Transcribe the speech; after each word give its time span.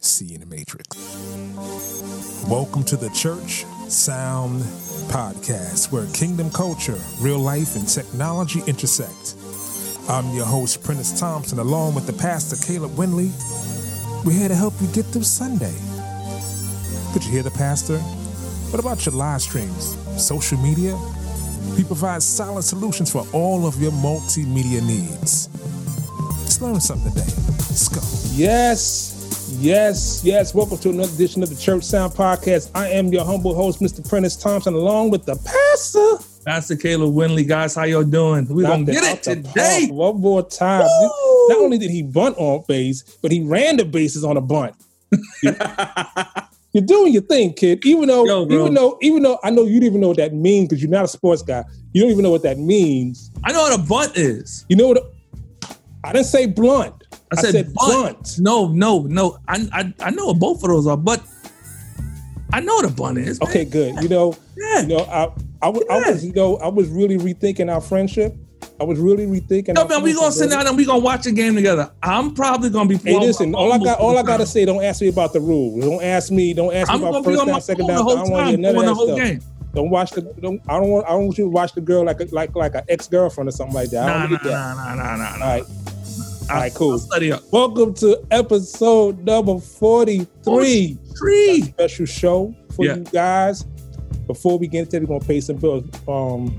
See 0.00 0.26
you 0.26 0.34
in 0.36 0.40
the 0.40 0.46
Matrix. 0.46 0.96
Welcome 2.48 2.84
to 2.84 2.96
the 2.96 3.10
Church 3.10 3.64
Sound 3.88 4.62
Podcast, 5.10 5.90
where 5.90 6.06
kingdom 6.14 6.50
culture, 6.50 6.98
real 7.20 7.38
life, 7.38 7.74
and 7.74 7.86
technology 7.86 8.62
intersect. 8.66 9.34
I'm 10.08 10.32
your 10.34 10.46
host, 10.46 10.84
Prentice 10.84 11.18
Thompson, 11.18 11.58
along 11.58 11.94
with 11.94 12.06
the 12.06 12.12
pastor, 12.12 12.56
Caleb 12.64 12.92
Winley. 12.92 13.30
We're 14.24 14.32
here 14.38 14.48
to 14.48 14.54
help 14.54 14.74
you 14.80 14.86
get 14.88 15.04
through 15.06 15.24
Sunday. 15.24 15.74
Did 17.12 17.24
you 17.24 17.32
hear 17.32 17.42
the 17.42 17.50
pastor? 17.50 17.98
What 18.70 18.80
about 18.80 19.04
your 19.04 19.14
live 19.14 19.42
streams, 19.42 19.96
social 20.22 20.58
media? 20.58 20.96
We 21.76 21.82
provide 21.84 22.22
solid 22.22 22.62
solutions 22.62 23.10
for 23.10 23.26
all 23.32 23.66
of 23.66 23.80
your 23.82 23.92
multimedia 23.92 24.80
needs. 24.86 25.48
Let's 26.40 26.60
learn 26.60 26.80
something 26.80 27.12
today. 27.12 27.32
Let's 27.68 27.88
go. 27.88 28.00
Yes, 28.36 29.17
yes, 29.52 30.22
yes. 30.24 30.54
Welcome 30.54 30.78
to 30.78 30.90
another 30.90 31.12
edition 31.12 31.42
of 31.42 31.48
the 31.48 31.56
Church 31.56 31.84
Sound 31.84 32.12
Podcast. 32.12 32.70
I 32.74 32.88
am 32.88 33.08
your 33.08 33.24
humble 33.24 33.54
host, 33.54 33.80
Mr. 33.80 34.06
Prentice 34.06 34.36
Thompson, 34.36 34.74
along 34.74 35.10
with 35.10 35.24
the 35.24 35.36
pastor. 35.36 36.24
Pastor 36.44 36.76
Caleb 36.76 37.14
Winley, 37.14 37.46
guys, 37.46 37.74
how 37.74 37.84
y'all 37.84 38.04
doing? 38.04 38.46
We're 38.48 38.66
gonna 38.66 38.84
get 38.84 39.04
it 39.04 39.22
today. 39.22 39.88
One 39.90 40.20
more 40.20 40.48
time. 40.48 40.82
Woo! 40.82 41.48
Not 41.48 41.58
only 41.58 41.78
did 41.78 41.90
he 41.90 42.02
bunt 42.02 42.36
on 42.38 42.64
base, 42.68 43.02
but 43.22 43.32
he 43.32 43.42
ran 43.42 43.76
the 43.76 43.84
bases 43.84 44.24
on 44.24 44.36
a 44.36 44.40
bunt. 44.40 44.74
You're 46.72 46.84
doing 46.84 47.12
your 47.14 47.22
thing, 47.22 47.54
kid. 47.54 47.84
Even 47.84 48.08
though, 48.08 48.26
Yo, 48.26 48.44
even 48.44 48.74
though, 48.74 48.98
even 49.00 49.22
though 49.22 49.38
I 49.42 49.50
know 49.50 49.64
you 49.64 49.80
don't 49.80 49.86
even 49.86 50.00
know 50.00 50.08
what 50.08 50.18
that 50.18 50.34
means 50.34 50.68
because 50.68 50.82
you're 50.82 50.90
not 50.90 51.04
a 51.04 51.08
sports 51.08 51.40
guy. 51.42 51.64
You 51.92 52.02
don't 52.02 52.10
even 52.10 52.22
know 52.22 52.30
what 52.30 52.42
that 52.42 52.58
means. 52.58 53.30
I 53.44 53.52
know 53.52 53.62
what 53.62 53.80
a 53.80 53.82
bunt 53.82 54.16
is. 54.16 54.66
You 54.68 54.76
know 54.76 54.88
what? 54.88 55.12
I 56.04 56.12
didn't 56.12 56.26
say 56.26 56.46
blunt. 56.46 56.97
I 57.36 57.40
said, 57.42 57.74
bunt. 57.74 58.36
No, 58.38 58.68
no, 58.68 59.02
no. 59.02 59.38
I, 59.46 59.68
I 59.72 59.94
I 60.00 60.10
know 60.10 60.26
what 60.26 60.38
both 60.38 60.62
of 60.62 60.70
those 60.70 60.86
are, 60.86 60.96
but 60.96 61.20
I 62.52 62.60
know 62.60 62.76
what 62.76 62.86
a 62.86 62.88
bunt 62.92 63.18
is. 63.18 63.38
man. 63.40 63.48
Okay, 63.50 63.64
good. 63.64 64.02
You 64.02 64.08
know, 64.08 64.34
Yeah. 64.56 64.80
you 64.82 64.88
know, 64.88 65.00
I, 65.04 65.30
I, 65.60 65.68
was, 65.68 65.84
I 65.90 65.98
was, 66.10 66.24
you 66.24 66.32
know, 66.32 66.56
I 66.56 66.68
was 66.68 66.88
really 66.88 67.18
rethinking 67.18 67.70
our 67.72 67.80
friendship. 67.80 68.34
I 68.80 68.84
was 68.84 68.98
really 68.98 69.26
rethinking. 69.26 69.74
No, 69.74 69.86
man, 69.86 70.02
we 70.02 70.14
gonna 70.14 70.32
sit 70.32 70.50
down 70.50 70.66
and 70.66 70.76
we 70.76 70.84
gonna 70.84 71.00
watch 71.00 71.26
a 71.26 71.32
game 71.32 71.54
together. 71.54 71.90
I'm 72.02 72.32
probably 72.34 72.70
gonna 72.70 72.88
be. 72.88 72.96
Hey, 72.96 73.18
listen. 73.18 73.54
All 73.54 73.72
I 73.72 73.78
got, 73.78 73.98
all 73.98 74.16
I 74.16 74.22
gotta 74.22 74.46
say, 74.46 74.64
don't 74.64 74.82
ask 74.82 75.00
me 75.02 75.08
about 75.08 75.32
the 75.32 75.40
rules. 75.40 75.84
Don't 75.84 76.02
ask 76.02 76.30
me. 76.30 76.54
Don't 76.54 76.72
ask 76.74 76.88
me 76.90 76.94
I'm 76.94 77.02
about 77.04 77.24
first 77.24 77.44
down, 77.46 77.60
second 77.60 77.86
down. 77.88 77.96
I 77.96 78.14
don't 78.14 78.30
want 78.30 78.44
to 78.44 78.48
hear 78.50 78.58
none 78.58 78.76
of 78.76 78.84
that 78.84 78.94
stuff. 79.04 79.18
game. 79.18 79.40
Don't 79.74 79.90
watch 79.90 80.10
the. 80.12 80.22
Don't. 80.22 80.60
I 80.68 80.78
don't 80.78 80.88
want. 80.88 81.06
I 81.06 81.10
don't 81.10 81.26
want 81.26 81.38
you 81.38 81.44
to 81.44 81.50
watch 81.50 81.72
the 81.74 81.80
girl 81.80 82.04
like 82.04 82.20
a, 82.20 82.24
like 82.32 82.54
like 82.56 82.74
an 82.74 82.82
ex 82.88 83.06
girlfriend 83.08 83.48
or 83.48 83.52
something 83.52 83.74
like 83.74 83.90
that. 83.90 84.04
I 84.04 84.06
Nah, 84.06 84.12
don't 84.22 84.30
nah, 84.30 84.36
need 84.38 84.44
that. 84.44 84.76
nah, 84.76 84.94
nah, 84.94 85.16
nah, 85.16 85.16
nah, 85.16 85.44
All 85.44 85.50
right. 85.50 85.64
All 86.50 86.56
right. 86.56 86.74
Cool. 86.74 86.92
I'll 86.92 86.98
study 86.98 87.30
up. 87.32 87.42
Welcome 87.52 87.92
to 87.94 88.24
episode 88.30 89.24
number 89.24 89.58
forty-three. 89.58 90.98
Three. 91.18 91.62
special 91.62 92.06
show 92.06 92.54
for 92.74 92.84
Yeah. 92.86 92.96
you 92.96 93.04
guys. 93.04 93.64
Before 94.26 94.58
we 94.58 94.66
get 94.66 94.80
into 94.84 94.96
it, 94.96 95.00
we're 95.02 95.18
gonna 95.18 95.24
pay 95.28 95.40
some 95.40 95.56
bills. 95.56 95.84
Um, 96.06 96.58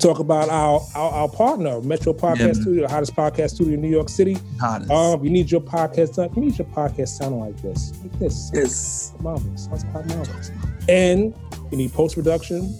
talk 0.00 0.18
about 0.18 0.48
our 0.48 0.80
our, 0.96 1.10
our 1.12 1.28
partner, 1.28 1.80
Metro 1.82 2.12
Podcast 2.12 2.38
man. 2.38 2.54
Studio, 2.54 2.86
the 2.86 2.92
hottest 2.92 3.14
podcast 3.14 3.50
studio 3.50 3.74
in 3.74 3.82
New 3.82 3.88
York 3.90 4.08
City. 4.08 4.36
Hottest. 4.58 4.90
Um, 4.90 5.24
you 5.24 5.30
need 5.30 5.50
your 5.50 5.60
podcast 5.60 6.16
done. 6.16 6.30
You 6.34 6.42
need 6.42 6.58
your 6.58 6.66
podcast 6.68 7.08
sounding 7.08 7.40
like 7.40 7.60
this, 7.62 7.92
like 8.02 8.18
this. 8.18 8.50
Yes. 8.52 9.12
Marvelous. 9.20 9.66
Sounds 9.66 9.84
marvelous. 9.84 10.50
And 10.88 11.34
you 11.70 11.78
need 11.78 11.92
post 11.92 12.16
production, 12.16 12.76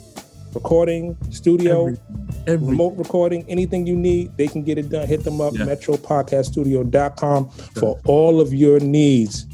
recording, 0.54 1.16
studio, 1.30 1.86
Every, 1.88 1.98
every 2.46 2.68
remote 2.68 2.94
recording, 2.96 3.44
anything 3.48 3.86
you 3.86 3.96
need, 3.96 4.36
they 4.36 4.46
can 4.48 4.62
get 4.62 4.78
it 4.78 4.88
done. 4.90 5.06
Hit 5.06 5.24
them 5.24 5.40
up, 5.40 5.54
Yeah. 5.54 5.64
metropodcaststudio.com 5.66 7.48
for 7.80 7.98
all 8.06 8.40
of 8.40 8.52
your 8.54 8.80
needs. 8.80 9.46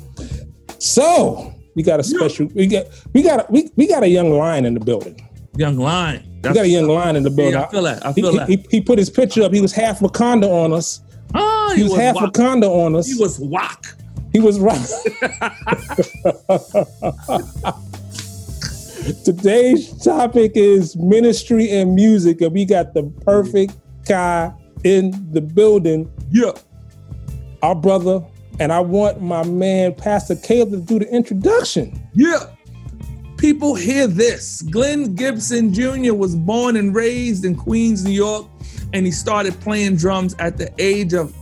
So 0.78 1.52
we 1.74 1.82
got 1.82 2.00
a 2.00 2.04
special, 2.04 2.46
we 2.54 2.66
got 2.66 2.86
we 3.12 3.22
got 3.22 3.40
a, 3.40 3.46
we, 3.52 3.70
we 3.76 3.86
got 3.86 4.02
a 4.02 4.08
young 4.08 4.30
lion 4.32 4.64
in 4.64 4.74
the 4.74 4.80
building. 4.80 5.20
young 5.56 5.76
lion. 5.76 6.24
We 6.42 6.52
got 6.54 6.64
a 6.64 6.68
young 6.68 6.88
lion 6.88 7.16
in 7.16 7.22
the 7.22 7.30
building. 7.30 7.52
Yeah, 7.60 7.66
I 7.66 7.70
feel 7.70 7.82
that. 7.82 8.06
I 8.06 8.12
He, 8.12 8.22
feel 8.22 8.32
that. 8.32 8.48
he, 8.48 8.64
he 8.70 8.80
put 8.80 8.98
his 8.98 9.10
picture 9.10 9.42
up. 9.42 9.52
He 9.52 9.60
was 9.60 9.72
half 9.72 10.00
Wakanda 10.00 10.48
on 10.48 10.72
us. 10.72 11.00
Ah, 11.34 11.72
He 11.76 11.82
was, 11.82 11.94
half 11.96 12.16
whack. 12.16 12.32
Wakanda 12.32 12.66
on 12.68 12.96
us. 12.96 13.06
He 13.08 13.20
was 13.20 13.38
whack. 13.38 13.84
He 14.32 14.40
was 14.40 14.58
right. 14.58 14.80
Today's 19.24 19.96
topic 20.02 20.52
is 20.54 20.96
ministry 20.96 21.70
and 21.70 21.94
music, 21.94 22.40
and 22.40 22.52
we 22.52 22.64
got 22.64 22.92
the 22.94 23.04
perfect 23.24 23.74
guy 24.06 24.52
in 24.84 25.12
the 25.32 25.40
building, 25.40 26.10
Yeah. 26.30 26.52
our 27.62 27.74
brother. 27.74 28.22
And 28.58 28.72
I 28.72 28.80
want 28.80 29.22
my 29.22 29.42
man, 29.44 29.94
Pastor 29.94 30.36
Caleb, 30.36 30.70
to 30.70 30.76
do 30.80 30.98
the 30.98 31.10
introduction. 31.14 31.98
Yeah. 32.14 32.44
People 33.38 33.74
hear 33.74 34.06
this. 34.06 34.60
Glenn 34.62 35.14
Gibson 35.14 35.72
Jr. 35.72 36.12
was 36.12 36.36
born 36.36 36.76
and 36.76 36.94
raised 36.94 37.44
in 37.46 37.54
Queens, 37.54 38.04
New 38.04 38.10
York, 38.10 38.46
and 38.92 39.06
he 39.06 39.12
started 39.12 39.58
playing 39.60 39.96
drums 39.96 40.36
at 40.38 40.58
the 40.58 40.70
age 40.78 41.14
of 41.14 41.34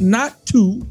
not 0.00 0.44
two, 0.44 0.84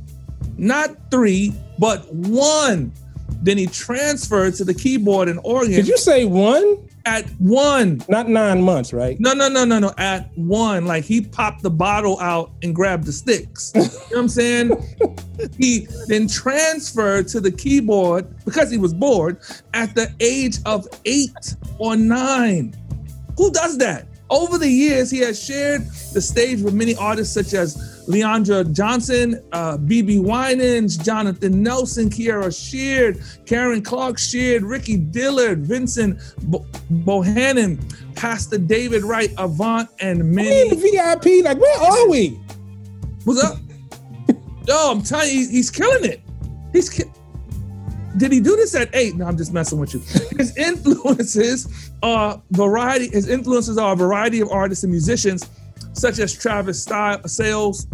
not 0.58 0.96
three, 1.12 1.54
but 1.78 2.14
one. 2.14 2.94
Then 3.42 3.58
he 3.58 3.68
transferred 3.68 4.56
to 4.56 4.66
the 4.66 4.74
keyboard 4.74 5.30
and 5.30 5.40
organ 5.44 5.72
Did 5.72 5.88
you 5.88 5.98
say 5.98 6.26
one? 6.26 6.90
at 7.06 7.28
one. 7.40 8.02
Not 8.08 8.30
nine 8.30 8.62
months, 8.62 8.94
right? 8.94 9.20
No, 9.20 9.34
no, 9.34 9.50
no, 9.50 9.66
no, 9.66 9.80
no. 9.80 9.94
At 9.98 10.30
one, 10.38 10.86
like 10.86 11.04
he 11.04 11.22
popped 11.22 11.64
the 11.64 11.70
bottle 11.70 12.20
out 12.20 12.52
and 12.62 12.76
grabbed 12.76 13.06
the 13.06 13.12
sticks. 13.12 13.72
you 13.76 13.82
know 13.82 13.88
what 13.88 14.18
I'm 14.18 14.30
saying? 14.30 14.98
he 15.58 15.88
then 16.08 16.28
transferred 16.28 17.28
to 17.30 17.40
the 17.40 17.52
keyboard 17.52 18.28
because 18.46 18.70
he 18.70 18.78
was 18.78 18.94
bored 18.94 19.40
at 19.74 19.96
the 19.96 20.14
age 20.20 20.58
of 20.66 20.88
eight 21.06 21.56
or 21.78 21.96
nine. 21.96 22.76
Who 23.38 23.52
does 23.52 23.78
that? 23.80 24.06
Over 24.30 24.60
the 24.60 24.70
years, 24.70 25.10
he 25.10 25.20
has 25.20 25.44
shared 25.44 25.88
the 26.14 26.22
stage 26.22 26.62
with 26.62 26.76
many 26.76 26.96
artists 26.96 27.34
such 27.34 27.54
as 27.54 27.99
Leandria 28.10 28.70
Johnson, 28.74 29.40
uh, 29.52 29.78
BeBe 29.78 30.20
Winans, 30.20 30.98
Jonathan 30.98 31.62
Nelson, 31.62 32.10
Kierra 32.10 32.52
Sheard, 32.52 33.22
Karen 33.46 33.84
Clark 33.84 34.18
Sheard, 34.18 34.64
Ricky 34.64 34.98
Dillard, 34.98 35.60
Vincent 35.60 36.20
Bo- 36.44 36.66
Bohanan, 36.92 37.80
Pastor 38.16 38.58
David 38.58 39.04
Wright, 39.04 39.32
Avant, 39.38 39.88
and 40.00 40.24
many. 40.24 40.50
We 40.50 40.62
in 40.62 40.70
the 40.70 40.76
VIP. 40.76 41.46
Like, 41.46 41.60
where 41.60 41.80
are 41.80 42.10
we? 42.10 42.30
What's 43.26 43.44
up? 43.44 43.60
Yo, 44.68 44.92
I'm 44.92 45.04
telling 45.04 45.30
you, 45.30 45.48
he's, 45.48 45.70
killing 45.70 46.04
it. 46.04 46.22
He's 46.74 46.90
ki- 46.90 47.04
did 48.18 48.32
he 48.32 48.40
do 48.40 48.56
this 48.56 48.74
at 48.74 48.90
eight? 48.96 49.16
No, 49.16 49.26
I'm 49.26 49.38
just 49.38 49.54
messing 49.54 49.80
with 49.80 49.94
you. 49.94 50.00
His 50.36 50.58
influences 50.58 51.92
are 52.02 52.42
variety. 52.52 53.10
His 53.10 53.30
influences 53.30 53.78
are 53.78 53.94
a 53.94 53.96
variety 53.96 54.42
of 54.42 54.50
artists 54.50 54.84
and 54.84 54.92
musicians, 54.92 55.48
such 55.94 56.20
as 56.20 56.34
Travis 56.38 56.82
Style, 56.82 57.22
Sayles, 57.28 57.88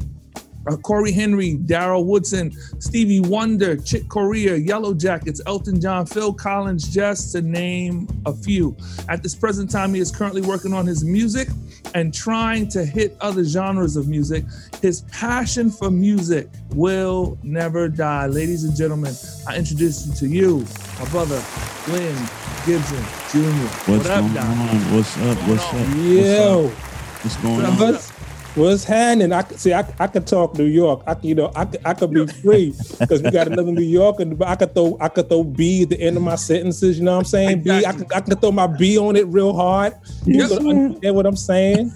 uh, 0.68 0.76
Cory 0.78 1.12
Henry, 1.12 1.56
Darryl 1.58 2.06
Woodson, 2.06 2.52
Stevie 2.80 3.20
Wonder, 3.20 3.78
Chick 3.78 4.08
Corea, 4.10 4.60
Yellowjackets, 4.60 5.40
Elton 5.46 5.80
John, 5.80 6.06
Phil 6.06 6.34
Collins, 6.34 6.88
just 6.88 7.32
to 7.34 7.42
name 7.42 8.08
a 8.26 8.34
few. 8.34 8.76
At 9.08 9.22
this 9.22 9.36
present 9.36 9.70
time, 9.70 9.94
he 9.94 10.00
is 10.00 10.12
currently 10.12 10.42
working 10.42 10.74
on 10.74 10.86
his 10.86 11.04
music 11.04 11.50
and 11.94 12.14
trying 12.14 12.68
to 12.70 12.84
hit 12.84 13.16
other 13.22 13.44
genres 13.44 13.96
of 13.96 14.08
music. 14.08 14.44
His 14.82 15.02
passion 15.12 15.70
for 15.70 15.91
music 15.91 16.50
will 16.72 17.38
never 17.44 17.88
die. 17.88 18.26
Ladies 18.26 18.64
and 18.64 18.76
gentlemen, 18.76 19.14
I 19.48 19.58
introduce 19.58 20.08
you 20.08 20.14
to 20.16 20.28
you, 20.28 20.66
my 21.00 21.06
brother, 21.09 21.44
Glenn 21.86 22.30
Gibson 22.66 22.98
Jr. 23.30 23.40
What's 23.40 23.88
what 23.88 24.06
up, 24.08 24.22
going 24.22 24.34
Doc? 24.34 24.46
on? 24.46 24.96
What's 24.96 25.18
up? 25.20 25.38
What's 25.48 25.64
up? 25.64 25.74
Yo. 25.96 26.64
What's 26.64 26.80
going 26.80 26.95
What 27.26 27.66
up? 27.66 27.72
on? 27.72 27.78
What's, 27.80 28.10
what's 28.56 28.84
happening? 28.84 29.32
I 29.34 29.42
could 29.42 29.60
see. 29.60 29.74
I, 29.74 29.84
I 30.00 30.06
could 30.06 30.28
talk 30.28 30.56
New 30.58 30.66
York. 30.66 31.02
I 31.08 31.16
could, 31.16 31.26
you 31.26 31.34
know, 31.34 31.52
I 31.56 31.68
I 31.84 31.94
could 31.96 32.14
be 32.14 32.28
free 32.28 32.72
because 33.00 33.24
we 33.24 33.32
got 33.32 33.48
another 33.48 33.72
New 33.72 33.82
York, 33.82 34.20
and 34.20 34.42
I 34.44 34.56
could 34.56 34.76
throw, 34.76 34.96
I 35.02 35.10
could 35.10 35.28
throw 35.28 35.44
B 35.44 35.82
at 35.84 35.90
the 35.90 36.00
end 36.00 36.18
of 36.18 36.24
my 36.24 36.36
sentences. 36.36 37.00
You 37.00 37.06
know 37.06 37.14
what 37.14 37.18
I'm 37.20 37.24
saying? 37.26 37.64
B. 37.64 37.72
I 37.72 37.78
Exactly. 37.78 38.06
could, 38.06 38.16
I 38.16 38.22
could 38.22 38.42
throw 38.42 38.52
my 38.52 38.68
B 38.68 39.00
on 39.00 39.16
it 39.16 39.26
real 39.28 39.54
hard. 39.56 39.94
You 40.26 40.40
Yes. 40.42 40.52
understand 40.52 41.16
what 41.16 41.26
I'm 41.26 41.36
saying? 41.36 41.92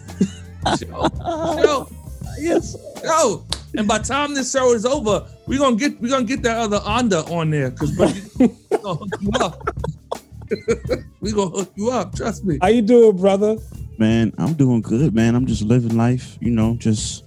Yo, 0.82 1.08
yes, 2.40 2.76
yo. 3.04 3.46
And 3.78 3.88
by 3.88 4.00
the 4.00 4.06
time 4.06 4.34
this 4.34 4.52
show 4.52 4.74
is 4.74 4.84
over, 4.84 5.28
we're 5.46 5.60
gonna 5.60 5.76
get 5.76 6.02
we're 6.02 6.10
gonna 6.10 6.24
get 6.26 6.42
that 6.42 6.58
other 6.58 6.80
Honda 6.80 7.24
on 7.26 7.52
there 7.52 7.70
because 7.70 7.96
we're 7.96 8.08
gonna 8.82 8.96
hook 8.96 9.10
you 9.22 9.32
up. 9.40 9.70
we 11.22 11.32
gonna 11.32 11.52
hook 11.52 11.72
you 11.76 11.92
up, 11.92 12.16
trust 12.16 12.44
me. 12.46 12.58
How 12.60 12.70
you 12.70 12.82
doing, 12.82 13.16
brother? 13.16 13.58
Man, 14.00 14.34
I'm 14.38 14.54
doing 14.54 14.82
good, 14.82 15.14
man. 15.14 15.36
I'm 15.36 15.46
just 15.46 15.62
living 15.62 15.98
life, 15.98 16.38
you 16.40 16.52
know, 16.52 16.76
just 16.78 17.26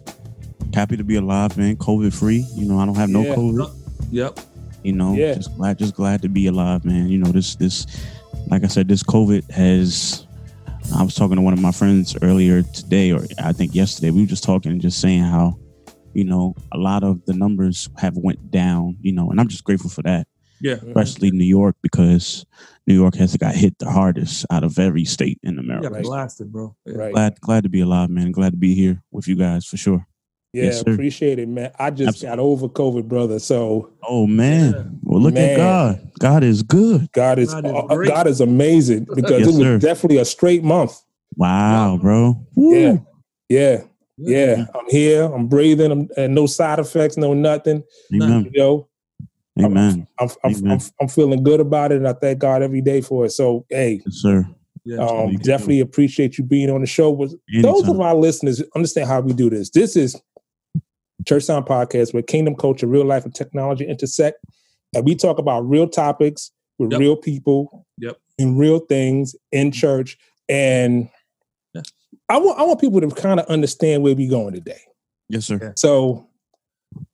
happy 0.73 0.97
to 0.97 1.05
be 1.05 1.17
alive, 1.17 1.57
man. 1.59 1.77
COVID 1.77 2.15
free. 2.15 2.47
You 2.55 2.65
know, 2.65 2.79
I 2.79 2.87
don't 2.87 2.95
have 2.95 3.11
no 3.11 3.23
Yeah. 3.23 3.35
COVID. 3.35 3.71
Yep. 4.11 4.41
You 4.83 4.93
know, 4.95 5.13
Yeah. 5.13 5.35
just 5.35 5.55
glad 5.57 5.79
just 5.79 5.95
glad 5.95 6.23
to 6.23 6.31
be 6.31 6.47
alive, 6.47 6.85
man. 6.87 7.09
You 7.11 7.19
know, 7.19 7.31
this 7.31 7.57
this 7.57 7.87
like 8.49 8.65
I 8.65 8.69
said, 8.69 8.89
this 8.89 9.03
COVID 9.03 9.51
has 9.51 10.27
I 10.97 11.03
was 11.03 11.15
talking 11.15 11.37
to 11.37 11.43
one 11.43 11.53
of 11.53 11.61
my 11.61 11.73
friends 11.73 12.17
earlier 12.23 12.63
today, 12.63 13.13
or 13.13 13.25
I 13.39 13.53
think 13.53 13.75
yesterday. 13.75 14.11
We 14.11 14.23
were 14.23 14.27
just 14.27 14.43
talking 14.43 14.73
and 14.73 14.81
just 14.81 14.99
saying 14.99 15.23
how, 15.23 15.59
you 16.15 16.25
know, 16.25 16.55
a 16.73 16.79
lot 16.79 17.05
of 17.05 17.25
the 17.27 17.35
numbers 17.35 17.89
have 17.99 18.17
went 18.17 18.51
down, 18.51 18.97
you 19.03 19.13
know, 19.13 19.31
and 19.31 19.39
I'm 19.39 19.49
just 19.49 19.63
grateful 19.65 19.91
for 19.91 20.03
that. 20.03 20.27
Yeah. 20.62 20.75
especially 20.87 21.31
New 21.32 21.44
York, 21.44 21.76
because 21.82 22.47
New 22.87 22.94
York 22.94 23.14
has 23.17 23.37
got 23.37 23.55
hit 23.55 23.79
the 23.79 23.91
hardest 23.91 24.47
out 24.50 24.64
of 24.64 24.79
every 24.79 25.05
state 25.05 25.38
in 25.43 25.59
America. 25.59 25.91
Right. 25.91 26.03
Blasted, 26.05 26.50
bro. 26.53 26.75
Yeah. 26.87 26.94
Right. 26.94 27.12
Glad, 27.12 27.41
glad 27.41 27.62
to 27.64 27.69
be 27.69 27.81
alive, 27.81 28.09
man. 28.11 28.32
Glad 28.32 28.53
to 28.53 28.56
be 28.56 28.75
here 28.75 29.03
with 29.11 29.29
you 29.29 29.37
guys 29.37 29.67
for 29.67 29.76
sure. 29.76 30.06
Yeah, 30.55 30.64
Yes, 30.64 30.82
appreciate 30.82 31.38
it, 31.38 31.49
man. 31.49 31.70
I 31.79 31.91
just 31.91 32.20
got 32.23 32.38
over 32.38 32.69
COVID, 32.69 33.09
brother. 33.09 33.38
So 33.38 33.91
Oh 34.06 34.26
man, 34.26 34.73
Yeah. 34.73 34.82
well 35.03 35.20
look 35.23 35.32
Man. 35.35 35.50
at 35.50 35.56
God. 35.56 36.11
God 36.19 36.44
is 36.44 36.62
good. 36.62 37.11
God 37.12 37.38
is 37.38 37.55
God 37.55 37.65
is 37.67 37.73
uh. 37.73 37.97
God 38.15 38.26
is 38.26 38.41
amazing 38.43 39.05
because 39.15 39.31
Yes, 39.31 39.43
it 39.43 39.47
was 39.47 39.56
sir. 39.56 39.79
definitely 39.79 40.19
a 40.19 40.25
straight 40.26 40.62
month. 40.62 41.00
Wow, 41.37 41.99
bro. 42.00 42.37
Woo. 42.55 42.75
Yeah. 42.79 42.97
Yeah. 43.49 43.82
Yeah. 44.19 44.67
I'm 44.75 44.88
here. 44.91 45.25
I'm 45.25 45.49
breathing. 45.49 45.91
I'm, 45.91 46.08
and 46.19 46.35
no 46.35 46.44
side 46.47 46.79
effects, 46.79 47.17
no 47.17 47.32
nothing. 47.32 47.82
Amen. 48.15 48.50
You 48.53 48.61
know, 48.61 48.88
Amen. 49.61 50.07
I'm 50.19 50.29
I'm, 50.45 50.55
Amen. 50.55 50.73
I'm 50.73 50.81
I'm 51.01 51.09
feeling 51.09 51.43
good 51.43 51.61
about 51.61 51.93
it, 51.93 51.97
and 51.97 52.09
I 52.09 52.15
thank 52.15 52.39
God 52.39 52.63
every 52.63 52.81
day 52.81 53.01
for 53.01 53.27
it. 53.27 53.31
So, 53.31 53.67
hey, 53.69 54.01
Yes, 54.05 54.17
sir. 54.17 54.49
Yeah. 54.85 54.97
um, 54.99 55.31
you 55.31 55.39
can 55.39 55.47
definitely 55.47 55.81
appreciate 55.81 56.39
you 56.39 56.45
being 56.45 56.71
on 56.71 56.81
the 56.81 56.87
show. 56.87 57.11
Was 57.11 57.37
those 57.63 57.89
of 57.89 58.01
our 58.01 58.15
listeners 58.15 58.63
understand 58.75 59.09
how 59.09 59.21
we 59.21 59.33
do 59.33 59.49
this? 59.51 59.71
This 59.71 59.95
is 59.95 60.21
Church 61.27 61.45
Sound 61.45 61.67
Podcast, 61.67 62.13
where 62.15 62.23
kingdom 62.23 62.57
culture, 62.57 62.87
real 62.87 63.05
life, 63.05 63.25
and 63.25 63.35
technology 63.35 63.87
intersect, 63.87 64.39
and 64.95 65.05
we 65.05 65.15
talk 65.15 65.39
about 65.39 65.61
real 65.69 65.89
topics 65.89 66.51
with 66.79 66.91
Yep. 66.93 67.01
real 67.01 67.17
people, 67.17 67.87
Yep. 67.99 68.17
and 68.39 68.59
real 68.59 68.79
things 68.81 69.37
in 69.53 69.71
church. 69.71 70.19
And 70.49 71.09
Yeah. 71.75 71.83
I 72.29 72.39
want 72.39 72.59
I 72.59 72.63
want 72.65 72.81
people 72.81 73.01
to 73.03 73.09
kind 73.11 73.39
of 73.39 73.47
understand 73.47 74.03
where 74.03 74.17
we're 74.17 74.31
going 74.31 74.55
today. 74.55 74.81
Yes, 75.29 75.45
sir. 75.47 75.75
So 75.77 76.27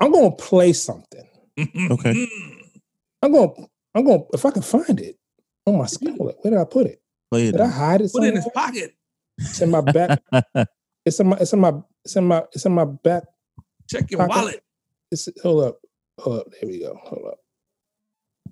I'm 0.00 0.10
going 0.12 0.30
to 0.30 0.36
play 0.36 0.72
something. 0.72 1.27
Okay. 1.58 2.28
I'm 3.22 3.32
going 3.32 3.54
to 3.54 3.66
I'm 3.94 4.04
going 4.04 4.20
to 4.20 4.26
if 4.32 4.44
I 4.44 4.50
can 4.50 4.62
find 4.62 5.00
it 5.00 5.16
on 5.66 5.78
my 5.78 5.86
screen. 5.86 6.16
Where 6.16 6.34
did 6.44 6.56
I 6.56 6.64
put 6.64 6.86
it? 6.86 7.02
Play 7.30 7.48
it. 7.48 7.52
Did 7.52 7.60
I 7.60 7.66
hide 7.68 8.00
it? 8.00 8.12
Put 8.12 8.24
it 8.24 8.34
in 8.34 8.42
somewhere? 8.42 8.42
his 8.42 8.52
pocket. 8.54 8.94
It's 9.38 9.60
in 9.60 9.70
my 9.70 9.80
back. 9.80 10.20
It's 11.08 11.18
in 11.20 11.28
my. 11.28 11.36
It's 11.40 11.52
in 11.54 11.60
my. 11.60 11.72
It's 12.04 12.16
in 12.16 12.24
my. 12.24 12.42
It's 12.52 12.66
in 12.66 12.72
my 12.72 12.84
back. 12.84 13.22
Check 13.88 14.10
your 14.10 14.20
Pocket. 14.20 14.36
wallet. 14.36 14.64
It's 15.10 15.28
hold 15.42 15.64
up. 15.64 15.78
Hold 16.20 16.40
up. 16.40 16.46
There 16.50 16.68
we 16.68 16.80
go. 16.80 16.98
Hold 17.02 17.28
up. 17.28 17.38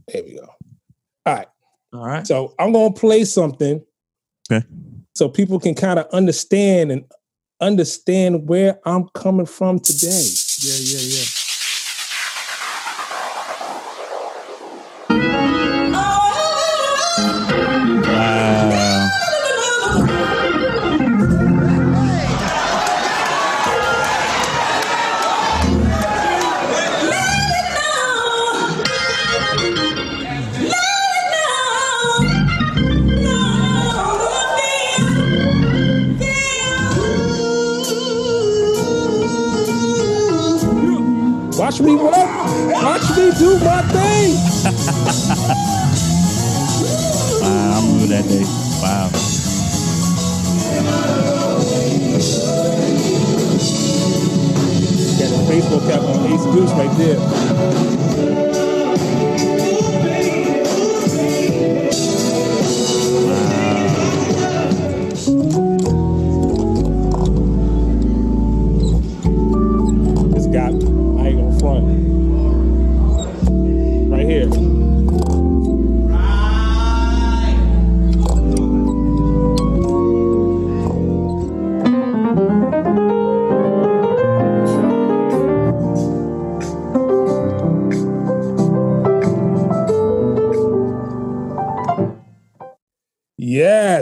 There 0.09 0.23
we 0.25 0.37
go. 0.37 0.49
All 1.27 1.35
right. 1.35 1.47
All 1.93 2.07
right. 2.07 2.27
So 2.27 2.55
I'm 2.59 2.73
gonna 2.73 2.95
play 2.95 3.25
something. 3.25 3.85
Okay. 4.51 4.67
So 5.15 5.29
people 5.29 5.61
can 5.61 5.75
kind 5.75 5.99
of 5.99 6.07
understand 6.13 6.93
and 6.93 7.05
understand 7.61 8.49
where 8.49 8.79
I'm 8.87 9.09
coming 9.15 9.47
from 9.47 9.81
today. 9.81 10.25
Yeah, 10.63 10.77
yeah, 10.79 11.19
yeah. 11.19 11.25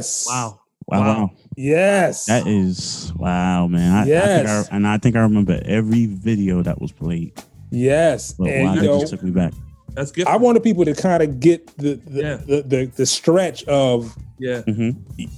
Yes. 0.05 0.27
Wow. 0.29 0.61
Wow. 0.87 1.01
Wow. 1.01 1.19
wow. 1.25 1.31
Yes. 1.57 2.27
That 2.27 2.47
is 2.47 3.13
wow, 3.17 3.67
man. 3.69 3.93
I, 3.93 4.01
I 4.01 4.05
think 4.05 4.09
Yes. 4.09 4.69
I, 4.71 4.77
and 4.77 4.87
I 4.87 4.99
think 4.99 5.17
I 5.17 5.21
remember 5.21 5.61
every 5.65 6.07
video 6.07 6.63
that 6.63 6.81
was 6.81 6.93
played. 6.93 7.33
yes. 7.71 8.33
But 8.33 8.49
and 8.49 8.65
wow, 8.65 8.75
you 8.75 8.81
that 8.81 8.87
know, 8.87 9.01
just 9.01 9.13
took 9.13 9.23
me 9.23 9.31
back. 9.31 9.53
That's 9.95 10.11
good. 10.11 10.27
I 10.27 10.37
wanted 10.37 10.63
people 10.65 10.85
to 10.85 10.93
kind 10.95 11.23
of 11.23 11.39
get 11.41 11.67
the 11.79 11.95
the, 12.07 12.21
Yeah. 12.23 12.37
the, 12.37 12.63
the 12.63 12.87
the 12.97 13.07
stretch 13.07 13.63
of 13.65 14.15
yeah. 14.39 14.63
hmm 14.63 14.91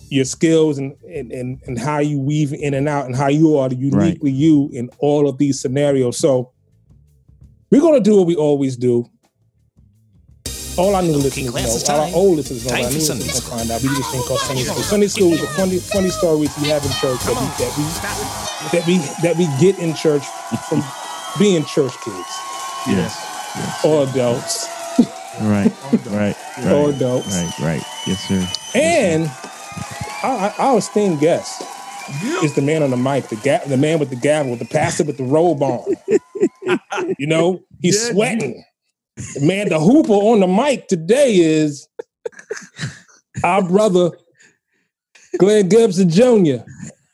your 0.09 0.25
skills 0.25 0.79
and, 0.79 0.97
and 1.05 1.31
and 1.31 1.61
and 1.67 1.79
how 1.79 1.99
you 1.99 2.19
weave 2.19 2.53
in 2.55 2.73
and 2.75 2.89
out 2.89 3.05
and 3.07 3.15
how 3.15 3.29
you 3.29 3.57
are 3.59 3.69
uniquely 3.71 4.31
you 4.31 4.71
in 4.73 4.89
all 4.99 5.29
of 5.29 5.37
these 5.39 5.61
scenarios. 5.61 6.17
So 6.19 6.53
we're 7.71 7.83
gonna 7.83 8.01
do 8.01 8.17
what 8.17 8.27
we 8.27 8.35
always 8.35 8.77
do. 8.77 9.05
All 10.79 10.95
our 10.95 11.03
new 11.03 11.13
listeners 11.13 11.51
class 11.51 11.89
know, 11.89 11.95
all 11.95 12.01
our 12.03 12.15
old 12.15 12.37
listeners 12.37 12.65
know, 12.67 12.73
our 12.77 12.91
new 12.91 13.01
Sunday 13.01 13.25
listeners 13.25 13.45
school. 13.45 13.59
find 13.59 13.71
out. 13.71 13.83
We 13.83 13.89
do 13.89 13.95
this 13.95 14.11
thing 14.11 14.23
called 14.23 14.41
Sunday 14.41 14.63
school. 14.65 14.83
Sunday 14.83 15.07
school 15.09 15.33
is 15.33 15.41
the 15.41 15.47
funny 15.49 15.79
funny 15.79 16.11
stories 16.11 16.51
we 16.61 16.69
have 16.69 16.85
in 16.85 16.91
church 16.93 17.21
that 17.25 17.37
we 17.41 17.47
that 17.65 17.73
we 17.77 17.85
that 18.79 18.87
we 18.87 18.97
that 19.23 19.37
we 19.37 19.47
get 19.59 19.79
in 19.79 19.95
church 19.95 20.25
from 20.69 20.83
being 21.39 21.65
church 21.65 21.93
kids 22.05 22.29
Yes. 22.87 23.83
or 23.85 24.05
adults 24.05 24.69
Right. 25.41 25.71
right. 26.07 26.37
Right. 26.59 26.73
or 26.73 26.91
adults. 26.91 27.29
Right. 27.37 27.59
Right. 27.61 27.83
Yes, 28.07 28.21
sir. 28.29 28.49
And 28.75 29.31
our, 30.23 30.53
our 30.59 30.79
esteemed 30.79 31.21
guest 31.21 31.63
is 32.43 32.55
the 32.55 32.63
man 32.63 32.83
on 32.83 32.91
the 32.91 32.97
mic, 32.97 33.29
the 33.29 33.37
ga- 33.37 33.65
the 33.67 33.77
man 33.77 33.99
with 33.99 34.09
the 34.11 34.17
gavel, 34.17 34.57
the 34.57 34.65
pastor 34.65 35.05
with 35.05 35.19
the 35.19 35.25
robe 35.25 35.63
on. 35.63 35.85
you 37.19 37.27
know, 37.27 37.63
he's 37.83 38.03
Yeah, 38.07 38.13
sweating. 38.13 38.65
The 39.17 39.41
man, 39.41 39.69
the 39.71 39.81
hooper 39.81 40.13
on 40.13 40.41
the 40.41 40.47
mic 40.47 40.89
today 40.89 41.37
is 41.37 41.89
our 43.43 43.67
brother, 43.67 44.11
Glenn 45.39 45.69
Gibson 45.69 46.11
Jr. 46.11 46.63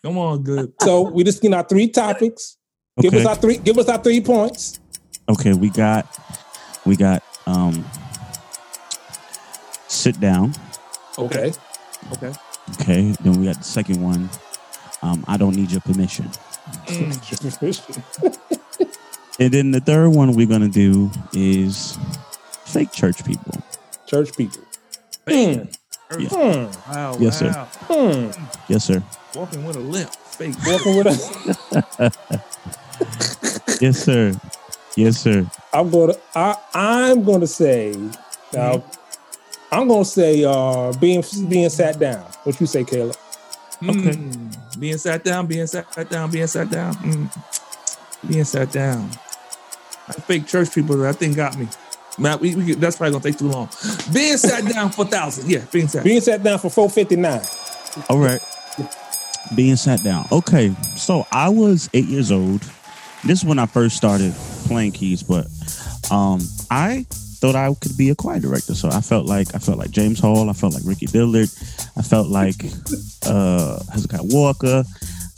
Come 0.05 0.19
on, 0.19 0.43
good. 0.43 0.73
So 0.83 1.03
we 1.03 1.23
just 1.23 1.41
get 1.41 1.55
our 1.55 1.63
three 1.63 1.89
topics. 1.89 2.57
Give 3.01 3.15
us 3.15 3.21
Okay. 3.21 3.29
our 3.29 3.37
three. 3.37 3.57
Give 3.59 3.79
us 3.79 3.89
our 3.89 4.03
three 4.03 4.21
points. 4.21 4.81
Okay. 5.29 5.55
We 5.55 5.71
got. 5.71 6.07
We 6.85 6.97
got. 6.97 7.23
Um. 7.47 7.85
Sit 9.89 10.19
down. 10.21 10.55
Okay. 11.17 11.53
Okay. 12.13 12.33
Okay. 12.81 13.13
Then 13.23 13.39
we 13.41 13.47
got 13.47 13.59
the 13.59 13.65
second 13.65 14.03
one. 14.03 14.29
Um. 15.03 15.25
I 15.29 15.37
don't 15.37 15.55
need 15.55 15.71
your 15.71 15.81
permission. 15.83 16.29
And 19.41 19.53
then 19.53 19.71
the 19.71 19.81
third 19.81 20.11
one 20.11 20.35
we're 20.35 20.47
gonna 20.47 20.69
do 20.69 21.11
is 21.33 21.99
fake 22.65 22.93
church 22.93 23.25
people. 23.25 23.63
Church 24.07 24.37
people. 24.37 24.63
Hmm. 25.29 25.63
Yeah. 26.19 26.29
Hmm. 26.29 26.93
Wow. 26.93 27.17
Yes, 27.19 27.39
sir. 27.39 27.49
wow. 27.49 27.69
Hmm. 27.89 28.31
Yes, 28.69 28.85
sir. 28.85 29.03
Walking 29.35 29.65
with 29.65 29.77
a 29.77 29.81
limp. 29.81 30.11
Fake. 30.11 30.55
Walking 30.67 30.97
with 30.97 31.07
us. 31.07 32.19
Yes, 33.81 33.99
sir. 33.99 34.33
Yes, 34.95 35.19
sir. 35.19 35.45
I'm 35.73 35.91
gonna 35.91 36.15
I 36.37 36.55
I'm 36.73 37.25
gonna 37.25 37.49
say 37.49 37.97
now 38.53 38.85
I'm 39.73 39.89
gonna 39.89 40.05
say 40.05 40.45
uh 40.45 40.93
being 41.01 41.25
being 41.49 41.69
sat 41.69 41.99
down. 41.99 42.23
What 42.45 42.61
you 42.61 42.67
say, 42.67 42.85
Caleb? 42.85 43.17
Okay. 43.83 44.17
Being 44.79 44.99
sat 44.99 45.25
down, 45.25 45.47
being 45.49 45.67
sat 45.67 46.09
down, 46.11 46.31
being 46.31 46.47
sat 46.47 46.71
down, 46.71 46.95
mm. 46.95 47.62
Being 48.29 48.45
sat 48.45 48.73
down. 48.73 49.11
I 50.09 50.13
fake 50.13 50.47
church 50.47 50.75
people 50.75 50.97
that 50.99 51.09
I 51.09 51.13
think 51.13 51.37
got 51.37 51.57
me. 51.57 51.69
Man, 52.19 52.39
we, 52.41 52.55
we, 52.55 52.75
that's 52.75 52.97
probably 52.97 53.13
gonna 53.13 53.25
take 53.25 53.39
too 53.39 53.49
long. 53.49 53.69
Being 54.13 54.37
sat 54.37 54.65
down 54.71 54.91
for 54.91 55.05
thousand, 55.05 55.51
yeah, 55.51 55.65
being 55.73 55.89
sat. 55.89 56.05
Being 56.05 56.21
sat 56.21 56.43
down 56.43 56.59
for 56.59 56.71
four 56.71 56.91
fifty 56.91 57.17
nine. 57.17 57.43
All 58.09 58.19
right. 58.19 58.41
Being 59.55 59.77
sat 59.77 60.03
down. 60.03 60.27
Okay, 60.31 60.75
so 60.97 61.27
I 61.33 61.49
was 61.49 61.89
eight 61.95 62.07
years 62.07 62.31
old. 62.31 62.63
This 63.25 63.41
is 63.41 63.45
when 63.45 63.59
I 63.59 63.67
first 63.67 63.97
started 63.97 64.35
playing 64.67 64.93
keys, 64.93 65.23
but 65.23 65.47
um, 66.11 66.41
I 66.71 67.07
thought 67.11 67.57
I 67.57 67.73
could 67.75 67.97
be 67.97 68.11
a 68.11 68.15
choir 68.15 68.41
director. 68.41 68.75
So 68.75 68.89
I 68.89 69.01
felt 69.01 69.27
like 69.27 69.55
I 69.55 69.59
felt 69.59 69.79
like 69.79 69.91
James 69.91 70.21
Hall. 70.21 70.51
I 70.51 70.53
felt 70.53 70.75
like 70.75 70.85
Ricky 70.85 71.07
Dillard. 71.07 71.49
I 71.97 72.03
felt 72.03 72.29
like 72.29 72.65
uh, 73.27 73.81
Hezekiah 73.93 74.25
Walker. 74.25 74.85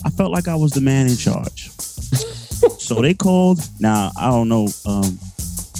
I 0.04 0.10
felt 0.10 0.30
like 0.32 0.48
I 0.48 0.54
was 0.54 0.72
the 0.72 0.80
man 0.80 1.06
in 1.06 1.16
charge. 1.16 1.70
So 2.84 3.00
they 3.00 3.14
called. 3.14 3.60
Now 3.80 4.10
I 4.18 4.30
don't 4.30 4.48
know. 4.48 4.68
Um, 4.86 5.18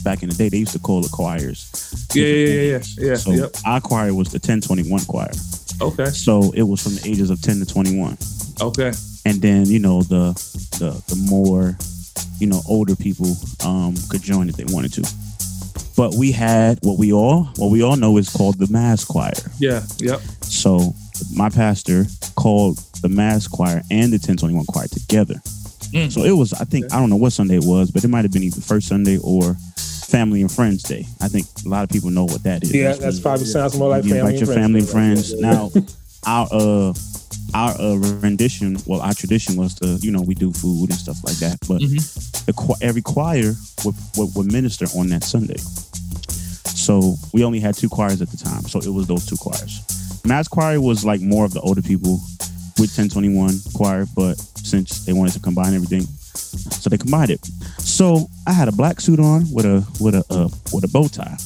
back 0.05 0.23
in 0.23 0.29
the 0.29 0.35
day, 0.35 0.49
they 0.49 0.59
used 0.59 0.73
to 0.73 0.79
call 0.79 1.01
the 1.01 1.09
choirs. 1.09 1.71
Yeah, 2.15 2.27
yeah, 2.27 2.47
yeah, 2.47 2.63
yeah. 2.63 2.81
yeah 2.99 3.15
so 3.17 3.31
yep. 3.33 3.51
our 3.67 3.81
choir 3.81 4.15
was 4.15 4.31
the 4.31 4.37
1021 4.37 5.05
choir. 5.07 5.31
Okay. 5.81 6.07
So 6.07 6.53
it 6.55 6.63
was 6.63 6.83
from 6.83 6.95
the 6.95 7.09
ages 7.09 7.31
of 7.31 7.41
10 7.41 7.59
to 7.61 7.67
21. 7.67 8.17
Okay. 8.61 8.93
And 9.27 9.43
then, 9.43 9.67
you 9.67 9.79
know, 9.79 10.03
the 10.03 10.33
the 10.79 10.91
the 11.09 11.17
more, 11.29 11.77
you 12.39 12.47
know, 12.47 12.61
older 12.69 12.95
people 12.95 13.35
um 13.65 13.95
could 14.09 14.23
join 14.23 14.49
if 14.49 14.57
they 14.57 14.65
wanted 14.65 14.93
to. 14.95 15.09
But 15.97 16.15
we 16.15 16.33
had 16.33 16.79
what 16.83 16.99
we 16.99 17.13
all 17.13 17.45
what 17.57 17.71
we 17.71 17.83
all 17.83 17.97
know 17.97 18.19
is 18.19 18.29
called 18.29 18.59
the 18.59 18.71
mass 18.71 19.05
choir. 19.05 19.33
Yeah, 19.59 19.83
yep. 19.99 20.21
So 20.43 20.95
my 21.35 21.49
pastor 21.49 22.05
called 22.37 22.79
the 23.03 23.09
mass 23.09 23.47
choir 23.47 23.83
and 23.91 24.13
the 24.13 24.17
1021 24.17 24.67
choir 24.67 24.87
together. 24.89 25.41
Mm. 25.95 26.11
So 26.13 26.25
it 26.25 26.33
was, 26.33 26.53
I 26.53 26.65
think, 26.65 26.93
I 26.93 26.99
don't 26.99 27.09
know 27.11 27.17
what 27.17 27.33
Sunday 27.33 27.57
it 27.57 27.65
was, 27.65 27.91
but 27.91 28.03
it 28.05 28.09
might 28.09 28.25
have 28.25 28.33
been 28.33 28.43
either 28.43 28.61
first 28.61 28.89
Sunday 28.89 29.19
or 29.23 29.55
Family 30.09 30.41
and 30.43 30.51
Friends 30.51 30.83
Day. 30.83 31.07
I 31.21 31.29
think 31.29 31.47
a 31.65 31.69
lot 31.69 31.85
of 31.85 31.91
people 31.91 32.11
know 32.11 32.25
what 32.25 32.43
that 32.43 32.63
is. 32.65 32.75
Yeah, 32.75 32.93
that's 32.95 33.21
probably 33.21 33.47
sounds 33.47 33.77
more 33.79 33.89
like 33.89 34.05
you 34.05 34.11
family 34.15 34.35
invite 34.35 34.41
your 34.47 34.53
and 34.53 34.61
family 34.63 34.81
and 34.81 34.89
friends. 34.89 35.31
friends. 35.31 35.41
Now, 35.41 35.71
our 36.27 36.49
uh, 36.51 36.93
our 37.55 37.71
uh, 37.81 37.95
rendition, 38.21 38.77
well, 38.87 39.01
our 39.01 39.15
tradition 39.15 39.55
was 39.57 39.75
to, 39.77 39.87
you 40.03 40.11
know, 40.11 40.21
we 40.23 40.35
do 40.35 40.53
food 40.53 40.91
and 40.91 40.99
stuff 40.99 41.23
like 41.25 41.37
that. 41.37 41.59
But 41.69 41.81
Mhm. 41.81 42.45
the 42.47 42.77
every 42.85 43.03
choir 43.03 43.55
would, 43.85 43.95
would 44.17 44.35
would 44.35 44.53
minister 44.53 44.87
on 44.97 45.09
that 45.11 45.23
Sunday. 45.23 45.59
So 46.75 47.17
we 47.33 47.45
only 47.45 47.61
had 47.61 47.77
two 47.77 47.89
choirs 47.89 48.21
at 48.21 48.31
the 48.31 48.37
time. 48.37 48.63
So 48.63 48.81
it 48.81 48.89
was 48.89 49.07
those 49.07 49.27
two 49.27 49.37
choirs. 49.37 49.81
Mass 50.25 50.49
choir 50.49 50.81
was 50.81 51.05
like 51.05 51.21
more 51.21 51.45
of 51.45 51.53
the 51.53 51.61
older 51.61 51.83
people 51.83 52.21
with 52.79 52.91
1021 52.97 53.61
choir, 53.75 54.07
but 54.17 54.35
since 54.65 55.05
they 55.05 55.13
wanted 55.13 55.35
to 55.35 55.41
combine 55.41 55.75
everything, 55.75 56.03
so 56.03 56.91
they 56.91 56.99
combined 56.99 57.31
it. 57.31 57.45
So 57.79 58.27
I 58.47 58.53
had 58.53 58.69
a 58.69 58.73
black 58.73 59.01
suit 59.01 59.21
on 59.21 59.45
with 59.53 59.67
a 59.67 59.87
with 60.01 60.15
a 60.15 60.25
uh, 60.31 60.49
with 60.73 60.85
a 60.85 60.89
bow 60.89 61.09
tie, 61.09 61.37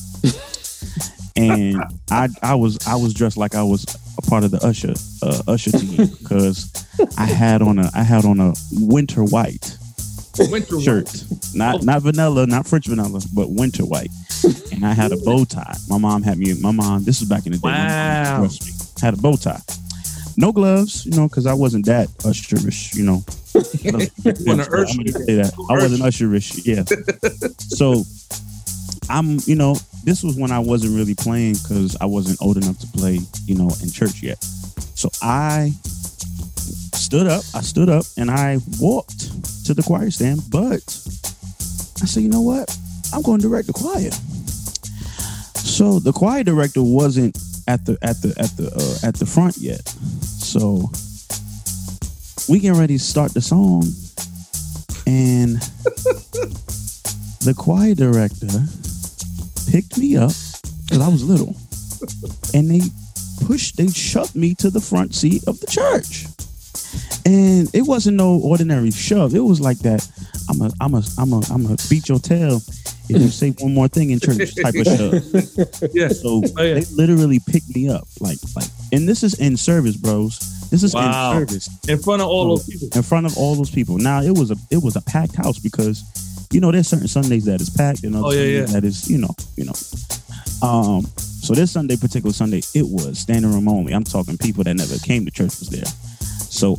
and 1.37 1.83
I 2.11 2.29
I 2.43 2.55
was 2.55 2.79
I 2.87 2.97
was 2.97 3.15
dressed 3.15 3.37
like 3.37 3.55
I 3.55 3.63
was 3.63 3.85
a 4.17 4.23
part 4.23 4.45
of 4.45 4.51
the 4.51 4.65
usher 4.65 4.95
uh, 5.23 5.43
usher 5.47 5.73
team 5.73 6.07
because 6.19 6.87
I 7.19 7.27
had 7.27 7.63
on 7.63 7.79
a 7.79 7.91
I 7.95 8.03
had 8.03 8.25
on 8.25 8.41
a 8.41 8.55
winter 8.73 9.25
white 9.25 9.77
Winter 10.39 10.81
shirt, 10.81 11.25
not 11.55 11.83
not 11.83 12.03
vanilla, 12.03 12.47
not 12.47 12.67
French 12.67 12.87
vanilla, 12.87 13.21
but 13.35 13.51
winter 13.51 13.85
white, 13.85 14.11
and 14.73 14.87
I 14.87 14.93
had 14.93 15.11
a 15.11 15.17
bow 15.17 15.45
tie. 15.45 15.77
My 15.89 15.99
mom 15.99 16.23
had 16.23 16.39
me. 16.39 16.55
My 16.61 16.71
mom. 16.71 17.03
This 17.03 17.21
was 17.21 17.29
back 17.29 17.47
in 17.47 17.53
the 17.53 17.59
day. 17.59 17.69
Wow. 17.69 18.43
me. 18.43 18.49
Had 19.01 19.15
a 19.15 19.17
bow 19.17 19.35
tie. 19.35 19.61
No 20.38 20.52
gloves, 20.52 21.04
you 21.04 21.16
know, 21.16 21.26
because 21.26 21.47
I 21.47 21.52
wasn't 21.52 21.87
that 21.87 22.07
usherish, 22.18 22.95
you 22.95 23.02
know. 23.02 23.25
I'm 23.57 24.54
gonna 24.57 24.64
say 25.11 25.35
that. 25.35 25.52
I 25.68 25.73
wasn't 25.73 26.02
usherish, 26.02 26.64
yeah. 26.64 26.85
So 27.59 28.04
I'm, 29.11 29.40
you 29.47 29.57
know, 29.57 29.75
this 30.04 30.23
was 30.23 30.37
when 30.37 30.52
I 30.52 30.61
wasn't 30.61 30.95
really 30.95 31.16
playing 31.16 31.54
because 31.54 31.97
I 32.00 32.04
wasn't 32.04 32.40
old 32.40 32.57
enough 32.57 32.78
to 32.78 32.87
play, 32.87 33.18
you 33.47 33.57
know, 33.57 33.68
in 33.83 33.90
church 33.90 34.23
yet. 34.23 34.40
So 34.95 35.11
I 35.23 35.73
stood 36.95 37.26
up, 37.26 37.42
I 37.52 37.61
stood 37.61 37.88
up 37.88 38.04
and 38.16 38.30
I 38.30 38.59
walked 38.78 39.66
to 39.66 39.75
the 39.75 39.83
choir 39.83 40.09
stand, 40.12 40.42
but 40.50 40.85
I 42.00 42.07
said, 42.07 42.23
you 42.23 42.28
know 42.28 42.42
what? 42.42 42.78
I'm 43.12 43.23
going 43.23 43.40
to 43.40 43.49
direct 43.49 43.66
the 43.66 43.73
choir. 43.73 44.12
So 45.57 45.99
the 45.99 46.12
choir 46.12 46.45
director 46.45 46.80
wasn't 46.80 47.37
at 47.66 47.85
the 47.85 47.99
at 48.02 48.21
the 48.23 48.35
at 48.38 48.57
the 48.57 48.73
uh, 48.75 49.07
at 49.07 49.14
the 49.16 49.26
front 49.26 49.59
yet. 49.59 49.83
So 50.49 50.90
we 52.49 52.59
getting 52.59 52.81
ready 52.81 52.97
to 52.97 53.05
start 53.05 53.35
the 53.35 53.43
song, 53.43 53.83
and 55.07 55.57
the 57.45 57.55
choir 57.55 57.95
director 57.95 58.49
picked 59.71 59.99
me 59.99 60.17
up 60.17 60.33
because 60.87 61.02
I 61.02 61.09
was 61.09 61.23
little, 61.23 61.55
and 62.55 62.71
they 62.71 62.81
pushed, 63.45 63.76
they 63.76 63.88
shoved 63.88 64.35
me 64.35 64.55
to 64.55 64.71
the 64.71 64.81
front 64.81 65.14
seat 65.14 65.45
of 65.47 65.61
the 65.61 65.67
church. 65.67 66.25
And 67.26 67.73
it 67.75 67.83
wasn't 67.83 68.16
no 68.16 68.38
ordinary 68.40 68.90
shove. 68.90 69.35
It 69.35 69.40
was 69.40 69.61
like 69.61 69.78
that. 69.80 70.07
I'm 70.49 70.62
a, 70.62 70.71
I'm 70.80 70.95
a, 70.95 71.02
I'm 71.18 71.33
a, 71.33 71.40
I'm 71.52 71.66
a 71.66 71.76
beat 71.90 72.09
your 72.09 72.18
tail 72.18 72.57
if 73.11 73.21
you 73.23 73.28
say 73.28 73.50
one 73.59 73.75
more 73.75 73.88
thing 73.88 74.11
in 74.11 74.21
church 74.21 74.54
type 74.57 74.75
of 74.75 74.85
shove. 74.87 75.90
yeah. 75.95 76.09
So 76.09 76.42
Oh, 76.57 76.62
yeah. 76.62 76.75
they 76.75 76.85
literally 76.95 77.40
picked 77.47 77.75
me 77.75 77.88
up, 77.88 78.07
like, 78.21 78.38
like, 78.57 78.66
and 78.92 79.09
this 79.09 79.23
is 79.23 79.35
in 79.40 79.57
service, 79.57 79.97
bros. 79.97 80.38
This 80.71 80.83
is 80.83 80.95
Wow. 80.95 81.33
in 81.38 81.38
service 81.49 81.68
In 81.88 81.99
front 81.99 82.21
of 82.23 82.28
all 82.28 82.49
those 82.57 82.66
people. 82.66 82.88
in 82.95 83.02
front 83.02 83.26
of 83.26 83.37
all 83.38 83.54
those 83.54 83.71
people. 83.71 83.97
Now 83.99 84.21
it 84.23 84.37
was 84.37 84.50
a 84.50 84.57
it 84.71 84.83
was 84.83 84.97
a 84.97 85.00
packed 85.02 85.35
house 85.37 85.59
because 85.59 86.02
you 86.52 86.61
know 86.61 86.71
there's 86.71 86.88
certain 86.88 87.09
Sundays 87.09 87.45
that 87.47 87.61
is 87.62 87.71
packed 87.71 88.04
and 88.04 88.14
other 88.16 88.26
Oh, 88.26 88.30
yeah, 88.30 88.66
Sundays 88.66 88.73
that 88.75 88.85
is 88.85 89.11
you 89.11 89.18
know 89.18 89.35
you 89.57 89.64
know. 89.64 89.73
Um, 90.61 91.07
so 91.16 91.54
this 91.54 91.71
Sunday, 91.71 91.97
particular 91.97 92.33
Sunday, 92.35 92.62
it 92.75 92.85
was 92.87 93.18
standing 93.21 93.50
room 93.52 93.68
only. 93.68 93.92
I'm 93.95 94.04
talking 94.04 94.37
people 94.37 94.64
that 94.64 94.75
never 94.75 94.99
came 94.99 95.25
to 95.25 95.30
church 95.30 95.59
was 95.61 95.68
there. 95.71 95.85
So 96.59 96.75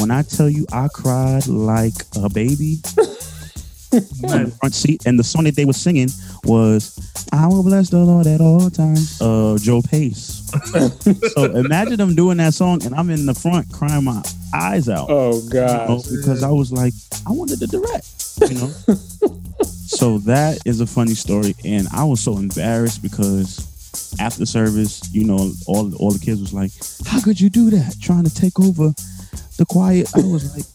when 0.00 0.12
I 0.12 0.22
tell 0.22 0.48
you 0.48 0.66
I 0.72 0.86
cried 0.86 1.48
like 1.48 1.94
a 2.14 2.28
baby 2.28 2.76
the 3.90 4.54
front 4.60 4.72
seat, 4.72 5.04
and 5.04 5.18
the 5.18 5.24
song 5.24 5.44
that 5.44 5.56
they 5.56 5.64
were 5.64 5.72
singing 5.72 6.10
was 6.44 6.96
"I 7.32 7.48
will 7.48 7.64
bless 7.64 7.90
the 7.90 7.98
Lord 7.98 8.28
at 8.28 8.40
all 8.40 8.70
times." 8.70 9.20
Uh, 9.20 9.58
Joe 9.60 9.82
Pace. 9.82 10.48
so 11.34 11.44
imagine 11.56 11.96
them 11.96 12.14
doing 12.14 12.36
that 12.36 12.54
song, 12.54 12.84
and 12.84 12.94
I'm 12.94 13.10
in 13.10 13.26
the 13.26 13.34
front 13.34 13.72
crying 13.72 14.04
my 14.04 14.22
eyes 14.54 14.88
out 14.88 15.06
Oh 15.10 15.38
you 15.38 15.50
know, 15.50 15.50
God. 15.50 16.02
because 16.08 16.44
I 16.44 16.50
was 16.50 16.70
like, 16.70 16.92
I 17.26 17.32
wanted 17.32 17.58
to 17.58 17.66
direct, 17.66 18.06
you 18.48 18.54
know. 18.58 18.68
so 19.64 20.18
that 20.18 20.58
is 20.64 20.80
a 20.80 20.86
funny 20.86 21.14
story, 21.14 21.56
and 21.64 21.88
I 21.92 22.04
was 22.04 22.20
so 22.20 22.38
embarrassed 22.38 23.02
because 23.02 23.58
after 24.20 24.46
service, 24.46 25.02
you 25.12 25.24
know, 25.24 25.50
all 25.66 25.92
all 25.96 26.10
the 26.12 26.24
kids 26.24 26.40
was 26.40 26.52
like, 26.52 26.70
"How 27.06 27.20
could 27.20 27.40
you 27.40 27.50
do 27.50 27.70
that? 27.70 27.96
Trying 28.00 28.24
to 28.24 28.34
take 28.34 28.60
over 28.60 28.92
the 29.58 29.64
quiet?" 29.66 30.08
I 30.14 30.20
was 30.20 30.54
like, 30.56 30.66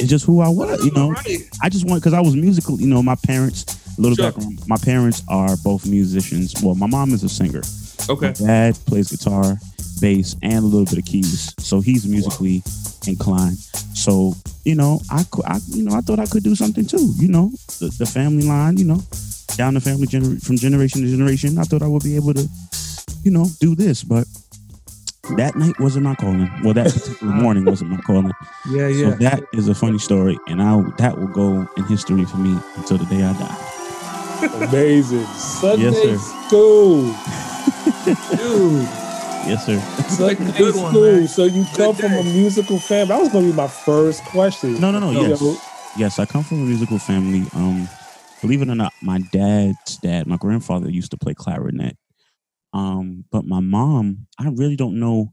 "It's 0.00 0.08
just 0.10 0.24
who 0.24 0.40
I 0.40 0.48
was, 0.48 0.84
you 0.84 0.90
know." 0.92 1.10
Right. 1.10 1.48
I 1.62 1.68
just 1.68 1.86
want 1.86 2.02
because 2.02 2.14
I 2.14 2.20
was 2.20 2.34
musical. 2.36 2.80
You 2.80 2.88
know, 2.88 3.02
my 3.02 3.16
parents. 3.16 3.64
A 3.96 4.00
little 4.00 4.16
Sure. 4.16 4.32
background. 4.32 4.58
My 4.66 4.76
parents 4.76 5.22
are 5.28 5.56
both 5.58 5.86
musicians. 5.86 6.52
Well, 6.60 6.74
my 6.74 6.88
mom 6.88 7.12
is 7.14 7.22
a 7.22 7.28
singer. 7.28 7.62
Okay. 8.10 8.32
My 8.40 8.46
dad 8.46 8.78
plays 8.86 9.08
guitar, 9.12 9.56
bass, 10.00 10.34
and 10.42 10.64
a 10.64 10.66
little 10.66 10.84
bit 10.84 10.98
of 10.98 11.04
keys. 11.04 11.54
So 11.60 11.80
he's 11.80 12.04
musically 12.04 12.64
inclined. 13.06 13.56
So 13.94 14.34
you 14.64 14.74
know, 14.74 15.00
I, 15.10 15.24
I 15.46 15.60
you 15.68 15.84
know 15.84 15.94
I 15.94 16.00
thought 16.00 16.18
I 16.18 16.26
could 16.26 16.42
do 16.42 16.56
something 16.56 16.84
too. 16.86 17.12
You 17.18 17.28
know, 17.28 17.52
the, 17.78 17.94
the 17.98 18.04
family 18.06 18.42
line. 18.44 18.78
You 18.78 18.84
know, 18.86 19.00
down 19.56 19.74
the 19.74 19.80
family 19.80 20.08
gener- 20.08 20.42
from 20.44 20.56
generation 20.56 21.02
to 21.02 21.08
generation. 21.08 21.56
I 21.56 21.62
thought 21.62 21.82
I 21.82 21.86
would 21.86 22.02
be 22.02 22.16
able 22.16 22.34
to, 22.34 22.48
you 23.22 23.30
know, 23.30 23.46
do 23.60 23.76
this. 23.76 24.02
But 24.02 24.26
that 25.36 25.56
night 25.56 25.78
wasn't 25.80 26.04
my 26.04 26.14
calling. 26.14 26.50
Well, 26.62 26.74
that 26.74 26.92
particular 26.92 27.32
morning 27.42 27.64
wasn't 27.64 27.90
my 27.90 27.98
calling. 27.98 28.32
Yeah, 28.68 28.88
yeah. 28.88 29.10
So 29.10 29.16
that 29.16 29.44
is 29.52 29.68
a 29.68 29.74
funny 29.74 29.98
story, 29.98 30.38
and 30.48 30.62
I 30.62 30.80
that 30.98 31.18
will 31.18 31.28
go 31.28 31.68
in 31.76 31.84
history 31.84 32.24
for 32.24 32.36
me 32.36 32.58
until 32.76 32.98
the 32.98 33.06
day 33.06 33.22
I 33.22 33.32
die. 33.32 33.74
Amazing. 34.68 35.24
Sunday 35.26 35.92
sir. 35.92 36.18
school. 36.18 37.02
Dude. 38.36 38.88
Yes, 39.46 39.66
sir. 39.66 39.78
Sunday 40.08 40.52
good 40.58 40.74
school. 40.74 41.00
man. 41.00 41.28
So 41.28 41.44
you 41.44 41.64
come 41.74 41.94
from 41.94 42.12
a 42.12 42.22
musical 42.22 42.78
family. 42.78 43.08
That 43.08 43.20
was 43.20 43.32
gonna 43.32 43.46
be 43.46 43.52
my 43.52 43.68
first 43.68 44.24
question. 44.24 44.80
No, 44.80 44.90
no, 44.90 44.98
no. 44.98 45.10
Yes, 45.10 45.40
know, 45.40 45.56
yes. 45.96 46.18
I 46.18 46.26
come 46.26 46.44
from 46.44 46.62
a 46.62 46.66
musical 46.66 46.98
family. 46.98 47.46
Um, 47.54 47.88
believe 48.40 48.62
it 48.62 48.68
or 48.68 48.74
not, 48.74 48.92
my 49.02 49.18
dad's 49.32 49.96
dad, 49.98 50.26
my 50.26 50.36
grandfather, 50.36 50.90
used 50.90 51.10
to 51.12 51.16
play 51.16 51.34
clarinet. 51.34 51.96
Um, 52.74 53.24
but 53.30 53.44
my 53.46 53.60
mom, 53.60 54.26
I 54.38 54.48
really 54.50 54.76
don't 54.76 54.98
know 54.98 55.32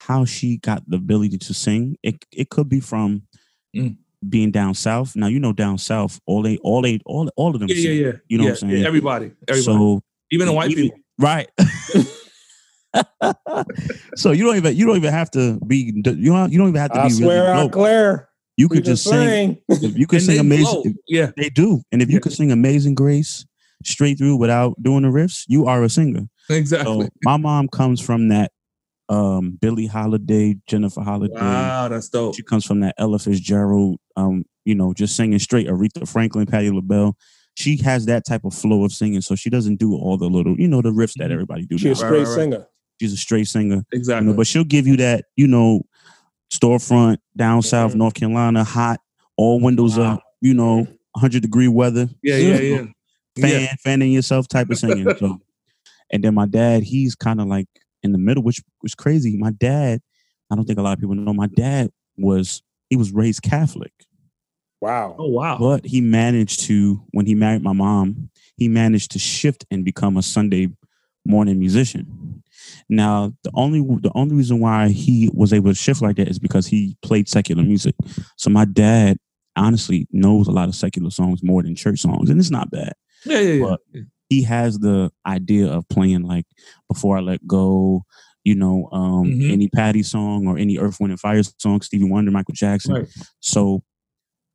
how 0.00 0.24
she 0.24 0.56
got 0.58 0.82
the 0.88 0.96
ability 0.96 1.36
to 1.38 1.52
sing. 1.54 1.96
It 2.02 2.24
it 2.32 2.48
could 2.50 2.68
be 2.68 2.80
from 2.80 3.22
Mm. 3.76 3.96
being 4.28 4.50
down 4.50 4.74
south. 4.74 5.14
Now 5.16 5.26
you 5.28 5.38
know 5.40 5.52
down 5.52 5.78
south, 5.78 6.20
all 6.26 6.42
they, 6.42 6.56
all 6.58 6.80
they, 6.82 6.98
all 7.06 7.28
all 7.36 7.54
of 7.54 7.60
them. 7.60 7.68
Yeah, 7.68 7.74
yeah, 7.76 7.82
sing. 7.82 7.98
yeah. 8.04 8.12
You 8.28 8.38
know 8.38 8.44
yeah, 8.44 8.50
what 8.50 8.62
I'm 8.62 8.68
saying? 8.70 8.82
yeah, 8.82 8.86
Everybody. 8.88 9.30
Everybody. 9.48 9.62
So 9.62 10.00
Even 10.30 10.46
the 10.46 10.52
white 10.52 10.70
even- 10.70 10.84
people. 10.84 10.98
right? 11.18 11.48
so 14.16 14.32
you 14.32 14.44
don't 14.44 14.56
even 14.56 14.76
you 14.76 14.86
don't 14.86 14.96
even 14.96 15.12
have 15.12 15.30
to 15.32 15.58
be 15.66 15.92
you 15.94 16.02
don't 16.02 16.52
you 16.52 16.58
don't 16.58 16.68
even 16.68 16.80
have 16.80 16.92
to 16.92 17.00
I 17.00 17.08
be 17.08 17.14
swear 17.14 17.42
really 17.52 17.64
out. 17.64 17.72
Claire. 17.72 18.28
You 18.56 18.68
could 18.68 18.84
just 18.84 19.04
sing. 19.04 19.56
If 19.68 19.96
you 19.96 20.06
could 20.06 20.16
And 20.18 20.26
sing 20.26 20.38
amazing, 20.38 20.82
if- 20.84 20.96
Yeah. 21.08 21.30
they 21.36 21.48
do. 21.48 21.80
And 21.92 22.02
if 22.02 22.08
you 22.10 22.14
Yeah. 22.16 22.20
could 22.20 22.32
sing 22.32 22.52
Amazing 22.52 22.94
Grace 22.94 23.46
straight 23.84 24.18
through 24.18 24.36
without 24.36 24.74
doing 24.82 25.02
the 25.02 25.08
riffs, 25.08 25.44
you 25.48 25.64
are 25.66 25.82
a 25.82 25.88
singer. 25.88 26.28
Exactly. 26.56 27.04
So 27.04 27.08
my 27.22 27.36
mom 27.36 27.68
comes 27.68 28.00
from 28.00 28.28
that 28.28 28.52
um 29.08 29.58
Billie 29.60 29.86
Holiday, 29.86 30.56
Jennifer 30.66 31.00
Holliday. 31.02 31.34
wow, 31.34 31.88
that's 31.88 32.08
dope. 32.08 32.34
She 32.36 32.42
comes 32.42 32.64
from 32.64 32.80
that 32.80 32.94
Ella 32.98 33.18
Fitzgerald, 33.18 33.98
um, 34.16 34.44
you 34.64 34.74
know, 34.74 34.92
just 34.94 35.16
singing 35.16 35.38
straight 35.38 35.66
Aretha 35.66 36.08
Franklin, 36.08 36.46
Patti 36.46 36.70
LaBelle. 36.70 37.16
She 37.56 37.76
has 37.82 38.06
that 38.06 38.24
type 38.24 38.44
of 38.44 38.54
flow 38.54 38.84
of 38.84 38.92
singing, 38.92 39.20
so 39.20 39.34
she 39.34 39.50
doesn't 39.50 39.76
do 39.80 39.94
all 39.94 40.16
the 40.16 40.28
little, 40.30 40.58
you 40.58 40.68
know, 40.68 40.80
the 40.82 40.90
riffs 40.92 41.14
that 41.14 41.30
Mhm. 41.30 41.32
everybody 41.32 41.66
do. 41.66 41.76
She 41.78 41.88
a 41.88 41.94
now. 41.94 42.00
Right, 42.00 42.06
straight 42.06 42.18
right, 42.20 42.26
right. 42.28 42.34
singer. 42.34 42.66
She's 43.00 43.12
a 43.12 43.16
straight 43.16 43.48
singer, 43.48 43.76
you 43.76 43.82
Exactly. 43.98 44.28
know, 44.28 44.34
but 44.36 44.46
she'll 44.46 44.62
give 44.64 44.86
you 44.86 44.96
that, 44.98 45.24
you 45.36 45.48
know, 45.48 45.82
storefront 46.52 47.18
down 47.36 47.62
south, 47.62 47.92
Mhm. 47.92 47.96
North 47.98 48.14
Carolina, 48.14 48.64
hot, 48.64 49.00
all 49.36 49.60
windows 49.60 49.98
Wow. 49.98 50.14
up, 50.14 50.22
you 50.40 50.54
know, 50.54 50.86
100 51.14 51.42
degree 51.42 51.68
weather, 51.68 52.08
yeah, 52.22 52.36
yeah, 52.36 52.60
yeah. 52.60 52.76
fan, 53.40 53.62
Yeah. 53.62 53.74
fanning 53.82 54.12
yourself 54.12 54.48
type 54.48 54.70
of 54.70 54.78
singing. 54.78 55.06
so, 55.18 55.40
and 56.12 56.22
then 56.24 56.34
my 56.34 56.46
dad, 56.46 56.82
he's 56.82 57.14
kind 57.14 57.40
of 57.40 57.46
like 57.46 57.66
in 58.02 58.12
the 58.12 58.18
middle, 58.18 58.42
which 58.42 58.60
was 58.82 58.94
crazy. 58.94 59.36
My 59.36 59.50
dad, 59.50 60.00
I 60.50 60.56
don't 60.56 60.64
think 60.64 60.78
a 60.78 60.82
lot 60.82 60.94
of 60.94 61.00
people 61.00 61.14
know, 61.14 61.34
my 61.34 61.48
dad 61.48 61.90
was 62.16 62.62
he 62.88 62.96
was 62.96 63.12
raised 63.12 63.42
Catholic, 63.42 63.92
Wow. 64.80 65.14
Oh 65.18 65.28
wow. 65.28 65.58
but 65.58 65.84
he 65.84 66.00
managed 66.00 66.60
to 66.66 67.02
when 67.12 67.26
he 67.26 67.34
married 67.34 67.62
my 67.62 67.72
mom, 67.74 68.30
he 68.56 68.68
managed 68.68 69.10
to 69.12 69.18
shift 69.18 69.64
and 69.70 69.84
become 69.84 70.16
a 70.16 70.22
Sunday 70.22 70.68
morning 71.26 71.58
musician. 71.58 72.42
Now, 72.88 73.32
the 73.44 73.50
only 73.54 73.80
the 74.00 74.10
only 74.14 74.34
reason 74.36 74.58
why 74.60 74.88
he 74.88 75.30
was 75.34 75.52
able 75.52 75.70
to 75.70 75.74
shift 75.74 76.00
like 76.02 76.16
that 76.16 76.28
is 76.28 76.38
because 76.38 76.66
he 76.66 76.96
played 77.02 77.28
secular 77.28 77.62
music. 77.62 77.94
So 78.36 78.48
my 78.50 78.64
dad 78.64 79.18
honestly 79.56 80.06
knows 80.12 80.48
a 80.48 80.52
lot 80.52 80.68
of 80.68 80.74
secular 80.74 81.10
songs 81.10 81.42
more 81.42 81.62
than 81.62 81.74
church 81.74 82.00
songs, 82.00 82.30
and 82.30 82.40
it's 82.40 82.50
not 82.50 82.70
bad 82.70 82.92
Yeah, 83.26 83.40
yeah, 83.40 83.52
yeah. 83.52 83.64
But- 83.64 83.80
he 84.30 84.42
has 84.44 84.78
the 84.78 85.10
idea 85.26 85.66
of 85.70 85.86
playing 85.90 86.22
like 86.22 86.46
before 86.88 87.18
I 87.18 87.20
let 87.20 87.46
go, 87.46 88.04
you 88.44 88.54
know, 88.54 88.88
um, 88.92 89.26
Mhm. 89.26 89.50
any 89.52 89.68
Patty 89.68 90.02
song 90.02 90.46
or 90.46 90.56
any 90.56 90.78
Earth, 90.78 90.98
Wind 91.00 91.10
and 91.12 91.20
Fire 91.20 91.42
song, 91.58 91.82
Stevie 91.82 92.08
Wonder, 92.08 92.30
Michael 92.30 92.54
Jackson. 92.54 92.94
Right. 92.94 93.08
So 93.40 93.82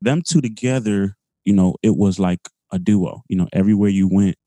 them 0.02 0.24
two 0.28 0.42
together, 0.42 1.18
you 1.44 1.54
know, 1.54 1.76
it 1.84 1.96
was 1.96 2.18
like 2.20 2.40
a 2.72 2.80
duo. 2.80 3.22
You 3.30 3.38
know, 3.38 3.48
everywhere 3.54 3.90
you 3.90 4.08
went, 4.08 4.38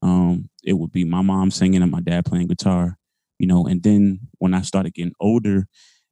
um, 0.00 0.48
it 0.64 0.74
would 0.74 0.92
be 0.92 1.04
my 1.04 1.22
mom 1.22 1.50
singing 1.50 1.82
and 1.82 1.90
my 1.92 2.00
dad 2.00 2.24
playing 2.24 2.46
guitar. 2.46 2.96
You 3.38 3.46
know, 3.46 3.66
and 3.66 3.82
then 3.82 4.20
when 4.38 4.54
I 4.54 4.62
started 4.62 4.94
getting 4.94 5.12
older 5.20 5.66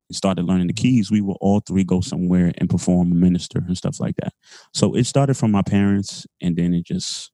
and 0.08 0.16
started 0.16 0.44
learning 0.44 0.68
the 0.68 0.72
keys, 0.72 1.10
we 1.10 1.20
would 1.20 1.36
all 1.40 1.60
three 1.60 1.82
go 1.84 2.00
somewhere 2.00 2.52
and 2.58 2.70
perform 2.70 3.18
minister 3.18 3.64
and 3.66 3.76
stuff 3.76 3.98
like 4.00 4.14
that. 4.22 4.32
So 4.74 4.94
it 4.94 5.04
started 5.06 5.36
from 5.36 5.50
my 5.50 5.62
parents, 5.62 6.26
and 6.40 6.56
then 6.56 6.74
it 6.74 6.84
just 6.84 7.30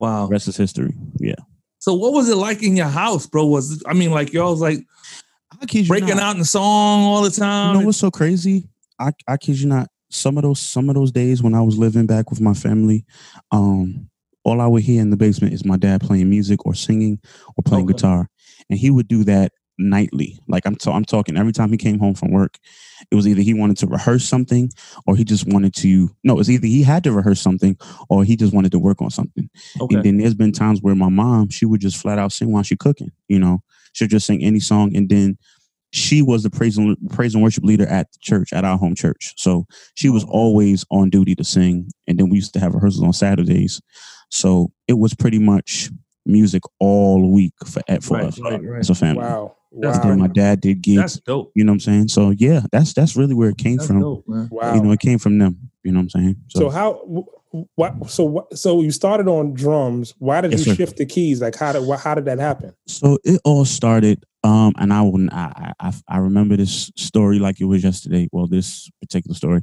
Wow. 0.00 0.26
rest 0.28 0.48
is 0.48 0.56
history. 0.56 0.94
Yeah. 1.18 1.34
So 1.78 1.94
what 1.94 2.12
was 2.12 2.28
it 2.28 2.36
like 2.36 2.62
in 2.62 2.76
your 2.76 2.88
house, 2.88 3.26
bro? 3.26 3.46
Was 3.46 3.82
I 3.86 3.94
mean, 3.94 4.10
like 4.10 4.32
y'all 4.32 4.50
was 4.50 4.60
like 4.60 4.80
I 5.62 5.66
kid 5.66 5.82
you 5.82 5.88
breaking 5.88 6.16
not. 6.16 6.22
out 6.22 6.32
in 6.34 6.38
the 6.38 6.44
song 6.44 7.04
all 7.04 7.22
the 7.22 7.30
time? 7.30 7.74
You 7.74 7.80
know 7.80 7.86
what's 7.86 7.98
so 7.98 8.10
crazy? 8.10 8.68
I 8.98 9.12
I 9.28 9.36
kid 9.36 9.60
you 9.60 9.68
not. 9.68 9.88
Some 10.10 10.36
of 10.36 10.42
those 10.42 10.58
some 10.60 10.88
of 10.88 10.94
those 10.94 11.12
days 11.12 11.42
when 11.42 11.54
I 11.54 11.62
was 11.62 11.78
living 11.78 12.06
back 12.06 12.30
with 12.30 12.40
my 12.40 12.52
family, 12.54 13.04
um, 13.52 14.08
all 14.42 14.60
I 14.60 14.66
would 14.66 14.82
hear 14.82 15.00
in 15.00 15.10
the 15.10 15.16
basement 15.16 15.54
is 15.54 15.64
my 15.64 15.76
dad 15.76 16.00
playing 16.00 16.28
music 16.28 16.66
or 16.66 16.74
singing 16.74 17.20
or 17.56 17.62
playing 17.62 17.84
Okay. 17.84 17.92
guitar, 17.94 18.28
and 18.68 18.78
he 18.78 18.90
would 18.90 19.06
do 19.06 19.22
that 19.24 19.52
nightly. 19.80 20.38
Like 20.46 20.66
I'm 20.66 20.76
I'm 20.86 21.04
talking 21.04 21.36
every 21.36 21.52
time 21.52 21.70
he 21.70 21.76
came 21.76 21.98
home 21.98 22.14
from 22.14 22.30
work, 22.30 22.58
it 23.10 23.14
was 23.14 23.26
either 23.26 23.40
he 23.42 23.54
wanted 23.54 23.78
to 23.78 23.86
rehearse 23.86 24.24
something 24.28 24.70
or 25.06 25.16
he 25.16 25.24
just 25.24 25.46
wanted 25.46 25.74
to. 25.76 26.10
No, 26.22 26.34
it 26.34 26.36
was 26.36 26.50
either 26.50 26.66
he 26.66 26.82
had 26.82 27.02
to 27.04 27.12
rehearse 27.12 27.40
something 27.40 27.76
or 28.08 28.24
he 28.24 28.36
just 28.36 28.52
wanted 28.52 28.72
to 28.72 28.78
work 28.78 29.00
on 29.02 29.10
something. 29.10 29.48
okay. 29.80 29.96
And 29.96 30.04
then 30.04 30.18
there's 30.18 30.34
been 30.34 30.52
times 30.52 30.80
where 30.82 30.94
my 30.94 31.08
mom, 31.08 31.48
she 31.48 31.64
would 31.66 31.80
just 31.80 31.96
flat 31.96 32.18
out 32.18 32.32
sing 32.32 32.52
while 32.52 32.62
she 32.62 32.76
cooking. 32.76 33.10
You 33.28 33.38
know, 33.38 33.62
she'll 33.92 34.08
just 34.08 34.26
sing 34.26 34.42
any 34.44 34.60
song, 34.60 34.94
and 34.94 35.08
then 35.08 35.38
she 35.92 36.22
was 36.22 36.44
the 36.44 36.50
praise 36.50 36.78
and 36.78 36.96
praise 37.10 37.34
and 37.34 37.42
worship 37.42 37.64
leader 37.64 37.86
at 37.86 38.12
the 38.12 38.18
church 38.20 38.52
at 38.52 38.64
our 38.64 38.78
home 38.78 38.94
church. 38.94 39.32
So 39.36 39.66
she 39.94 40.08
was 40.08 40.22
Oh. 40.24 40.28
always 40.28 40.84
on 40.90 41.10
duty 41.10 41.34
to 41.34 41.42
sing, 41.44 41.90
and 42.06 42.18
then 42.18 42.28
we 42.28 42.36
used 42.36 42.52
to 42.52 42.60
have 42.60 42.74
rehearsals 42.74 43.02
on 43.02 43.12
Saturdays. 43.12 43.80
So 44.30 44.70
it 44.86 44.98
was 44.98 45.14
pretty 45.14 45.40
much 45.40 45.90
music 46.26 46.62
all 46.78 47.30
week 47.32 47.52
for 47.66 47.82
for 48.00 48.14
Right, 48.18 48.24
us 48.26 48.38
right, 48.40 48.62
right. 48.64 48.80
as 48.80 48.90
a 48.90 48.94
family. 48.94 49.22
Wow. 49.22 49.56
That's 49.72 49.98
Wow. 49.98 50.04
Then 50.08 50.18
my 50.18 50.26
dad 50.26 50.60
did 50.60 50.82
gigs. 50.82 50.96
That's 51.00 51.20
dope. 51.20 51.52
you 51.54 51.62
know 51.64 51.70
what 51.70 51.74
I'm 51.74 51.80
saying? 51.80 52.08
So 52.08 52.30
yeah, 52.30 52.62
that's 52.72 52.92
that's 52.92 53.16
really 53.16 53.34
where 53.34 53.50
it 53.50 53.58
came 53.58 53.76
That's 53.76 53.86
from. 53.86 54.00
dope. 54.00 54.24
Wow. 54.26 54.74
You 54.74 54.82
know, 54.82 54.90
it 54.90 54.98
came 55.00 55.18
from 55.18 55.38
them. 55.38 55.70
You 55.84 55.92
know 55.92 55.98
what 56.00 56.02
I'm 56.14 56.22
saying? 56.22 56.36
so 56.48 56.68
how 56.70 57.26
what 57.74 58.10
so 58.10 58.24
what 58.24 58.56
so 58.58 58.80
you 58.82 58.90
started 58.90 59.28
on 59.28 59.54
drums. 59.54 60.14
Why 60.18 60.40
did 60.40 60.50
Yes, 60.52 60.66
you 60.66 60.72
sir. 60.72 60.76
shift 60.76 60.96
the 60.98 61.06
keys? 61.06 61.40
Like 61.40 61.54
how 61.56 61.72
did 61.72 61.88
how 61.98 62.14
did 62.14 62.24
that 62.26 62.38
happen? 62.40 62.74
So 62.86 63.18
it 63.24 63.40
all 63.44 63.64
started, 63.64 64.24
um, 64.44 64.72
and 64.76 64.92
I 64.92 65.02
wouldn't. 65.02 65.32
I, 65.32 65.72
I 65.80 65.92
I 66.08 66.18
remember 66.18 66.56
this 66.56 66.90
story 66.96 67.38
like 67.38 67.60
it 67.60 67.64
was 67.64 67.82
yesterday. 67.84 68.28
Well, 68.32 68.46
this 68.48 68.90
particular 69.00 69.34
story, 69.34 69.62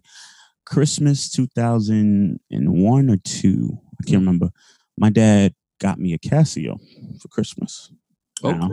Christmas 0.66 1.30
two 1.30 1.48
thousand 1.56 2.40
and 2.52 2.84
one 2.84 3.10
or 3.10 3.18
two, 3.18 3.78
I 4.02 4.04
can't 4.06 4.20
remember. 4.20 4.50
My 4.98 5.10
dad 5.10 5.54
got 5.80 6.00
me 6.00 6.14
a 6.14 6.18
Casio 6.20 6.80
for 7.22 7.28
Christmas. 7.30 7.92
Okay. 8.44 8.58
Now, 8.58 8.72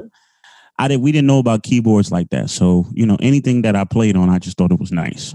I 0.79 0.89
did. 0.89 1.01
We 1.01 1.13
didn't 1.13 1.29
know 1.29 1.39
about 1.39 1.63
keyboards 1.63 2.11
like 2.11 2.31
that, 2.31 2.51
so 2.51 2.87
you 2.93 3.07
know 3.07 3.17
anything 3.21 3.63
that 3.63 3.77
I 3.77 3.85
played 3.85 4.17
on, 4.17 4.29
I 4.29 4.39
just 4.39 4.57
thought 4.57 4.73
it 4.73 4.81
was 4.81 4.91
nice. 4.93 5.35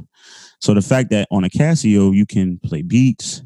So 0.59 0.73
the 0.73 0.81
fact 0.81 1.09
that 1.11 1.27
on 1.31 1.43
a 1.45 1.49
Casio 1.49 2.13
you 2.13 2.25
can 2.25 2.59
play 2.59 2.81
beats, 2.81 3.41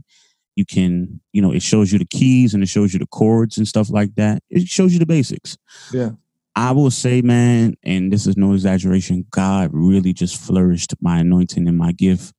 you 0.55 0.65
can, 0.65 1.21
you 1.31 1.41
know, 1.41 1.51
it 1.51 1.61
shows 1.61 1.91
you 1.93 1.99
the 1.99 2.05
keys 2.05 2.53
and 2.55 2.63
it 2.63 2.67
shows 2.67 2.93
you 2.93 2.99
the 2.99 3.05
chords 3.07 3.57
and 3.57 3.67
stuff 3.67 3.89
like 3.91 4.15
that. 4.15 4.41
It 4.49 4.67
shows 4.67 4.93
you 4.93 4.99
the 4.99 5.05
basics. 5.05 5.55
Yeah. 5.91 6.11
I 6.55 6.71
will 6.71 6.91
say, 6.91 7.21
man, 7.21 7.75
and 7.83 8.11
this 8.13 8.27
is 8.27 8.37
no 8.37 8.53
exaggeration, 8.53 9.25
God 9.31 9.69
really 9.73 10.13
just 10.13 10.39
flourished 10.39 10.93
my 11.01 11.19
anointing 11.19 11.67
and 11.67 11.77
my 11.77 11.91
gift 11.91 12.33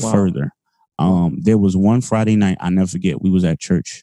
Wow. 0.00 0.10
further. 0.12 0.50
Um, 0.98 1.38
there 1.40 1.56
was 1.58 1.76
one 1.76 2.00
Friday 2.00 2.36
night, 2.36 2.56
I 2.60 2.68
never 2.70 2.88
forget, 2.88 3.22
we 3.22 3.30
was 3.30 3.44
at 3.44 3.60
church 3.60 4.02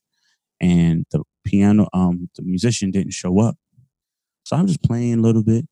and 0.62 1.06
the 1.12 1.24
piano, 1.44 1.88
um, 1.92 2.30
the 2.36 2.44
musician 2.44 2.92
didn't 2.92 3.14
show 3.14 3.40
up. 3.42 3.58
So 4.44 4.56
I'm 4.56 4.68
just 4.68 4.84
playing 4.84 5.16
a 5.16 5.22
little 5.22 5.44
bit 5.44 5.66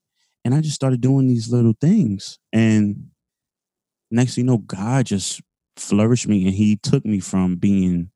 and 0.44 0.54
I 0.54 0.62
just 0.62 0.76
started 0.76 1.00
doing 1.00 1.28
these 1.28 1.52
little 1.52 1.74
things. 1.80 2.40
And 2.52 3.10
next 4.12 4.36
thing 4.36 4.46
you 4.46 4.52
know, 4.52 4.58
God 4.58 5.06
just 5.06 5.42
flourished 5.78 6.28
me 6.28 6.46
and 6.46 6.56
he 6.56 6.76
took 6.76 7.06
me 7.06 7.20
from 7.20 7.56
being 7.56 8.10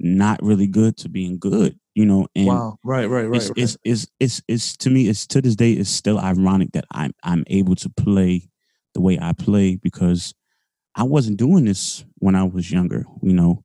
not 0.00 0.42
really 0.42 0.66
good 0.66 0.96
to 0.98 1.08
being 1.08 1.38
good, 1.38 1.78
you 1.94 2.04
know, 2.04 2.26
and 2.34 2.46
wow. 2.46 2.78
Right, 2.82 3.06
right, 3.06 3.28
right. 3.28 3.36
it's, 3.36 3.50
right. 3.50 3.58
it's 3.58 3.76
it's 3.84 4.06
it's 4.18 4.42
it's 4.48 4.76
to 4.78 4.90
me 4.90 5.08
it's 5.08 5.26
to 5.28 5.40
this 5.40 5.54
day 5.54 5.72
it's 5.72 5.90
still 5.90 6.18
ironic 6.18 6.72
that 6.72 6.86
I'm 6.90 7.12
I'm 7.22 7.44
able 7.46 7.76
to 7.76 7.88
play 7.88 8.50
the 8.94 9.00
way 9.00 9.18
I 9.20 9.32
play 9.32 9.76
because 9.76 10.34
I 10.94 11.04
wasn't 11.04 11.38
doing 11.38 11.64
this 11.64 12.04
when 12.18 12.34
I 12.34 12.42
was 12.44 12.70
younger, 12.70 13.04
you 13.22 13.32
know. 13.32 13.64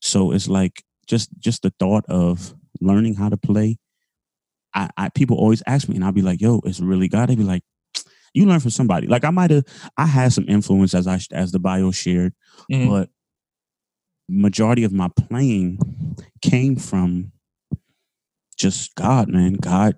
So 0.00 0.32
it's 0.32 0.48
like 0.48 0.82
just 1.10 1.28
just 1.40 1.62
the 1.62 1.72
thought 1.80 2.06
of 2.08 2.54
learning 2.80 3.14
how 3.16 3.28
to 3.28 3.36
play. 3.36 3.78
I, 4.72 4.88
I 4.96 5.08
people 5.08 5.36
always 5.36 5.62
ask 5.66 5.88
me 5.88 5.96
and 5.96 6.04
I'll 6.04 6.12
be 6.12 6.22
like, 6.22 6.40
yo, 6.40 6.60
it's 6.64 6.78
really 6.80 7.08
God. 7.08 7.28
They'd 7.28 7.36
be 7.36 7.42
like, 7.44 7.64
you 8.34 8.46
learn 8.46 8.60
from 8.60 8.70
somebody. 8.70 9.08
Like 9.08 9.24
I 9.24 9.30
might 9.30 9.50
have 9.50 9.64
I 9.98 10.06
had 10.06 10.32
some 10.32 10.48
influence 10.48 10.94
as 10.94 11.06
I 11.08 11.18
as 11.32 11.50
the 11.50 11.58
bio 11.58 11.90
shared, 11.90 12.32
Mhm. 12.70 12.88
but 12.88 13.10
majority 14.28 14.84
of 14.84 14.92
my 14.92 15.08
playing 15.08 15.78
came 16.40 16.76
from 16.76 17.32
just 18.56 18.94
God, 18.94 19.28
man. 19.28 19.54
God, 19.54 19.96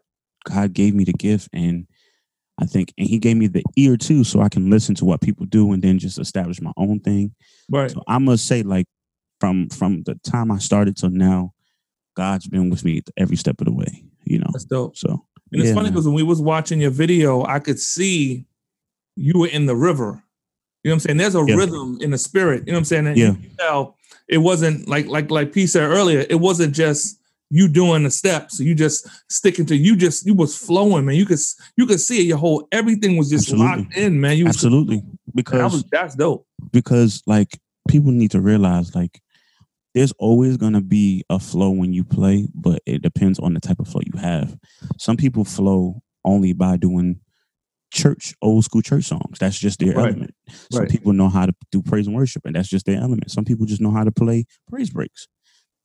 God 0.48 0.72
gave 0.72 0.94
me 0.94 1.05
the 1.05 1.12
gift, 1.12 1.48
and 1.53 1.87
I 2.59 2.64
think, 2.64 2.94
and 2.96 3.07
He 3.07 3.18
gave 3.18 3.37
me 3.37 3.48
the 3.48 3.62
ear 3.77 3.98
too, 3.98 4.25
so 4.25 4.40
I 4.40 4.48
can 4.48 4.70
listen 4.70 4.94
to 4.96 5.05
what 5.05 5.20
people 5.20 5.44
do, 5.44 5.72
and 5.72 5.83
then 5.83 5.98
just 5.98 6.18
establish 6.18 6.62
my 6.62 6.72
own 6.79 7.01
thing. 7.01 7.35
right. 7.70 7.90
So 7.90 8.03
I 8.09 8.18
must 8.18 8.46
say, 8.46 8.62
like 8.62 8.87
from 9.42 9.68
from 9.70 10.05
the 10.05 10.14
time 10.22 10.52
I 10.52 10.59
started 10.59 10.96
till 10.96 11.11
now, 11.11 11.52
God's 12.16 12.46
been 12.46 12.70
with 12.70 12.85
me 12.85 13.02
every 13.16 13.37
step 13.37 13.61
of 13.61 13.64
the 13.64 13.72
way. 13.72 14.05
You 14.22 14.38
know, 14.38 14.46
That's 14.52 14.64
dope. 14.64 14.96
so 14.96 15.26
And 15.50 15.61
it's 15.61 15.70
yeah, 15.70 15.74
funny 15.74 15.90
because 15.90 16.07
when 16.07 16.14
we 16.14 16.22
was 16.22 16.40
watching 16.40 16.81
your 16.81 16.92
video, 16.92 17.44
I 17.44 17.59
could 17.59 17.81
see 17.81 18.46
you 19.16 19.40
were 19.40 19.48
in 19.48 19.66
the 19.66 19.74
river. 19.74 20.22
You 20.85 20.90
know 20.90 20.92
what 20.92 20.94
I'm 20.94 21.00
saying? 21.00 21.16
There's 21.16 21.35
a 21.35 21.44
Yeah. 21.44 21.57
rhythm 21.57 21.98
in 22.00 22.11
the 22.12 22.18
spirit. 22.18 22.62
You 22.66 22.72
know 22.72 22.76
what 22.76 22.78
I'm 22.78 22.85
saying? 22.85 23.07
And 23.09 23.16
Yeah. 23.18 23.35
you 23.59 23.94
it 24.28 24.38
wasn't 24.38 24.88
like 24.88 25.07
like 25.09 25.28
like 25.33 25.52
P 25.52 25.66
said 25.66 25.90
earlier. 25.90 26.24
It 26.31 26.38
wasn't 26.38 26.72
just 26.72 27.18
you 27.50 27.66
doing 27.66 28.05
the 28.05 28.11
steps. 28.12 28.61
You 28.61 28.76
just 28.76 29.09
sticking 29.28 29.66
to 29.66 29.76
you. 29.76 29.96
Just 29.96 30.24
you 30.24 30.35
was 30.35 30.57
flowing, 30.57 31.05
man. 31.05 31.16
You 31.16 31.26
could 31.26 31.40
you 31.76 31.87
could 31.87 32.00
see 32.00 32.20
it. 32.20 32.26
Your 32.26 32.38
whole 32.38 32.68
everything 32.70 33.16
was 33.16 33.28
just 33.28 33.48
Absolutely. 33.50 33.83
locked 33.83 33.96
in, 33.96 34.20
man. 34.20 34.38
You 34.38 34.44
was, 34.46 34.55
absolutely 34.55 34.98
That 34.98 35.35
because 35.35 35.72
was 35.72 35.85
that's 35.90 36.14
dope. 36.14 36.46
because 36.70 37.22
like 37.26 37.59
people 37.88 38.12
need 38.12 38.31
to 38.31 38.40
realize 38.40 38.94
like 38.94 39.20
there's 39.94 40.12
always 40.18 40.57
going 40.57 40.72
to 40.72 40.81
be 40.81 41.24
a 41.28 41.38
flow 41.38 41.70
when 41.70 41.92
you 41.92 42.05
play, 42.05 42.48
but 42.55 42.81
it 42.87 43.02
depends 43.02 43.38
on 43.38 43.55
the 43.55 43.61
type 43.61 43.78
of 43.78 43.88
flow 43.88 44.00
you 44.12 44.18
have. 44.18 44.57
Some 44.98 45.16
people 45.16 45.44
flow 45.44 46.02
only 46.24 46.52
by 46.52 46.76
doing 46.76 47.20
church, 47.92 48.35
old 48.40 48.64
school 48.64 48.81
church 48.81 49.05
songs. 49.05 49.38
That's 49.38 49.59
just 49.59 49.78
their 49.81 49.94
Right. 49.94 50.07
element. 50.09 50.35
Some 50.70 50.83
Right. 50.83 50.90
people 50.90 51.12
know 51.12 51.28
how 51.28 51.44
to 51.46 51.52
do 51.70 51.83
praise 51.83 52.07
and 52.07 52.16
worship, 52.16 52.46
and 52.46 52.57
that's 52.57 52.68
just 52.68 52.87
their 52.87 52.98
element. 52.98 53.31
Some 53.31 53.44
people 53.44 53.66
just 53.66 53.83
know 53.83 53.90
how 53.90 54.05
to 54.05 54.12
play 54.12 54.46
praise 54.68 54.88
breaks. 54.90 55.28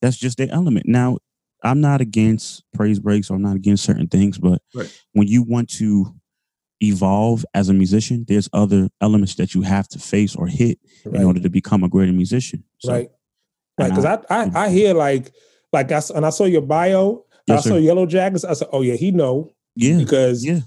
That's 0.01 0.17
just 0.17 0.37
their 0.37 0.49
element. 0.51 0.85
Now, 0.87 1.17
I'm 1.63 1.81
not 1.81 1.99
against 2.01 2.63
praise 2.73 2.99
breaks 2.99 3.29
or 3.29 3.35
I'm 3.35 3.41
not 3.41 3.55
against 3.57 3.83
certain 3.83 4.07
things, 4.07 4.37
but 4.37 4.61
Right. 4.73 4.89
when 5.13 5.27
you 5.27 5.41
want 5.43 5.69
to 5.71 6.15
evolve 6.81 7.43
as 7.55 7.69
a 7.69 7.73
musician, 7.73 8.23
there's 8.27 8.47
other 8.53 8.89
elements 9.01 9.35
that 9.35 9.55
you 9.55 9.63
have 9.63 9.87
to 9.89 9.99
face 9.99 10.35
or 10.35 10.47
hit 10.47 10.79
in 11.05 11.23
order 11.23 11.39
to 11.39 11.49
become 11.49 11.83
a 11.83 11.89
greater 11.89 12.13
musician. 12.13 12.63
So, 12.77 12.93
right. 12.93 13.09
Right. 13.77 13.87
and 13.91 13.95
Because 13.95 14.05
I, 14.29 14.43
I 14.43 14.65
I 14.65 14.69
hear 14.69 14.93
like 14.93 15.31
like 15.73 15.91
I 15.91 15.95
s- 15.97 16.09
and 16.09 16.25
I 16.25 16.29
saw 16.31 16.45
your 16.45 16.61
bio. 16.61 17.25
Yes, 17.47 17.59
I 17.65 17.69
saw 17.69 17.75
sir. 17.75 17.81
Yellowjackets. 17.81 18.45
I 18.49 18.53
said, 18.53 18.67
oh 18.71 18.81
yeah, 18.81 18.95
he 18.95 19.11
know 19.11 19.51
yeah, 19.75 19.97
because 19.97 20.43
yeah, 20.43 20.59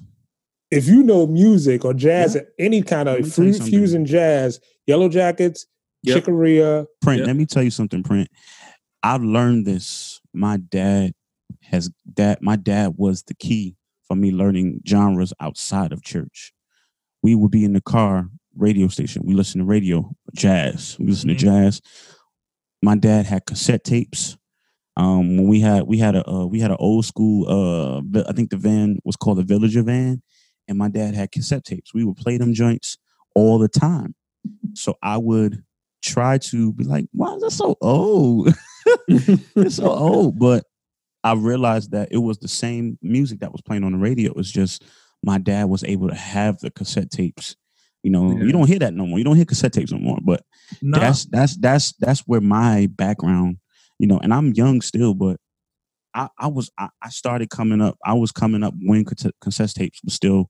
if 0.71 0.87
you 0.87 1.03
know 1.03 1.27
music 1.27 1.85
or 1.85 1.93
jazz, 1.95 2.39
any 2.59 2.83
kind 2.83 3.09
of 3.09 3.21
me 3.25 3.31
tell 3.31 3.45
you 3.45 3.53
fu- 3.53 3.59
something. 3.59 3.71
fusion 3.79 4.05
jazz, 4.07 4.61
Yellow 4.87 5.09
Jackets, 5.09 5.67
Yep. 6.03 6.15
Chick 6.17 6.25
Corea, 6.25 6.87
Print, 7.03 7.21
Yeah. 7.21 7.27
let 7.27 7.37
me 7.37 7.45
tell 7.47 7.63
you 7.63 7.71
something, 7.71 8.03
Print. 8.03 8.29
I've 9.03 9.23
learned 9.23 9.67
this. 9.67 10.21
My 10.33 10.57
dad 10.59 11.13
has 11.65 11.91
dad. 12.15 12.39
My 12.41 12.57
dad 12.57 12.95
was 12.97 13.23
the 13.25 13.35
key 13.35 13.77
for 14.07 14.15
me 14.17 14.31
learning 14.31 14.81
genres 14.89 15.33
outside 15.41 15.93
of 15.93 16.03
church. 16.03 16.53
We 17.23 17.35
would 17.35 17.51
be 17.51 17.65
in 17.65 17.73
the 17.75 17.81
car, 17.83 18.29
radio 18.57 18.89
station. 18.89 19.23
We 19.27 19.35
listen 19.35 19.59
to 19.59 19.65
radio, 19.67 20.11
jazz. 20.35 20.97
We 20.99 21.07
listen 21.07 21.29
Mhm. 21.29 21.39
to 21.39 21.45
jazz. 21.45 21.81
My 22.83 22.97
dad 22.97 23.27
had 23.27 23.47
cassette 23.47 23.85
tapes. 23.85 24.37
Um, 24.97 25.37
when 25.37 25.49
we 25.49 25.61
had 25.61 25.85
we 25.85 25.99
had 25.99 26.17
a 26.17 26.29
uh, 26.29 26.47
we 26.47 26.61
had 26.61 26.71
an 26.71 26.77
old 26.81 27.05
school. 27.05 27.47
Uh, 27.49 28.23
I 28.29 28.33
think 28.33 28.51
the 28.51 28.57
van 28.57 28.99
was 29.05 29.17
called 29.17 29.39
the 29.39 29.45
Villager 29.45 29.83
van, 29.83 30.23
and 30.69 30.79
my 30.79 30.89
dad 30.89 31.15
had 31.15 31.33
cassette 31.33 31.65
tapes. 31.65 31.95
We 31.95 32.05
would 32.05 32.17
play 32.17 32.37
them 32.39 32.55
joints 32.55 32.99
all 33.35 33.59
the 33.59 33.69
time. 33.69 34.15
So 34.75 34.97
I 35.03 35.17
would 35.17 35.63
try 36.03 36.39
to 36.39 36.73
be 36.73 36.85
like, 36.85 37.07
why 37.13 37.35
is 37.35 37.43
that 37.43 37.51
so 37.51 37.77
old? 37.81 38.53
it's 39.09 39.77
so 39.77 39.91
old. 39.91 40.39
But 40.39 40.65
I 41.23 41.35
realized 41.35 41.93
that 41.93 42.09
it 42.11 42.19
was 42.19 42.39
the 42.39 42.49
same 42.49 42.99
music 43.03 43.41
that 43.41 43.53
was 43.53 43.61
playing 43.61 43.85
on 43.85 43.93
the 43.93 43.99
radio. 43.99 44.33
It's 44.35 44.51
just 44.51 44.85
my 45.23 45.39
dad 45.39 45.69
was 45.69 45.85
able 45.85 46.09
to 46.09 46.15
have 46.15 46.59
the 46.61 46.71
cassette 46.71 47.11
tapes. 47.11 47.57
You 48.03 48.11
know, 48.11 48.33
Yeah. 48.33 48.45
you 48.45 48.53
don't 48.53 48.67
hear 48.67 48.79
that 48.81 48.95
no 48.95 49.07
more. 49.07 49.19
You 49.19 49.25
don't 49.25 49.37
hear 49.37 49.45
cassette 49.45 49.73
tapes 49.73 49.93
no 49.93 49.99
more. 49.99 50.19
But 50.23 50.43
Nah. 50.83 50.99
that's 50.99 51.27
that's 51.27 51.57
that's 51.57 51.93
that's 51.99 52.21
where 52.21 52.41
my 52.41 52.89
background, 52.95 53.59
you 53.99 54.07
know, 54.07 54.19
and 54.19 54.33
I'm 54.33 54.53
young 54.55 54.81
still, 54.81 55.15
but 55.15 55.37
I, 56.15 56.29
I 56.39 56.47
was 56.49 56.71
I, 56.79 56.89
I 57.03 57.09
started 57.11 57.51
coming 57.51 57.81
up. 57.81 57.97
I 58.05 58.15
was 58.15 58.33
coming 58.33 58.63
up 58.63 58.75
when 58.81 59.05
cassette 59.41 59.71
tapes 59.75 60.01
were 60.05 60.11
still 60.11 60.49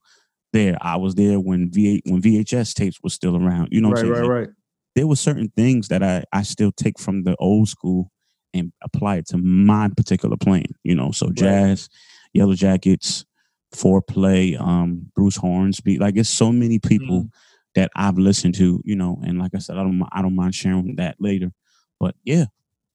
there. 0.53 0.77
I 0.81 0.95
was 0.97 1.15
there 1.15 1.39
when 1.39 1.71
V 1.71 2.01
when 2.05 2.21
VHS 2.21 2.73
tapes 2.73 2.97
were 3.03 3.09
still 3.09 3.35
around. 3.37 3.69
You 3.71 3.81
know, 3.81 3.89
what 3.89 3.97
right, 3.97 4.05
I'm 4.07 4.13
saying? 4.15 4.27
right, 4.29 4.39
Like, 4.39 4.47
right. 4.47 4.55
there 4.95 5.07
were 5.07 5.15
certain 5.15 5.51
things 5.55 5.89
that 5.89 6.01
I 6.03 6.23
I 6.33 6.43
still 6.43 6.71
take 6.71 6.97
from 6.99 7.23
the 7.25 7.35
old 7.37 7.67
school 7.69 8.11
and 8.53 8.71
apply 8.83 9.17
it 9.17 9.27
to 9.27 9.37
my 9.37 9.89
particular 9.95 10.35
playing. 10.37 10.73
You 10.83 10.95
know, 10.95 11.11
so 11.11 11.29
jazz, 11.31 11.89
Yellowjackets, 12.35 13.25
Fourplay, 13.75 14.59
um, 14.59 15.11
Bruce 15.15 15.35
Hornsby. 15.37 15.97
Like 15.97 16.17
it's 16.17 16.29
so 16.29 16.51
many 16.51 16.79
people 16.79 17.27
that 17.75 17.89
I've 17.95 18.17
listened 18.17 18.55
to. 18.55 18.81
You 18.83 18.95
know, 18.95 19.19
and 19.23 19.39
like 19.39 19.51
I 19.55 19.59
said, 19.59 19.77
I 19.77 19.83
don't 19.83 20.03
I 20.11 20.21
don't 20.21 20.35
mind 20.35 20.55
sharing 20.55 20.95
that 20.97 21.15
later. 21.19 21.51
But 21.99 22.15
yeah, 22.23 22.45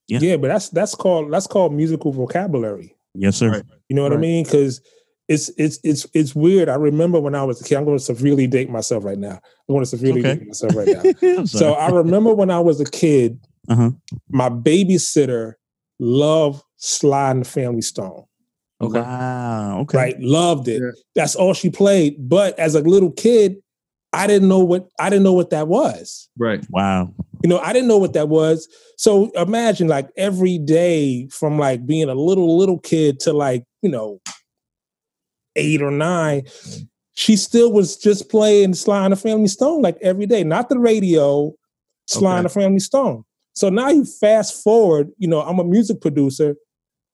Yeah. 0.09 0.19
Yeah. 0.21 0.37
but 0.37 0.49
that's 0.49 0.69
that's 0.71 0.95
called 0.95 1.33
that's 1.33 1.47
called 1.47 1.73
musical 1.73 2.13
vocabulary. 2.13 2.95
yes 3.15 3.37
sir. 3.37 3.51
Right. 3.51 3.63
You 3.89 3.97
know 3.97 4.03
what 4.03 4.13
I 4.13 4.17
mean? 4.17 4.45
Because 4.45 4.81
it's 5.29 5.49
it's 5.57 5.79
it's 5.83 6.07
it's 6.13 6.35
weird. 6.37 6.69
I 6.69 6.75
remember 6.75 7.19
when 7.19 7.35
I 7.35 7.43
was 7.43 7.61
a 7.61 7.65
kid. 7.65 7.77
I'm 7.79 7.85
going 7.85 7.99
to 7.99 8.05
severely 8.05 8.47
date 8.47 8.69
myself 8.71 9.03
right 9.05 9.19
now. 9.19 9.41
I'm 9.69 9.75
going 9.75 9.83
to 9.83 9.87
severely 9.87 10.21
Okay. 10.21 10.37
date 10.37 10.47
myself 10.47 10.77
right 10.77 10.89
now. 11.23 11.45
So. 11.47 11.73
I 11.73 11.89
remember 11.91 12.33
when 12.35 12.51
I 12.51 12.61
was 12.61 12.81
a 12.81 12.85
kid, 12.85 13.41
uh-huh. 13.69 13.91
my 14.29 14.49
babysitter 14.49 15.55
loved 15.99 16.63
Sly 16.77 17.31
and 17.33 17.41
the 17.45 17.49
Family 17.49 17.81
Stone. 17.83 18.25
Okay. 18.81 19.01
Wow. 19.01 19.81
Okay. 19.81 19.97
Right, 19.97 20.21
loved 20.21 20.69
it. 20.69 20.83
Yeah. 20.83 20.91
That's 21.15 21.35
all 21.35 21.55
she 21.55 21.71
played. 21.71 22.17
But 22.29 22.59
as 22.59 22.75
a 22.75 22.81
little 22.81 23.11
kid, 23.11 23.57
I 24.13 24.27
didn't 24.27 24.49
know 24.49 24.61
what 24.61 24.89
I 25.01 25.09
didn't 25.11 25.25
know 25.25 25.33
what 25.33 25.51
that 25.51 25.69
was. 25.69 26.29
Right. 26.39 26.65
Wow. 26.71 27.13
You 27.43 27.49
know, 27.51 27.59
I 27.59 27.73
didn't 27.73 27.89
know 27.89 27.99
what 27.99 28.13
that 28.15 28.29
was. 28.29 28.69
So 28.97 29.31
imagine 29.33 29.89
like 29.89 30.09
every 30.17 30.59
day 30.59 31.29
from 31.29 31.59
like 31.59 31.87
being 31.87 32.09
a 32.09 32.15
little 32.15 32.57
little 32.59 32.79
kid 32.79 33.21
to 33.21 33.33
like 33.33 33.65
you 33.83 33.91
know 33.91 34.21
eight 35.57 35.81
or 35.83 35.91
nine, 35.91 36.45
she 37.15 37.37
still 37.37 37.73
was 37.73 37.97
just 37.97 38.29
playing 38.31 38.75
Sly 38.75 39.05
and 39.05 39.13
the 39.13 39.17
Family 39.17 39.49
Stone 39.49 39.83
like 39.83 39.97
every 40.03 40.27
day, 40.27 40.45
not 40.45 40.69
the 40.69 40.79
radio, 40.79 41.55
Sly 42.07 42.31
Okay. 42.31 42.37
and 42.39 42.45
the 42.47 42.51
Family 42.51 42.79
Stone. 42.79 43.25
So 43.55 43.71
now 43.71 43.89
you 43.89 44.05
fast 44.05 44.63
forward, 44.63 45.11
you 45.17 45.27
know, 45.29 45.41
I'm 45.41 45.59
a 45.59 45.65
music 45.65 46.03
producer 46.03 46.57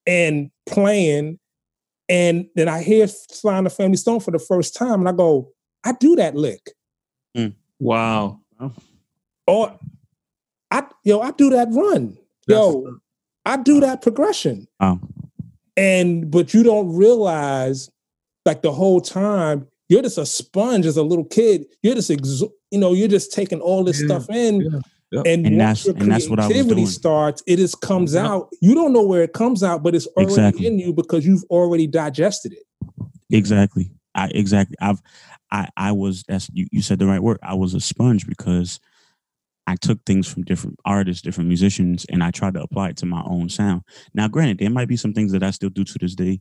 and 0.07 0.51
playing, 0.66 1.38
and 2.12 2.46
then 2.55 2.68
I 2.68 2.83
hear 2.83 3.09
Sly 3.09 3.57
and 3.57 3.64
the 3.66 3.70
Family 3.70 3.96
Stone 3.96 4.20
for 4.20 4.33
the 4.33 4.38
first 4.38 4.77
time, 4.77 5.01
and 5.01 5.09
I 5.09 5.12
go, 5.12 5.51
I 5.83 5.92
do 5.92 6.14
that 6.16 6.35
lick. 6.37 6.72
Mm. 7.35 7.55
Wow. 7.81 8.40
Or 9.46 9.79
I 10.70 10.85
yo, 11.05 11.20
I 11.20 11.31
do 11.33 11.48
that 11.51 11.68
run. 11.70 12.18
Yo, 12.46 12.98
I 13.46 13.57
do 13.57 13.81
that 13.81 14.03
progression. 14.03 14.68
Wow. 14.79 15.01
And 15.77 16.31
but 16.31 16.53
you 16.53 16.62
don't 16.62 16.94
realize 16.94 17.88
like 18.44 18.61
the 18.61 18.72
whole 18.72 19.01
time 19.01 19.66
you're 19.88 20.03
just 20.03 20.18
a 20.18 20.27
sponge 20.27 20.85
as 20.87 20.96
a 20.98 21.03
little 21.03 21.25
kid. 21.25 21.64
You're 21.83 21.94
just 21.94 22.11
exo- 22.11 22.53
you 22.70 22.79
know, 22.79 22.92
you're 22.92 23.09
just 23.09 23.33
taking 23.33 23.61
all 23.61 23.85
this 23.85 24.01
Yeah, 24.01 24.07
stuff 24.07 24.31
in. 24.31 24.61
yeah, 24.61 24.81
yeah. 25.12 25.22
And, 25.27 25.46
And 25.46 25.59
once 25.59 25.85
that's- 25.85 25.87
your 25.87 25.96
and 26.03 26.11
that's 26.12 26.29
what 26.29 26.40
I 26.40 26.46
was 26.46 26.53
creativity 26.53 26.75
doing. 26.83 26.87
starts, 26.88 27.42
it 27.46 27.57
just 27.57 27.81
comes 27.81 28.14
Yeah. 28.14 28.27
out. 28.29 28.48
You 28.61 28.75
don't 28.75 28.92
know 28.92 29.05
where 29.07 29.22
it 29.22 29.33
comes 29.33 29.62
out, 29.62 29.83
but 29.83 29.94
it's 29.94 30.07
already 30.09 30.31
Exactly. 30.33 30.66
in 30.66 30.79
you 30.79 30.92
because 30.92 31.25
you've 31.27 31.44
already 31.51 31.87
digested 31.87 32.53
it. 32.55 32.64
Exactly. 33.31 33.92
I 34.14 34.29
exactly. 34.29 34.77
I've 34.81 35.01
I 35.51 35.68
I 35.77 35.92
was 35.92 36.25
that's 36.29 36.48
you, 36.53 36.66
you 36.72 36.83
said 36.83 36.98
the 36.98 37.07
right 37.07 37.22
word. 37.22 37.38
I 37.42 37.55
was 37.55 37.75
a 37.75 37.81
sponge 37.81 38.27
because 38.27 38.81
I 39.66 39.77
took 39.77 40.05
things 40.05 40.27
from 40.27 40.42
different 40.42 40.79
artists, 40.85 41.22
different 41.22 41.46
musicians, 41.48 42.05
and 42.11 42.22
I 42.25 42.31
tried 42.33 42.55
to 42.55 42.62
apply 42.62 42.88
it 42.90 42.96
to 42.98 43.07
my 43.07 43.22
own 43.25 43.48
sound. 43.48 43.83
Now, 44.12 44.27
granted, 44.29 44.59
there 44.59 44.70
might 44.70 44.88
be 44.88 44.96
some 44.96 45.12
things 45.12 45.31
that 45.33 45.42
I 45.44 45.51
still 45.53 45.70
do 45.70 45.85
to 45.85 45.98
this 46.01 46.14
day. 46.14 46.40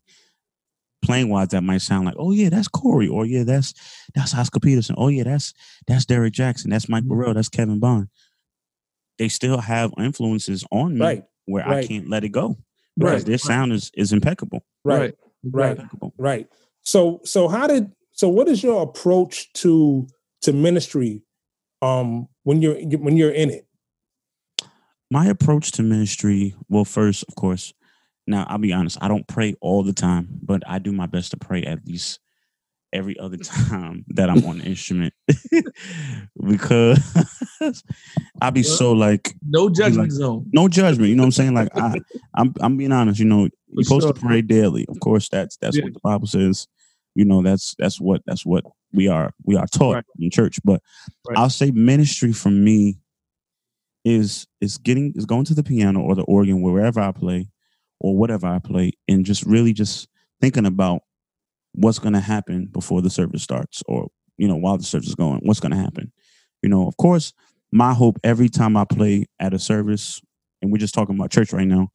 Playing 1.03 1.29
wise, 1.29 1.47
that 1.49 1.63
might 1.63 1.81
sound 1.81 2.05
like, 2.05 2.13
oh 2.19 2.31
yeah, 2.31 2.49
that's 2.49 2.67
Cory, 2.67 3.07
or 3.07 3.25
yeah, 3.25 3.43
that's 3.43 3.73
that's 4.13 4.35
Oscar 4.35 4.59
Peterson, 4.59 4.95
oh 4.99 5.07
yeah, 5.07 5.23
that's 5.23 5.51
that's 5.87 6.05
Derek 6.05 6.31
Jackson, 6.33 6.69
that's 6.69 6.87
Mike 6.89 7.03
Mm-hmm. 7.03 7.13
Burrell, 7.15 7.33
that's 7.33 7.49
Kevin 7.49 7.79
Bond. 7.79 8.07
They 9.21 9.29
still 9.29 9.59
have 9.59 9.93
influences 9.99 10.65
on 10.71 10.95
me 10.95 11.05
Right. 11.05 11.23
where 11.45 11.67
I 11.67 11.85
can't 11.85 12.09
let 12.09 12.23
it 12.23 12.29
go 12.29 12.57
because 12.97 13.13
Right. 13.21 13.25
their 13.25 13.37
sound 13.37 13.71
is 13.71 13.91
is 13.93 14.11
impeccable. 14.11 14.65
Right. 14.83 15.13
Right. 15.43 15.77
Impeccable. 15.77 16.13
Right. 16.17 16.47
So 16.81 17.21
so 17.23 17.47
how 17.47 17.67
did 17.67 17.91
so 18.13 18.27
what 18.29 18.47
is 18.47 18.63
your 18.63 18.81
approach 18.81 19.53
to 19.61 20.07
to 20.41 20.53
ministry 20.53 21.21
um 21.83 22.27
when 22.45 22.63
you're 22.63 22.79
when 22.97 23.15
you're 23.15 23.29
in 23.43 23.51
it? 23.51 23.67
my 25.11 25.27
approach 25.27 25.71
to 25.73 25.83
ministry 25.83 26.55
well 26.67 26.85
first 26.85 27.23
of 27.27 27.35
course 27.35 27.73
now 28.25 28.45
i'll 28.49 28.57
be 28.57 28.71
honest 28.73 28.97
i 29.01 29.07
don't 29.09 29.27
pray 29.27 29.53
all 29.61 29.83
the 29.83 29.93
time 29.93 30.25
but 30.41 30.63
i 30.67 30.79
do 30.79 30.91
my 30.93 31.05
best 31.05 31.31
to 31.31 31.37
pray 31.37 31.63
at 31.63 31.85
least 31.85 32.19
every 32.93 33.17
other 33.19 33.37
time 33.69 34.05
that 34.07 34.29
i'm 34.29 34.43
on 34.45 34.59
the 34.59 34.63
instrument 34.65 35.13
because 36.47 37.83
i'll 38.41 38.51
be 38.51 38.63
so 38.63 38.91
like 38.91 39.33
No 39.47 39.69
judgment 39.69 40.09
Like- 40.09 40.11
zone. 40.11 40.49
no 40.53 40.67
judgment 40.67 41.09
you 41.09 41.15
know 41.15 41.23
what 41.23 41.27
i'm 41.27 41.31
saying 41.31 41.53
like 41.53 41.69
i 41.75 41.95
i'm, 42.35 42.53
I'm 42.59 42.75
being 42.77 42.91
honest 42.91 43.19
you 43.19 43.25
know 43.25 43.47
you're 43.69 43.83
supposed 43.83 44.07
to 44.07 44.13
pray 44.13 44.41
daily 44.41 44.85
of 44.89 44.99
course 44.99 45.29
that's 45.29 45.57
that's 45.57 45.77
Yeah. 45.77 45.83
what 45.85 45.93
the 45.93 45.99
bible 46.03 46.27
says 46.27 46.67
you 47.15 47.23
know 47.25 47.41
that's 47.41 47.75
that's 47.79 47.99
what 48.01 48.21
that's 48.25 48.45
what 48.45 48.65
we 48.93 49.07
are 49.07 49.31
we 49.45 49.55
are 49.55 49.67
taught 49.67 49.95
Right. 49.95 50.05
in 50.19 50.29
church 50.31 50.59
but 50.63 50.81
Right. 51.29 51.37
i'll 51.37 51.49
say 51.49 51.71
ministry 51.71 52.33
for 52.33 52.49
me 52.49 52.97
is 54.03 54.47
is 54.59 54.77
getting 54.77 55.13
is 55.15 55.25
going 55.25 55.45
to 55.45 55.53
the 55.53 55.63
piano 55.63 56.01
or 56.01 56.15
the 56.15 56.23
organ 56.23 56.61
wherever 56.61 56.99
i 56.99 57.11
play 57.11 57.47
or 57.99 58.17
whatever 58.17 58.47
i 58.47 58.57
play 58.59 58.91
and 59.07 59.25
just 59.25 59.45
really 59.45 59.73
just 59.73 60.07
thinking 60.41 60.65
about 60.65 61.01
what's 61.73 61.99
going 61.99 62.13
to 62.13 62.19
happen 62.19 62.65
before 62.65 63.01
the 63.01 63.09
service 63.09 63.43
starts 63.43 63.83
or 63.87 64.07
you 64.37 64.47
know 64.47 64.55
while 64.55 64.77
the 64.77 64.83
service 64.83 65.07
is 65.07 65.15
going 65.15 65.39
what's 65.43 65.59
going 65.59 65.71
to 65.71 65.77
happen 65.77 66.11
you 66.63 66.69
know 66.69 66.87
of 66.87 66.97
course 66.97 67.31
my 67.71 67.93
hope 67.93 68.19
every 68.23 68.49
time 68.49 68.75
i 68.75 68.85
play 68.85 69.25
at 69.39 69.53
a 69.53 69.59
service 69.59 70.21
and 70.61 70.71
we're 70.71 70.77
just 70.77 70.93
talking 70.93 71.15
about 71.15 71.31
church 71.31 71.53
right 71.53 71.67
now 71.67 71.89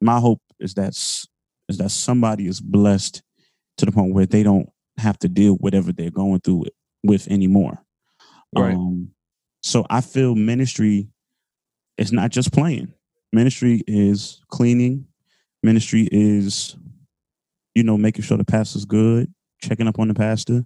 my 0.00 0.18
hope 0.18 0.40
is 0.60 0.74
that 0.74 0.90
is 0.90 1.78
that 1.78 1.90
somebody 1.90 2.46
is 2.46 2.60
blessed 2.60 3.22
to 3.76 3.86
the 3.86 3.92
point 3.92 4.14
where 4.14 4.26
they 4.26 4.42
don't 4.42 4.68
have 4.96 5.18
to 5.18 5.28
deal 5.28 5.52
with 5.52 5.60
whatever 5.60 5.92
they're 5.92 6.10
going 6.10 6.40
through 6.40 6.56
with, 6.56 6.72
with 7.04 7.28
anymore 7.28 7.78
Right. 8.56 8.74
um 8.74 9.10
so 9.62 9.86
i 9.90 10.00
feel 10.00 10.34
ministry 10.34 11.08
is 11.98 12.12
not 12.12 12.30
just 12.30 12.52
playing 12.52 12.92
Ministry 13.32 13.82
is 13.86 14.40
cleaning. 14.48 15.06
Ministry 15.62 16.08
is, 16.10 16.76
you 17.74 17.82
know, 17.82 17.98
making 17.98 18.22
sure 18.22 18.38
the 18.38 18.44
pastor's 18.44 18.84
good, 18.84 19.32
checking 19.62 19.88
up 19.88 19.98
on 19.98 20.08
the 20.08 20.14
pastor, 20.14 20.64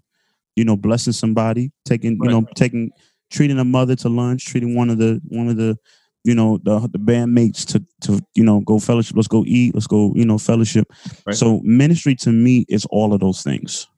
you 0.55 0.65
know, 0.65 0.77
blessing 0.77 1.13
somebody, 1.13 1.73
taking, 1.85 2.19
you 2.23 2.31
know, 2.31 2.47
taking, 2.55 2.91
treating 3.33 3.59
a 3.59 3.65
mother 3.65 3.97
to 3.97 4.09
lunch, 4.09 4.47
treating 4.47 4.75
one 4.77 4.91
of 4.91 4.99
the 4.99 5.21
one 5.29 5.49
of 5.49 5.57
the, 5.57 5.77
you 6.25 6.35
know, 6.35 6.59
the 6.63 6.81
the 6.81 6.99
bandmates 6.99 7.65
to 7.67 7.85
to 8.03 8.21
you 8.35 8.45
know 8.45 8.61
go 8.61 8.79
fellowship. 8.79 9.17
Let's 9.17 9.29
go 9.29 9.45
eat. 9.47 9.75
Let's 9.75 9.87
go, 9.87 10.13
you 10.15 10.25
know, 10.25 10.39
fellowship. 10.39 10.87
Right. 11.27 11.35
So 11.35 11.61
ministry 11.65 12.15
to 12.17 12.31
me 12.31 12.65
is 12.69 12.87
all 12.91 13.13
of 13.13 13.21
those 13.21 13.43
things. 13.43 13.89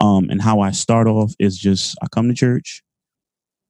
Um, 0.00 0.28
and 0.28 0.42
how 0.42 0.60
I 0.60 0.72
start 0.72 1.06
off 1.06 1.32
is 1.38 1.58
just 1.58 1.96
I 2.02 2.06
come 2.08 2.28
to 2.28 2.34
church, 2.34 2.82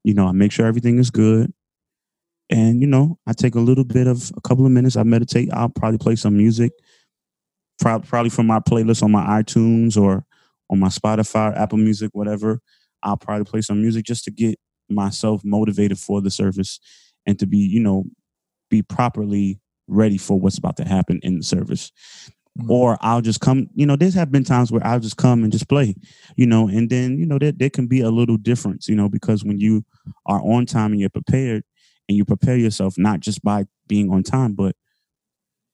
you 0.04 0.14
know, 0.14 0.26
I 0.26 0.32
make 0.32 0.52
sure 0.52 0.66
everything 0.66 0.98
is 0.98 1.10
good. 1.10 1.52
And 2.50 2.80
you 2.80 2.86
know, 2.86 3.18
I 3.26 3.32
take 3.32 3.54
a 3.54 3.60
little 3.60 3.84
bit 3.84 4.06
of 4.06 4.30
a 4.36 4.40
couple 4.40 4.66
of 4.66 4.72
minutes. 4.72 4.96
I 4.96 5.02
meditate. 5.04 5.50
I'll 5.52 5.68
probably 5.68 5.98
play 5.98 6.16
some 6.16 6.36
music, 6.36 6.72
prob- 7.80 8.06
probably 8.06 8.30
from 8.30 8.46
my 8.46 8.60
playlist 8.60 9.02
on 9.02 9.12
my 9.12 9.24
iTunes 9.42 10.00
or 10.00 10.24
on 10.70 10.78
my 10.78 10.88
Spotify, 10.88 11.56
Apple 11.56 11.78
Music, 11.78 12.10
whatever. 12.12 12.60
I'll 13.02 13.16
probably 13.16 13.44
play 13.44 13.60
some 13.60 13.80
music 13.82 14.04
just 14.04 14.24
to 14.24 14.30
get 14.30 14.58
myself 14.88 15.42
motivated 15.44 15.98
for 15.98 16.20
the 16.20 16.30
service 16.30 16.78
and 17.26 17.38
to 17.38 17.46
be, 17.46 17.58
you 17.58 17.80
know, 17.80 18.04
be 18.70 18.82
properly 18.82 19.60
ready 19.88 20.18
for 20.18 20.38
what's 20.38 20.58
about 20.58 20.76
to 20.78 20.84
happen 20.84 21.20
in 21.22 21.36
the 21.38 21.42
service. 21.44 21.92
Mhm. 22.58 22.70
Or 22.70 22.96
I'll 23.00 23.20
just 23.20 23.40
come, 23.40 23.68
you 23.74 23.84
know, 23.86 23.96
there's 23.96 24.14
have 24.14 24.30
been 24.30 24.44
times 24.44 24.70
where 24.70 24.86
I'll 24.86 25.00
just 25.00 25.16
come 25.16 25.42
and 25.42 25.52
just 25.52 25.68
play, 25.68 25.94
you 26.36 26.46
know, 26.46 26.68
and 26.68 26.88
then, 26.88 27.18
you 27.18 27.26
know, 27.26 27.38
there, 27.38 27.52
there 27.52 27.70
can 27.70 27.86
be 27.86 28.00
a 28.00 28.10
little 28.10 28.36
difference, 28.36 28.88
you 28.88 28.94
know, 28.94 29.08
because 29.08 29.44
when 29.44 29.58
you 29.58 29.84
are 30.26 30.40
on 30.40 30.64
time 30.66 30.92
and 30.92 31.00
you're 31.00 31.10
prepared 31.10 31.64
and 32.08 32.16
you 32.16 32.24
prepare 32.24 32.56
yourself 32.56 32.94
not 32.96 33.20
just 33.20 33.42
by 33.42 33.64
being 33.88 34.10
on 34.10 34.22
time, 34.22 34.54
but 34.54 34.76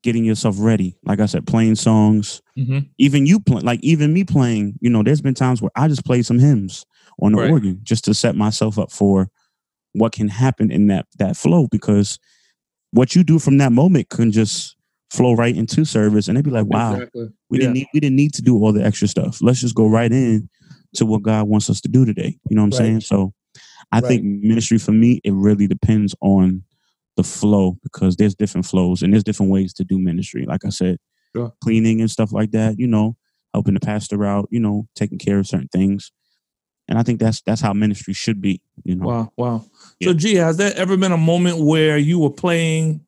getting 0.03 0.25
yourself 0.25 0.57
ready. 0.59 0.97
Like 1.05 1.21
I 1.21 1.27
said, 1.27 1.47
playing 1.47 1.75
songs, 1.75 2.41
Mhm. 2.59 2.89
even 2.99 3.27
you 3.27 3.39
play, 3.39 3.61
like 3.61 3.81
even 3.83 4.13
me 4.15 4.25
playing, 4.25 4.79
you 4.81 4.89
know, 4.89 5.03
there's 5.03 5.21
been 5.21 5.35
times 5.35 5.61
where 5.61 5.71
I 5.77 5.89
just 5.89 6.05
play 6.07 6.23
some 6.23 6.39
hymns 6.39 6.87
on 7.23 7.33
the 7.33 7.39
Right. 7.39 7.51
organ 7.51 7.81
just 7.83 8.05
to 8.07 8.15
set 8.15 8.35
myself 8.37 8.79
up 8.79 8.91
for 8.91 9.29
what 9.93 10.13
can 10.13 10.29
happen 10.29 10.71
in 10.71 10.87
that 10.89 11.07
that 11.19 11.37
flow 11.37 11.67
because 11.67 12.19
what 12.93 13.15
you 13.15 13.23
do 13.25 13.39
from 13.39 13.59
that 13.59 13.73
moment 13.73 14.09
can 14.09 14.31
just 14.33 14.77
flow 15.11 15.35
right 15.35 15.57
into 15.57 15.85
service 15.85 16.29
and 16.29 16.37
they'd 16.37 16.45
be 16.45 16.51
like, 16.51 16.67
wow, 16.67 16.95
Exactly. 16.95 17.29
we 17.49 17.59
Yeah. 17.59 17.63
didn't 17.63 17.75
need 17.75 17.87
we 17.95 18.01
didn't 18.01 18.17
need 18.17 18.35
to 18.35 18.43
do 18.43 18.57
all 18.63 18.73
the 18.73 18.85
extra 18.85 19.09
stuff. 19.09 19.39
Let's 19.43 19.61
just 19.61 19.75
go 19.75 19.87
right 19.89 20.13
in 20.13 20.49
to 20.95 21.07
what 21.07 21.23
God 21.23 21.49
wants 21.49 21.69
us 21.71 21.81
to 21.83 21.89
do 21.89 22.05
today. 22.05 22.39
You 22.49 22.57
know 22.57 22.63
what 22.63 22.67
I'm 22.67 22.71
Right. 22.85 22.87
saying? 22.87 23.01
So 23.03 23.33
I 23.93 24.01
Right. 24.01 24.09
think 24.09 24.25
ministry 24.25 24.79
for 24.79 24.93
me, 24.93 25.21
it 25.25 25.33
really 25.33 25.67
depends 25.67 26.15
on 26.21 26.63
the 27.17 27.25
flow 27.25 27.79
because 27.83 28.17
there's 28.17 28.35
different 28.37 28.67
flows 28.67 29.03
and 29.03 29.13
there's 29.13 29.25
different 29.25 29.51
ways 29.53 29.73
to 29.75 29.85
do 29.85 29.99
ministry. 29.99 30.45
Like 30.47 30.65
I 30.65 30.69
said, 30.71 30.99
Sure. 31.35 31.53
cleaning 31.61 32.01
and 32.01 32.11
stuff 32.11 32.33
like 32.33 32.53
that, 32.53 32.79
you 32.79 32.87
know, 32.87 33.17
helping 33.53 33.75
the 33.75 33.81
pastor 33.81 34.25
out, 34.25 34.49
you 34.51 34.61
know, 34.61 34.87
taking 34.95 35.19
care 35.19 35.39
of 35.39 35.47
certain 35.47 35.69
things. 35.69 36.13
And 36.91 36.99
I 36.99 37.03
think 37.05 37.21
that's 37.21 37.41
that's 37.43 37.61
how 37.61 37.73
ministry 37.73 38.13
should 38.13 38.41
be, 38.43 38.61
you 38.85 38.97
know. 38.97 39.07
Wow, 39.07 39.33
wow. 39.37 39.65
Yeah. 40.01 40.09
So, 40.09 40.15
G, 40.15 40.35
has 40.35 40.57
there 40.57 40.73
ever 40.77 40.97
been 40.97 41.13
a 41.13 41.17
moment 41.17 41.59
where 41.61 41.97
you 41.97 42.19
were 42.19 42.31
playing 42.31 43.07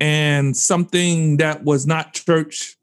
and 0.00 0.56
something 0.56 1.38
that 1.38 1.64
was 1.64 1.86
not 1.86 2.14
church 2.14 2.76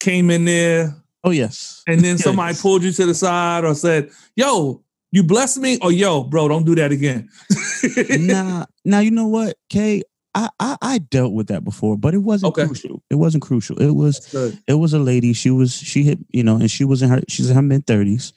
came 0.00 0.30
in 0.30 0.46
there, 0.46 0.96
Oh 1.22 1.30
yes. 1.30 1.82
and 1.86 2.00
then 2.00 2.16
somebody 2.26 2.52
Yes. 2.54 2.62
pulled 2.62 2.82
you 2.82 2.92
to 2.92 3.06
the 3.06 3.14
side 3.14 3.64
or 3.64 3.74
said, 3.74 4.10
"Yo, 4.36 4.82
you 5.12 5.22
bless 5.22 5.58
me," 5.58 5.78
or 5.82 5.92
"Yo, 5.92 6.24
bro, 6.24 6.48
don't 6.48 6.64
do 6.64 6.74
that 6.76 6.90
again." 6.92 7.28
nah, 8.18 8.64
now 8.86 9.00
you 9.00 9.10
know 9.10 9.26
what, 9.28 9.56
Kay? 9.68 10.02
I, 10.34 10.48
I 10.60 10.76
I 10.80 10.98
dealt 10.98 11.32
with 11.32 11.48
that 11.48 11.64
before, 11.64 11.96
but 11.98 12.14
it 12.14 12.18
wasn't 12.18 12.50
Okay. 12.50 12.66
crucial. 12.66 13.02
It 13.10 13.16
wasn't 13.16 13.42
crucial. 13.42 13.76
It 13.82 13.90
was 13.94 14.34
it 14.66 14.74
was 14.74 14.92
a 14.92 14.98
lady. 14.98 15.32
She 15.32 15.50
was 15.50 15.74
she 15.74 16.04
hit 16.04 16.18
you 16.30 16.42
know, 16.44 16.56
and 16.56 16.70
she 16.70 16.84
was 16.84 17.02
in 17.02 17.08
her 17.10 17.20
she's 17.28 17.50
in 17.50 17.56
her 17.56 17.62
mid 17.62 17.86
thirties. 17.86 18.32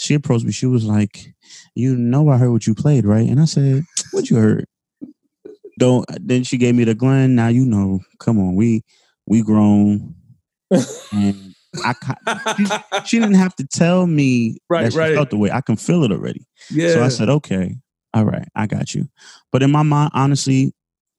She 0.00 0.14
approached 0.14 0.46
me. 0.46 0.52
She 0.52 0.64
was 0.64 0.86
like, 0.86 1.34
"You 1.74 1.94
know, 1.94 2.30
I 2.30 2.38
heard 2.38 2.52
what 2.52 2.66
you 2.66 2.74
played, 2.74 3.04
right?" 3.04 3.28
And 3.28 3.38
I 3.38 3.44
said, 3.44 3.84
"What 4.12 4.30
you 4.30 4.36
heard?" 4.36 4.64
Don't. 5.78 6.06
Then 6.18 6.42
she 6.42 6.56
gave 6.56 6.74
me 6.74 6.84
the 6.84 6.94
Glenn. 6.94 7.34
Now 7.34 7.48
you 7.48 7.66
know. 7.66 8.00
Come 8.18 8.38
on, 8.38 8.54
we 8.54 8.82
we 9.26 9.42
grown, 9.42 10.14
and 11.12 11.54
I 11.84 11.94
she, 12.56 12.66
she 13.04 13.18
didn't 13.18 13.34
have 13.34 13.54
to 13.56 13.66
tell 13.66 14.06
me 14.06 14.56
Right, 14.70 14.84
that 14.84 14.92
she 14.92 14.98
right. 14.98 15.14
felt 15.14 15.28
the 15.28 15.36
way. 15.36 15.50
I 15.50 15.60
can 15.60 15.76
feel 15.76 16.02
it 16.04 16.12
already. 16.12 16.46
yeah. 16.70 16.94
So 16.94 17.02
I 17.02 17.08
said, 17.08 17.28
okay, 17.28 17.76
all 18.14 18.24
right, 18.24 18.48
I 18.54 18.66
got 18.66 18.94
you. 18.94 19.06
But 19.52 19.62
in 19.62 19.70
my 19.70 19.82
mind, 19.82 20.12
honestly, 20.14 20.72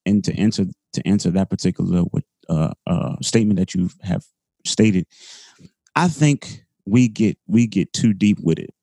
and 0.08 0.24
to 0.24 0.34
answer 0.39 0.65
to 0.94 1.08
answer 1.08 1.30
that 1.30 1.52
particular 1.52 2.02
what 2.02 2.24
uh, 2.50 2.74
uh, 2.88 3.15
statement 3.22 3.60
that 3.60 3.76
you 3.76 3.91
have 4.02 4.26
stated, 4.65 5.06
I 5.96 6.08
think 6.08 6.63
we 6.91 7.08
get 7.08 7.38
we 7.47 7.67
get 7.67 7.93
too 7.93 8.13
deep 8.13 8.38
with 8.41 8.60
it. 8.60 8.73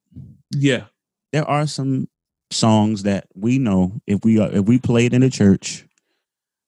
yeah. 0.51 0.85
There 1.33 1.45
are 1.45 1.67
some 1.67 2.09
songs 2.51 3.03
that 3.03 3.27
we 3.35 3.59
know 3.59 4.01
if 4.07 4.25
we 4.25 4.39
are 4.39 4.51
if 4.51 4.65
we 4.65 4.79
play 4.79 5.05
it 5.05 5.13
in 5.13 5.21
the 5.21 5.29
church, 5.29 5.85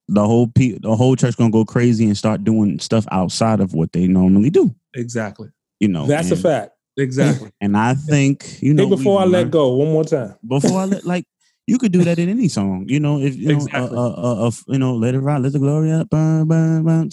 the 0.06 0.22
whole 0.26 0.48
pe- 0.48 0.78
the 0.78 0.94
whole 0.94 1.16
church 1.16 1.38
gonna 1.38 1.50
go 1.50 1.64
crazy 1.64 2.04
and 2.04 2.16
start 2.16 2.44
doing 2.44 2.78
stuff 2.78 3.06
outside 3.10 3.60
of 3.60 3.72
what 3.72 3.92
they 3.92 4.06
normally 4.06 4.50
do. 4.50 4.74
Exactly. 4.94 5.48
You 5.80 5.88
know, 5.88 6.06
That's 6.06 6.30
a 6.30 6.36
fact. 6.36 6.72
Exactly. 6.98 7.50
And 7.62 7.74
I 7.74 7.94
think 7.94 8.60
you 8.60 8.74
know 8.74 8.84
Hey, 8.84 8.96
before 8.96 9.22
I 9.22 9.24
let 9.24 9.50
go, 9.50 9.68
one 9.76 9.92
more 9.92 10.04
time. 10.04 10.34
before 10.46 10.80
I 10.80 10.84
let 10.84 11.06
like 11.06 11.24
you 11.66 11.78
could 11.78 11.92
do 11.92 12.04
that 12.04 12.18
in 12.18 12.28
any 12.28 12.48
song, 12.48 12.84
you 12.86 13.00
know. 13.00 13.18
If 13.18 13.36
you 13.36 13.48
know, 13.48 13.64
Exactly. 13.64 13.96
uh, 13.96 14.10
uh, 14.10 14.46
uh, 14.48 14.50
you 14.66 14.78
know, 14.78 14.94
let 14.94 15.14
it 15.14 15.20
ride, 15.20 15.40
let 15.40 15.52
the 15.52 15.58
glory 15.58 15.90
up, 15.92 16.10
bum, 16.10 16.48
bum, 16.48 16.84
bum, 16.84 17.08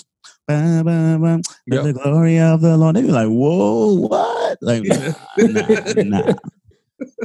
bum, 0.47 0.83
bum, 1.21 1.41
let 1.67 1.77
Yep. 1.77 1.83
the 1.83 1.93
glory 1.93 2.39
of 2.39 2.61
the 2.61 2.77
Lord. 2.77 2.95
They 2.95 3.01
be 3.01 3.09
like, 3.11 3.27
whoa, 3.27 3.95
what? 3.95 4.57
Like, 4.61 4.83
Yeah. 4.85 5.13
nah, 5.37 6.19
nah. 6.21 6.33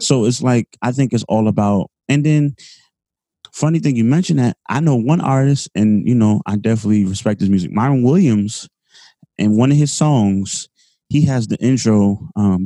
So 0.00 0.26
it's 0.26 0.42
like 0.42 0.66
I 0.82 0.92
think 0.92 1.12
it's 1.14 1.24
all 1.28 1.48
about, 1.48 1.90
and 2.08 2.24
then 2.26 2.54
funny 3.52 3.78
thing 3.78 3.96
you 3.96 4.04
mentioned 4.04 4.38
that 4.38 4.56
I 4.68 4.80
know 4.80 4.96
one 4.96 5.20
artist, 5.22 5.70
and 5.74 6.06
you 6.06 6.14
know, 6.14 6.42
I 6.46 6.56
definitely 6.56 7.04
respect 7.06 7.40
his 7.40 7.48
music, 7.48 7.70
Myron 7.72 8.02
Williams, 8.02 8.68
and 9.38 9.56
one 9.56 9.70
of 9.72 9.78
his 9.78 9.92
songs. 9.92 10.68
He 11.08 11.22
has 11.26 11.46
the 11.46 11.56
intro. 11.58 12.18
Um. 12.36 12.60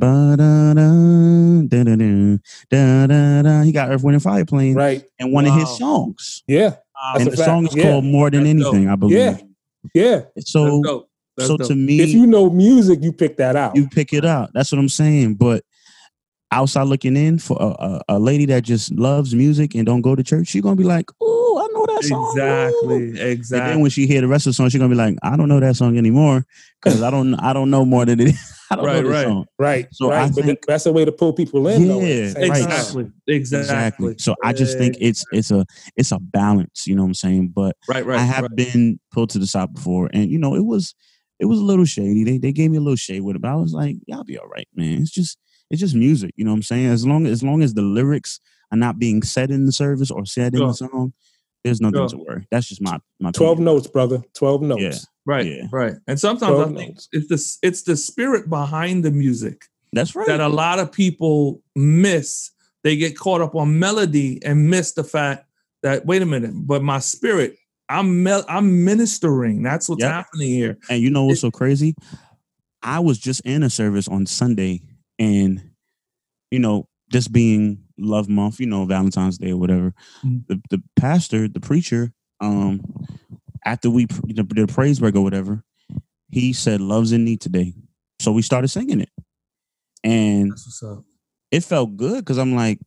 He 3.64 3.72
got 3.72 3.90
Earth, 3.90 4.04
Wind, 4.04 4.14
and 4.14 4.22
Fire 4.22 4.44
playing 4.44 4.74
Right. 4.74 5.04
in 5.18 5.32
one 5.32 5.46
of 5.46 5.54
his 5.54 5.68
songs. 5.76 6.42
Yeah. 6.46 6.70
Wow. 6.94 7.14
And 7.16 7.26
the 7.26 7.36
fact. 7.36 7.44
song 7.46 7.66
is 7.66 7.74
Yeah. 7.74 7.82
called 7.90 8.04
More 8.04 8.30
Than 8.30 8.44
That's 8.44 8.50
Anything, 8.68 8.88
I 8.88 8.94
believe. 8.96 9.18
Yeah. 9.18 9.36
Yeah. 9.94 10.22
So, 10.40 10.64
That's 10.64 10.80
dope. 10.82 11.10
That's 11.36 11.48
so 11.48 11.56
dope. 11.56 11.68
to 11.68 11.74
me, 11.74 12.00
If 12.00 12.10
you 12.10 12.26
know 12.26 12.48
music, 12.50 13.00
you 13.02 13.12
pick 13.12 13.36
that 13.36 13.56
out. 13.56 13.76
you 13.76 13.88
pick 13.88 14.12
it 14.12 14.24
out. 14.24 14.50
That's 14.54 14.72
what 14.72 14.78
I'm 14.78 14.88
saying. 14.88 15.34
But 15.34 15.64
outside 16.50 16.84
looking 16.84 17.16
in 17.16 17.38
for 17.38 17.56
a, 17.60 17.66
a, 17.66 18.02
a 18.10 18.18
lady 18.18 18.46
that 18.46 18.62
just 18.62 18.92
loves 18.92 19.34
music 19.34 19.74
and 19.74 19.84
don't 19.84 20.00
go 20.00 20.14
to 20.14 20.22
church, 20.22 20.48
she's 20.48 20.62
gonna 20.62 20.76
be 20.76 20.84
like, 20.84 21.10
"Oh, 21.20 21.35
I 21.68 21.72
know 21.72 21.86
that 21.86 22.04
song." 22.04 22.90
Ooh." 22.90 23.14
exactly. 23.16 23.58
And 23.58 23.70
then 23.70 23.80
when 23.80 23.90
she 23.90 24.06
hear 24.06 24.20
the 24.20 24.28
rest 24.28 24.46
of 24.46 24.50
the 24.50 24.54
song, 24.54 24.68
she's 24.68 24.78
gonna 24.80 24.90
be 24.90 24.96
like, 24.96 25.16
"I 25.22 25.36
don't 25.36 25.48
know 25.48 25.60
that 25.60 25.76
song 25.76 25.98
anymore 25.98 26.44
because 26.82 27.02
I 27.02 27.10
don't 27.10 27.34
I 27.34 27.52
don't 27.52 27.70
know 27.70 27.84
more 27.84 28.04
than 28.04 28.20
it. 28.20 28.34
I 28.70 28.76
don't 28.76 28.84
Right, 28.84 29.04
know 29.04 29.10
right. 29.10 29.24
song." 29.26 29.44
right. 29.58 29.86
So 29.92 30.10
right. 30.10 30.22
I 30.24 30.30
but 30.34 30.44
think- 30.44 30.58
that's 30.66 30.86
a 30.86 30.92
way 30.92 31.04
to 31.04 31.12
pull 31.12 31.32
people 31.32 31.66
in. 31.68 31.86
though, 31.88 32.00
at 32.00 32.06
Yeah, 32.08 32.28
same 32.30 32.50
right. 32.50 32.62
Exactly. 32.62 33.06
Exactly. 33.28 34.14
So 34.18 34.34
I 34.42 34.52
just 34.52 34.78
think 34.78 34.96
it's 35.00 35.24
it's 35.32 35.50
a 35.50 35.64
it's 35.96 36.12
a 36.12 36.18
balance. 36.18 36.86
You 36.86 36.96
know 36.96 37.02
what 37.02 37.08
I'm 37.08 37.14
saying? 37.14 37.48
But 37.54 37.76
Right. 37.88 38.04
Right. 38.04 38.18
I 38.18 38.22
have 38.24 38.42
right. 38.42 38.56
been 38.56 38.98
pulled 39.12 39.30
to 39.30 39.38
the 39.38 39.46
side 39.46 39.72
before, 39.74 40.10
and 40.12 40.30
you 40.30 40.38
know 40.38 40.54
it 40.54 40.64
was 40.64 40.94
it 41.38 41.44
was 41.46 41.58
a 41.58 41.64
little 41.64 41.84
shady. 41.84 42.24
They 42.24 42.38
they 42.38 42.52
gave 42.52 42.70
me 42.70 42.78
a 42.78 42.80
little 42.80 42.96
shade 42.96 43.20
with 43.20 43.36
it, 43.36 43.42
but 43.42 43.50
I 43.50 43.56
was 43.56 43.72
like, 43.72 43.96
y'all 44.06 44.24
be 44.24 44.38
all 44.38 44.48
right, 44.48 44.68
man. 44.74 45.02
It's 45.02 45.10
just 45.10 45.38
it's 45.70 45.80
just 45.80 45.94
music. 45.94 46.32
You 46.36 46.44
know 46.44 46.50
what 46.52 46.56
I'm 46.56 46.62
saying? 46.62 46.86
As 46.86 47.06
long 47.06 47.26
as 47.26 47.32
as 47.32 47.42
long 47.42 47.62
as 47.62 47.74
the 47.74 47.82
lyrics 47.82 48.40
are 48.72 48.78
not 48.78 48.98
being 48.98 49.22
said 49.22 49.50
in 49.50 49.64
the 49.66 49.72
service 49.72 50.10
or 50.10 50.24
said 50.26 50.54
in 50.54 50.60
the 50.60 50.72
song, 50.72 51.12
there's 51.66 51.80
nothing 51.80 51.98
Sure. 52.08 52.08
to 52.08 52.16
worry. 52.18 52.46
That's 52.50 52.68
just 52.68 52.80
my 52.80 52.98
my 53.20 53.30
12 53.32 53.54
opinion. 53.58 53.74
notes, 53.74 53.86
brother. 53.88 54.22
12 54.34 54.62
notes. 54.62 54.82
Yeah. 54.82 54.94
Right, 55.26 55.46
Yeah. 55.46 55.66
right. 55.72 55.94
And 56.06 56.18
sometimes 56.18 56.58
I 56.60 56.64
think 56.66 56.94
notes. 56.94 57.08
it's 57.12 57.28
the 57.60 57.66
it's 57.68 57.82
the 57.82 57.96
spirit 57.96 58.48
behind 58.48 59.04
the 59.04 59.10
music 59.10 59.64
That's 59.92 60.14
right. 60.14 60.26
that 60.28 60.40
a 60.40 60.48
lot 60.48 60.78
of 60.78 60.92
people 60.92 61.62
miss. 61.74 62.50
They 62.84 62.96
get 62.96 63.18
caught 63.18 63.40
up 63.40 63.54
on 63.56 63.78
melody 63.80 64.40
and 64.44 64.70
miss 64.70 64.92
the 64.92 65.02
fact 65.04 65.46
that 65.82 66.06
wait 66.06 66.22
a 66.22 66.26
minute, 66.26 66.52
but 66.54 66.82
my 66.82 67.00
spirit, 67.00 67.56
I'm 67.88 68.22
mel- 68.22 68.44
I'm 68.48 68.84
ministering. 68.84 69.62
That's 69.62 69.88
what's 69.88 70.02
Yep. 70.02 70.10
happening 70.12 70.48
here. 70.48 70.78
And 70.88 71.02
you 71.02 71.10
know 71.10 71.24
what's 71.24 71.40
so 71.40 71.50
crazy? 71.50 71.94
I 72.82 73.00
was 73.00 73.18
just 73.18 73.40
in 73.40 73.64
a 73.64 73.70
service 73.70 74.06
on 74.06 74.26
Sunday, 74.26 74.82
and 75.18 75.70
you 76.52 76.60
know, 76.60 76.86
just 77.10 77.32
being 77.32 77.78
Love 77.98 78.28
Month, 78.28 78.60
you 78.60 78.66
know, 78.66 78.84
Valentine's 78.84 79.38
Day 79.38 79.50
or 79.52 79.56
whatever. 79.56 79.94
Mhm. 80.24 80.46
The 80.48 80.60
the 80.70 80.82
pastor, 80.96 81.48
the 81.48 81.60
preacher, 81.60 82.12
um, 82.40 82.80
after 83.64 83.90
we 83.90 84.06
did 84.06 84.48
the 84.48 84.66
praise 84.66 85.00
break 85.00 85.14
or 85.16 85.22
whatever, 85.22 85.64
he 86.30 86.52
said, 86.52 86.80
"Love's 86.80 87.12
in 87.12 87.24
need 87.24 87.40
today," 87.40 87.74
so 88.20 88.32
we 88.32 88.42
started 88.42 88.68
singing 88.68 89.00
it, 89.00 89.10
and 90.04 90.52
That's 90.52 90.66
what's 90.66 90.82
up. 90.82 91.04
it 91.50 91.64
felt 91.64 91.96
good 91.96 92.18
because 92.24 92.38
I'm 92.38 92.54
like, 92.54 92.78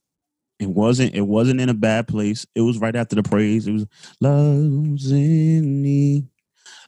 It 0.60 0.70
wasn't. 0.70 1.16
It 1.16 1.22
wasn't 1.26 1.62
in 1.62 1.70
a 1.70 1.74
bad 1.74 2.08
place. 2.08 2.46
It 2.54 2.62
was 2.62 2.80
right 2.80 2.96
after 2.96 3.16
the 3.16 3.24
praise. 3.24 3.66
It 3.66 3.72
was 3.72 3.86
love's 4.20 5.10
in 5.12 5.82
need 5.82 6.28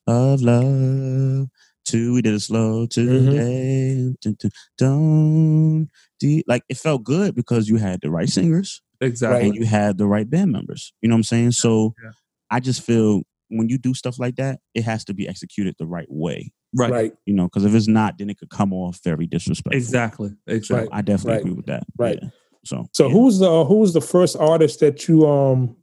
of 0.08 0.42
love. 0.42 1.48
Two, 1.86 2.14
we 2.14 2.22
did 2.22 2.34
it 2.36 2.40
slow 2.42 2.86
today. 2.86 4.14
Dun, 4.22 4.36
dun, 4.40 4.52
Don't 4.78 5.90
de- 6.20 6.44
like 6.48 6.64
it 6.70 6.78
felt 6.78 7.04
good 7.04 7.36
because 7.36 7.68
you 7.70 7.78
had 7.78 8.02
the 8.02 8.12
right 8.12 8.30
singers 8.30 8.82
Exactly. 9.00 9.48
and 9.48 9.56
you 9.56 9.66
had 9.66 9.98
the 9.98 10.06
right 10.08 10.30
band 10.30 10.52
members. 10.52 10.94
You 11.02 11.10
know 11.10 11.16
what 11.16 11.20
I'm 11.20 11.24
saying? 11.24 11.52
So 11.52 11.94
Yeah. 12.04 12.12
I 12.50 12.60
just 12.60 12.82
feel 12.84 13.24
when 13.50 13.68
you 13.68 13.78
do 13.78 13.94
stuff 13.94 14.20
like 14.20 14.36
that, 14.36 14.60
it 14.76 14.84
has 14.84 15.04
to 15.06 15.14
be 15.14 15.28
executed 15.28 15.76
the 15.80 15.86
right 15.88 16.08
way. 16.10 16.54
Right. 16.76 16.92
Right. 16.92 17.14
You 17.26 17.34
know, 17.34 17.46
because 17.46 17.66
if 17.66 17.74
it's 17.76 17.88
not, 17.88 18.18
then 18.18 18.30
it 18.30 18.38
could 18.38 18.50
come 18.50 18.72
off 18.74 19.00
very 19.04 19.28
disrespectful. 19.28 19.78
Exactly. 19.78 20.30
So 20.48 20.54
Exactly. 20.56 20.90
I 20.92 21.02
definitely 21.02 21.32
Right. 21.34 21.42
agree 21.42 21.54
with 21.54 21.66
that. 21.66 21.84
Right. 21.98 22.20
Yeah. 22.22 22.30
So 22.64 22.88
So 22.94 23.08
yeah. 23.08 23.14
who's 23.14 23.40
the 23.40 23.66
who's 23.66 23.94
the 23.94 24.02
first 24.02 24.38
artist 24.38 24.80
that 24.82 25.08
you 25.08 25.28
um 25.28 25.76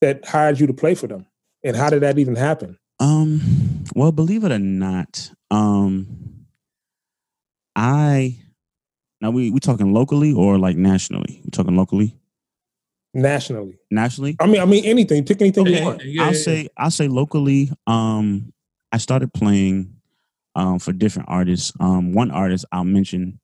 that 0.00 0.24
hired 0.24 0.58
you 0.60 0.66
to 0.66 0.72
play 0.72 0.94
for 0.94 1.08
them, 1.08 1.26
and 1.62 1.76
how 1.76 1.90
did 1.90 2.00
that 2.02 2.18
even 2.18 2.36
happen? 2.36 2.78
Um, 3.00 3.84
well, 3.94 4.12
believe 4.12 4.44
it 4.44 4.52
or 4.52 4.58
not, 4.58 5.30
um, 5.50 6.44
I 7.74 8.38
now 9.20 9.30
we 9.30 9.50
we 9.50 9.58
talking 9.60 9.92
locally 9.92 10.32
or 10.32 10.58
like 10.58 10.76
nationally? 10.76 11.40
We 11.44 11.50
talking 11.50 11.76
locally, 11.76 12.16
Nationally, 13.14 13.78
nationally? 13.90 14.36
I 14.40 14.46
mean, 14.46 14.60
I 14.60 14.64
mean 14.66 14.84
anything. 14.84 15.24
Pick 15.24 15.40
anything 15.40 15.66
Okay. 15.66 15.78
you 15.80 15.84
want. 15.84 16.04
Yeah, 16.04 16.24
I'll 16.24 16.32
yeah, 16.32 16.38
say 16.38 16.68
I'll 16.76 16.90
say 16.90 17.08
locally. 17.08 17.72
Um, 17.86 18.52
I 18.92 18.98
started 18.98 19.32
playing 19.32 19.94
um 20.54 20.78
for 20.78 20.92
different 20.92 21.28
artists. 21.30 21.72
Um, 21.80 22.12
one 22.12 22.30
artist 22.30 22.64
I'll 22.70 22.84
mention. 22.84 23.40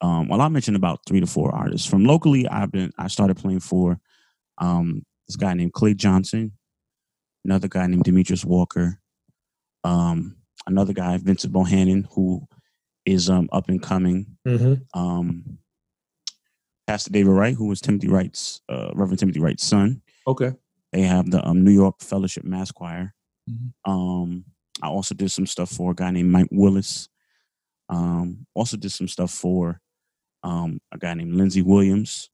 Um, 0.00 0.28
well, 0.28 0.40
I'll 0.40 0.50
mention 0.50 0.76
about 0.76 1.00
three 1.06 1.20
to 1.20 1.26
four 1.26 1.52
artists 1.54 1.86
from 1.88 2.04
locally. 2.04 2.46
I've 2.46 2.70
been 2.70 2.92
I 2.98 3.08
started 3.08 3.36
playing 3.36 3.60
for 3.60 3.98
um 4.58 5.04
this 5.26 5.36
guy 5.36 5.54
named 5.54 5.72
Clay 5.72 5.94
Johnson, 5.94 6.52
another 7.44 7.68
guy 7.68 7.86
named 7.86 8.04
Demetrius 8.04 8.44
Walker, 8.44 9.00
um, 9.84 10.36
another 10.66 10.92
guy 10.92 11.16
Vincent 11.18 11.52
Bohanan 11.52 12.06
who 12.12 12.46
is 13.04 13.28
um 13.28 13.48
up 13.52 13.68
and 13.68 13.82
coming. 13.82 14.36
hmm 14.46 14.74
Um, 14.94 15.58
Pastor 16.86 17.10
David 17.10 17.30
Wright, 17.32 17.54
who 17.54 17.66
was 17.68 17.80
Timothy 17.80 18.08
Wright's 18.08 18.60
uh, 18.68 18.90
Reverend 18.94 19.18
Timothy 19.18 19.40
Wright's 19.40 19.64
son. 19.66 20.02
Okay. 20.26 20.52
They 20.92 21.02
have 21.02 21.30
the 21.30 21.46
um, 21.46 21.64
New 21.64 21.70
York 21.72 22.00
Fellowship 22.00 22.44
Mass 22.44 22.70
Choir. 22.70 23.14
Mhm. 23.50 23.72
Um, 23.84 24.44
I 24.82 24.88
also 24.88 25.14
did 25.14 25.30
some 25.30 25.46
stuff 25.46 25.70
for 25.70 25.92
a 25.92 25.94
guy 25.94 26.10
named 26.10 26.30
Mike 26.30 26.48
Willis. 26.50 27.08
Um, 27.88 28.46
also 28.54 28.76
did 28.76 28.92
some 28.92 29.08
stuff 29.08 29.30
for 29.30 29.80
um, 30.42 30.80
a 30.92 30.98
guy 30.98 31.14
named 31.14 31.34
Lindsey 31.34 31.62
Williams 31.62 32.28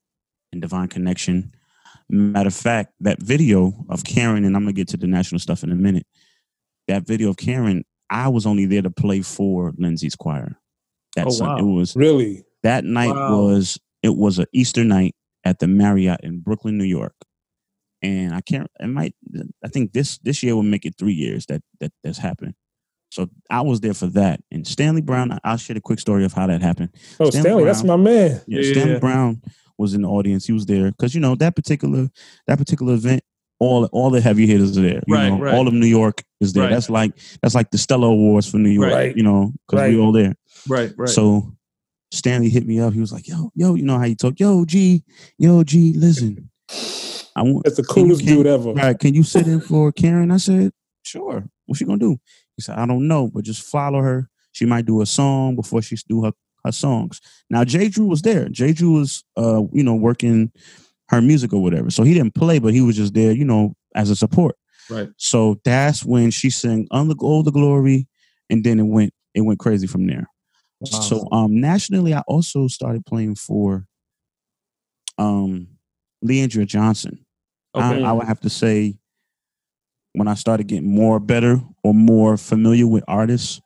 in 0.52 0.60
Divine 0.60 0.88
Connection. 0.88 1.54
Matter 2.10 2.48
of 2.48 2.54
fact, 2.54 2.92
that 3.00 3.22
video 3.22 3.72
of 3.88 4.04
Karen, 4.04 4.44
and 4.44 4.56
I'm 4.56 4.62
gonna 4.62 4.72
get 4.72 4.88
to 4.88 4.96
the 4.96 5.06
national 5.06 5.38
stuff 5.38 5.62
in 5.62 5.70
a 5.70 5.76
minute. 5.76 6.06
That 6.88 7.06
video 7.06 7.30
of 7.30 7.36
Karen, 7.36 7.84
I 8.10 8.28
was 8.28 8.46
only 8.46 8.66
there 8.66 8.82
to 8.82 8.90
play 8.90 9.22
for 9.22 9.72
Lindsey's 9.78 10.16
choir. 10.16 10.56
That 11.16 11.26
Oh, 11.28 11.36
wow. 11.40 11.56
it 11.58 11.62
was 11.62 11.94
Really? 11.96 12.42
that 12.62 12.84
night 12.84 13.14
Wow. 13.14 13.44
was 13.44 13.78
it 14.02 14.16
was 14.16 14.38
a 14.38 14.46
Easter 14.52 14.82
night 14.84 15.14
at 15.44 15.58
the 15.58 15.66
Marriott 15.68 16.20
in 16.22 16.40
Brooklyn, 16.40 16.76
New 16.78 16.84
York. 16.84 17.14
And 18.02 18.34
I 18.34 18.40
can't 18.40 18.68
it 18.80 18.86
might 18.88 19.14
I 19.64 19.68
think 19.68 19.92
this 19.92 20.18
this 20.18 20.42
year 20.42 20.56
will 20.56 20.62
make 20.62 20.84
it 20.86 20.94
three 20.98 21.12
years 21.12 21.46
that 21.46 21.62
that 21.80 21.92
that's 22.02 22.18
happened. 22.18 22.54
So 23.12 23.28
I 23.50 23.60
was 23.60 23.80
there 23.80 23.94
for 23.94 24.06
that. 24.08 24.40
And 24.52 24.66
Stanley 24.66 25.02
Brown, 25.02 25.32
I- 25.32 25.40
I'll 25.44 25.56
share 25.56 25.76
a 25.76 25.80
quick 25.80 25.98
story 26.00 26.24
of 26.24 26.32
how 26.32 26.46
that 26.46 26.62
happened. 26.62 26.90
Oh, 27.18 27.28
Stan 27.30 27.42
Stanley, 27.42 27.64
that's 27.64 27.82
my 27.84 27.96
man. 27.96 28.40
Yeah, 28.46 28.60
Yeah, 28.60 28.66
yeah, 28.66 28.72
Stanley 28.72 28.92
yeah. 28.94 28.98
Brown 29.00 29.42
was 29.80 29.94
in 29.94 30.02
the 30.02 30.08
audience. 30.08 30.46
He 30.46 30.52
was 30.52 30.66
there 30.66 30.90
because 30.92 31.14
you 31.14 31.20
know 31.20 31.34
that 31.36 31.56
particular 31.56 32.08
that 32.46 32.58
particular 32.58 32.94
event. 32.94 33.22
All 33.62 33.84
all 33.92 34.08
the 34.08 34.22
heavy 34.22 34.46
hitters 34.46 34.78
are 34.78 34.82
there. 34.82 35.02
You 35.06 35.14
Right, 35.14 35.28
know, 35.28 35.38
right. 35.38 35.54
all 35.54 35.68
of 35.68 35.74
New 35.74 35.86
York 35.86 36.22
is 36.40 36.54
there. 36.54 36.62
Right. 36.64 36.70
That's 36.70 36.88
like 36.88 37.12
that's 37.42 37.54
like 37.54 37.70
the 37.70 37.76
Stella 37.78 38.06
Awards 38.06 38.50
for 38.50 38.56
New 38.58 38.70
York. 38.70 38.90
Right. 38.90 39.14
You 39.14 39.22
know, 39.22 39.52
because 39.66 39.82
Right. 39.82 39.92
we 39.94 40.00
all 40.00 40.12
there. 40.12 40.34
Right. 40.66 40.92
Right. 40.96 41.08
So 41.10 41.52
Stanley 42.10 42.48
hit 42.48 42.66
me 42.66 42.80
up. 42.80 42.94
He 42.94 43.00
was 43.00 43.12
like, 43.12 43.28
"Yo, 43.28 43.52
yo, 43.54 43.74
you 43.74 43.82
know 43.84 43.98
how 43.98 44.06
you 44.06 44.14
talk? 44.16 44.40
Yo, 44.40 44.64
G, 44.64 45.04
yo, 45.38 45.62
G, 45.62 45.92
listen, 45.94 46.48
I 47.36 47.42
want 47.42 47.64
That's 47.64 47.76
the 47.76 47.82
Can 47.84 47.96
you- 47.96 48.04
coolest 48.14 48.24
can- 48.26 48.36
dude 48.36 48.46
ever. 48.46 48.72
right. 48.72 48.98
Can 48.98 49.14
you 49.14 49.22
sit 49.22 49.46
in 49.46 49.60
for 49.60 49.92
Karen?" 49.92 50.30
I 50.30 50.38
said, 50.38 50.72
"Sure. 51.02 51.44
What's 51.66 51.78
she 51.78 51.84
gonna 51.84 51.98
do?" 51.98 52.16
He 52.56 52.62
said, 52.62 52.76
"I 52.78 52.86
don't 52.86 53.06
know, 53.06 53.28
but 53.28 53.44
just 53.44 53.62
follow 53.62 54.00
her. 54.00 54.28
She 54.52 54.64
might 54.64 54.86
do 54.86 55.00
a 55.02 55.06
song 55.06 55.54
before 55.54 55.82
she 55.82 55.96
do 56.08 56.24
her 56.24 56.32
her 56.64 56.72
songs." 56.72 57.20
Now 57.48 57.64
Jay 57.64 57.88
Drew 57.88 58.06
was 58.06 58.22
there. 58.22 58.48
Jay 58.48 58.72
Drew 58.72 58.92
was, 58.92 59.24
uh, 59.36 59.62
you 59.72 59.82
know, 59.82 59.94
working 59.94 60.52
her 61.08 61.20
music 61.20 61.52
or 61.52 61.62
whatever. 61.62 61.90
So 61.90 62.02
he 62.04 62.14
didn't 62.14 62.34
play, 62.34 62.58
but 62.58 62.72
he 62.72 62.80
was 62.80 62.96
just 62.96 63.14
there, 63.14 63.32
you 63.32 63.44
know, 63.44 63.74
as 63.94 64.10
a 64.10 64.16
support. 64.16 64.56
right. 64.88 65.08
So 65.16 65.60
that's 65.64 66.04
when 66.04 66.30
she 66.30 66.50
sang 66.50 66.86
"Under 66.90 67.14
All 67.20 67.42
the 67.42 67.52
Glory," 67.52 68.06
and 68.48 68.64
then 68.64 68.78
it 68.78 68.84
went 68.84 69.12
it 69.34 69.42
went 69.42 69.58
crazy 69.58 69.86
from 69.86 70.06
there. 70.06 70.26
Wow. 70.80 71.00
So 71.00 71.28
um 71.32 71.60
nationally, 71.60 72.14
I 72.14 72.20
also 72.26 72.68
started 72.68 73.04
playing 73.06 73.34
for 73.36 73.86
um 75.18 75.68
Leandria 76.24 76.66
Johnson. 76.66 77.24
I, 77.74 77.94
Okay. 77.94 78.04
I 78.04 78.12
would 78.12 78.26
have 78.26 78.40
to 78.40 78.50
say 78.50 78.98
when 80.12 80.26
I 80.28 80.34
started 80.34 80.66
getting 80.66 80.92
more 80.92 81.20
better 81.20 81.60
or 81.84 81.94
more 81.94 82.36
familiar 82.36 82.86
with 82.86 83.04
artists, 83.06 83.60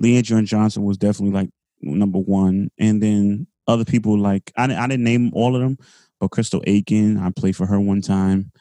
Leandria 0.00 0.44
Johnson 0.44 0.84
was 0.84 0.96
definitely 0.96 1.34
like 1.34 1.50
number 1.80 2.18
one. 2.18 2.70
And 2.78 3.02
then 3.02 3.46
other 3.66 3.84
people 3.84 4.18
like 4.18 4.52
I, 4.56 4.64
I 4.64 4.86
didn't 4.86 5.04
name 5.04 5.30
all 5.34 5.54
of 5.56 5.62
them, 5.62 5.78
but 6.20 6.30
Crystal 6.30 6.60
Aikin, 6.66 7.20
I 7.20 7.30
played 7.30 7.56
for 7.56 7.66
her 7.66 7.80
one 7.80 8.00
time. 8.00 8.52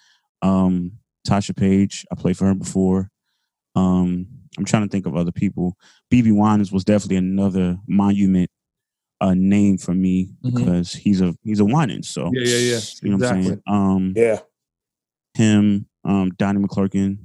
Um, 0.41 0.93
Tasha 1.27 1.55
Page, 1.55 2.05
I 2.11 2.15
played 2.15 2.37
for 2.37 2.45
her 2.45 2.53
before. 2.55 3.09
Um, 3.75 4.27
I'm 4.57 4.65
trying 4.65 4.83
to 4.83 4.89
think 4.89 5.05
of 5.05 5.15
other 5.15 5.31
people. 5.31 5.75
BeBe 6.11 6.31
Winans 6.31 6.71
was 6.71 6.83
definitely 6.85 7.17
another 7.17 7.77
monument 7.87 8.49
uh, 9.21 9.33
name 9.33 9.77
for 9.77 9.93
me 9.93 10.33
Mhm. 10.43 10.55
because 10.55 10.93
he's 10.93 11.21
a 11.21 11.33
he's 11.43 11.59
a 11.59 11.65
Winans. 11.65 12.09
So 12.09 12.31
Yeah. 12.33 12.43
Yeah. 12.45 12.57
Yeah. 12.57 12.79
you 13.01 13.09
know 13.11 13.17
what 13.17 13.31
I'm 13.31 13.43
saying? 13.43 13.61
Um, 13.67 14.13
Yeah. 14.15 14.39
him, 15.33 15.87
um, 16.03 16.31
Donnie 16.37 16.61
McClurkin, 16.65 17.19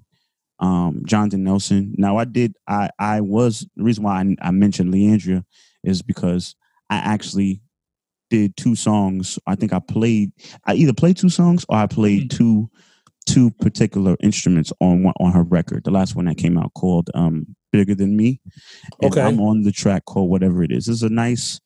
um, 0.58 1.02
Jonathan 1.04 1.44
Nelson. 1.44 1.94
Now 1.98 2.16
I 2.16 2.24
did 2.24 2.54
I 2.66 2.90
I 2.98 3.20
was 3.20 3.66
the 3.76 3.82
reason 3.84 4.04
why 4.04 4.20
I, 4.22 4.48
I 4.48 4.50
mentioned 4.50 4.92
Leandria 4.92 5.44
is 5.84 6.02
because 6.02 6.54
I 6.88 6.96
actually 6.96 7.60
did 8.30 8.56
two 8.56 8.74
songs. 8.76 9.38
I 9.46 9.54
think 9.56 9.72
I 9.72 9.78
played 9.80 10.32
I 10.66 10.74
either 10.74 10.92
played 10.92 11.16
two 11.16 11.28
songs 11.28 11.64
or 11.68 11.76
I 11.78 11.86
played 11.86 12.30
two 12.30 12.70
two 13.26 13.50
particular 13.52 14.16
instruments 14.20 14.72
on 14.80 15.02
one 15.02 15.14
on 15.20 15.32
her 15.32 15.42
record. 15.42 15.84
The 15.84 15.90
last 15.90 16.14
one 16.16 16.24
that 16.26 16.36
came 16.36 16.56
out 16.58 16.72
called 16.74 17.10
um 17.14 17.46
Bigger 17.72 17.94
Than 17.94 18.16
Me. 18.16 18.40
And 19.02 19.12
Okay. 19.12 19.20
I'm 19.20 19.40
on 19.40 19.62
the 19.62 19.72
track 19.72 20.04
called 20.04 20.30
whatever 20.30 20.62
it 20.62 20.72
is. 20.72 20.88
It's 20.88 21.02
a 21.02 21.08
nice 21.08 21.60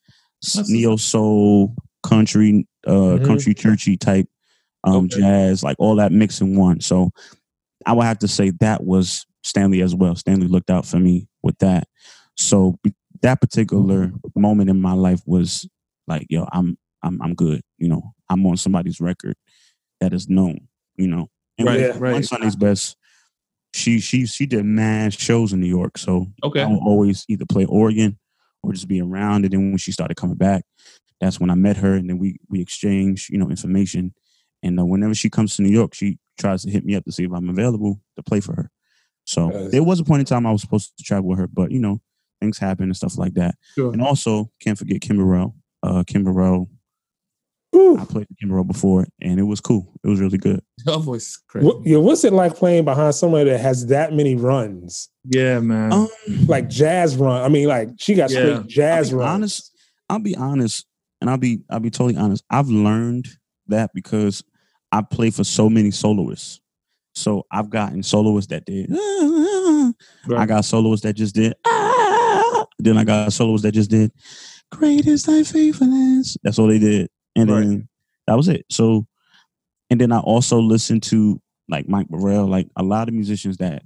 neo 0.68 0.96
soul 0.96 1.74
country 2.02 2.66
uh 2.86 3.18
Mhm. 3.18 3.26
country 3.26 3.54
churchy 3.54 3.96
type 3.96 4.28
um 4.84 5.06
Okay. 5.06 5.20
jazz, 5.20 5.62
like 5.62 5.76
all 5.78 5.96
that 5.96 6.12
mix 6.12 6.40
in 6.40 6.56
one. 6.56 6.80
So 6.80 7.10
I 7.86 7.92
would 7.92 8.04
have 8.04 8.18
to 8.20 8.28
say 8.28 8.50
that 8.60 8.84
was 8.84 9.26
Stanley 9.42 9.82
as 9.82 9.94
well. 9.94 10.14
Stanley 10.16 10.48
looked 10.48 10.70
out 10.70 10.86
for 10.86 10.98
me 10.98 11.28
with 11.42 11.58
that. 11.58 11.88
So 12.36 12.78
that 13.24 13.40
particular 13.40 14.12
moment 14.36 14.68
in 14.68 14.80
my 14.80 14.92
life 14.92 15.22
was 15.26 15.66
like, 16.06 16.26
yo, 16.28 16.46
I'm 16.52 16.76
I'm 17.02 17.20
I'm 17.22 17.34
good. 17.34 17.62
You 17.78 17.88
know, 17.88 18.14
I'm 18.28 18.44
on 18.46 18.56
somebody's 18.58 19.00
record 19.00 19.34
that 20.00 20.12
is 20.12 20.28
known. 20.28 20.68
You 20.96 21.08
know, 21.08 21.30
and 21.58 21.66
Right, 21.66 21.78
with 21.80 21.96
right. 21.96 22.12
One 22.12 22.22
Sunday's 22.22 22.54
best. 22.54 22.96
She 23.72 23.98
she 23.98 24.26
she 24.26 24.46
did 24.46 24.64
mad 24.64 25.14
shows 25.14 25.52
in 25.52 25.60
New 25.60 25.66
York, 25.66 25.98
so 25.98 26.26
Okay. 26.44 26.62
I 26.62 26.66
would 26.66 26.78
always 26.84 27.24
either 27.28 27.46
play 27.46 27.64
organ 27.64 28.18
or 28.62 28.72
just 28.72 28.86
be 28.88 29.00
around. 29.00 29.44
And 29.44 29.52
then 29.52 29.70
when 29.70 29.78
she 29.78 29.90
started 29.90 30.16
coming 30.16 30.36
back, 30.36 30.64
that's 31.20 31.40
when 31.40 31.50
I 31.50 31.54
met 31.54 31.78
her, 31.78 31.94
and 31.94 32.08
then 32.08 32.18
we 32.18 32.36
we 32.50 32.60
exchanged, 32.60 33.30
you 33.30 33.38
know, 33.38 33.48
information. 33.50 34.14
And 34.62 34.78
uh, 34.78 34.84
whenever 34.84 35.14
she 35.14 35.30
comes 35.30 35.56
to 35.56 35.62
New 35.62 35.72
York, 35.72 35.94
she 35.94 36.18
tries 36.38 36.62
to 36.64 36.70
hit 36.70 36.84
me 36.84 36.94
up 36.94 37.04
to 37.04 37.12
see 37.12 37.24
if 37.24 37.32
I'm 37.32 37.48
available 37.48 38.00
to 38.16 38.22
play 38.22 38.40
for 38.40 38.54
her. 38.54 38.70
So 39.24 39.50
Yes. 39.50 39.70
there 39.72 39.82
was 39.82 39.98
a 39.98 40.04
point 40.04 40.20
in 40.20 40.26
time 40.26 40.46
I 40.46 40.52
was 40.52 40.60
supposed 40.60 40.96
to 40.98 41.02
travel 41.04 41.30
with 41.30 41.38
her, 41.38 41.46
but 41.48 41.72
you 41.72 41.80
know, 41.80 42.00
things 42.40 42.58
happen 42.58 42.84
and 42.84 42.96
stuff 42.96 43.16
like 43.18 43.34
that. 43.34 43.54
Sure. 43.74 43.92
And 43.92 44.02
also, 44.02 44.50
can't 44.60 44.78
forget 44.78 45.00
Kim 45.00 45.16
Burrell. 45.16 45.54
Uh, 45.82 46.02
Kim 46.06 46.24
Burrell, 46.24 46.68
Whew. 47.72 47.98
I 47.98 48.04
played 48.04 48.26
with 48.28 48.38
Kim 48.38 48.50
Burrell 48.50 48.62
before, 48.64 49.06
and 49.20 49.40
it 49.40 49.42
was 49.44 49.60
cool. 49.60 49.92
It 50.04 50.08
was 50.08 50.20
really 50.20 50.38
good. 50.38 50.62
Your 50.86 51.00
voice 51.00 51.30
is 51.30 51.42
crazy. 51.48 51.66
What, 51.66 51.84
yeah, 51.84 51.96
what's 51.98 52.22
it 52.24 52.32
like 52.32 52.54
playing 52.54 52.84
behind 52.84 53.14
somebody 53.16 53.50
that 53.50 53.58
has 53.58 53.86
that 53.86 54.12
many 54.12 54.36
runs? 54.36 55.08
Yeah, 55.24 55.58
man. 55.58 55.92
Um, 55.92 56.08
Like 56.46 56.68
jazz 56.68 57.16
run. 57.16 57.42
I 57.42 57.48
mean, 57.48 57.66
like 57.66 57.88
she 57.98 58.14
got 58.14 58.30
Yeah. 58.30 58.38
straight 58.58 58.66
jazz 58.68 59.12
I'll 59.12 59.18
runs. 59.18 59.30
honest. 59.34 59.70
I'll 60.08 60.18
be 60.20 60.36
honest, 60.36 60.86
and 61.20 61.28
I'll 61.28 61.36
be 61.38 61.62
I'll 61.68 61.80
be 61.80 61.90
totally 61.90 62.16
honest. 62.16 62.44
I've 62.48 62.68
learned 62.68 63.26
that 63.66 63.90
because 63.92 64.44
I 64.92 65.02
play 65.02 65.30
for 65.30 65.42
so 65.42 65.68
many 65.68 65.90
soloists. 65.90 66.60
So 67.16 67.44
I've 67.50 67.70
gotten 67.70 68.02
soloists 68.04 68.50
that 68.50 68.66
did. 68.66 68.90
I 68.92 69.92
Right. 70.28 70.48
got 70.48 70.64
soloists 70.64 71.02
that 71.04 71.14
just 71.14 71.34
did. 71.34 71.54
"Ah." 71.66 71.83
Then 72.84 72.98
I 72.98 73.04
got 73.04 73.32
solos 73.32 73.62
that 73.62 73.72
just 73.72 73.90
did. 73.90 74.12
Great 74.70 75.06
is 75.06 75.24
thy 75.24 75.42
faithfulness. 75.42 76.36
That's 76.42 76.58
all 76.58 76.68
they 76.68 76.78
did. 76.78 77.08
And 77.36 77.50
Right. 77.50 77.60
then 77.60 77.88
That 78.26 78.36
was 78.36 78.48
it. 78.48 78.64
So, 78.70 79.06
and 79.90 80.00
then 80.00 80.12
I 80.12 80.18
also 80.18 80.58
listened 80.58 81.02
to 81.04 81.40
like 81.68 81.88
Mike 81.88 82.08
Burrell, 82.08 82.46
like 82.46 82.68
a 82.76 82.82
lot 82.82 83.08
of 83.08 83.14
musicians 83.14 83.58
that 83.58 83.82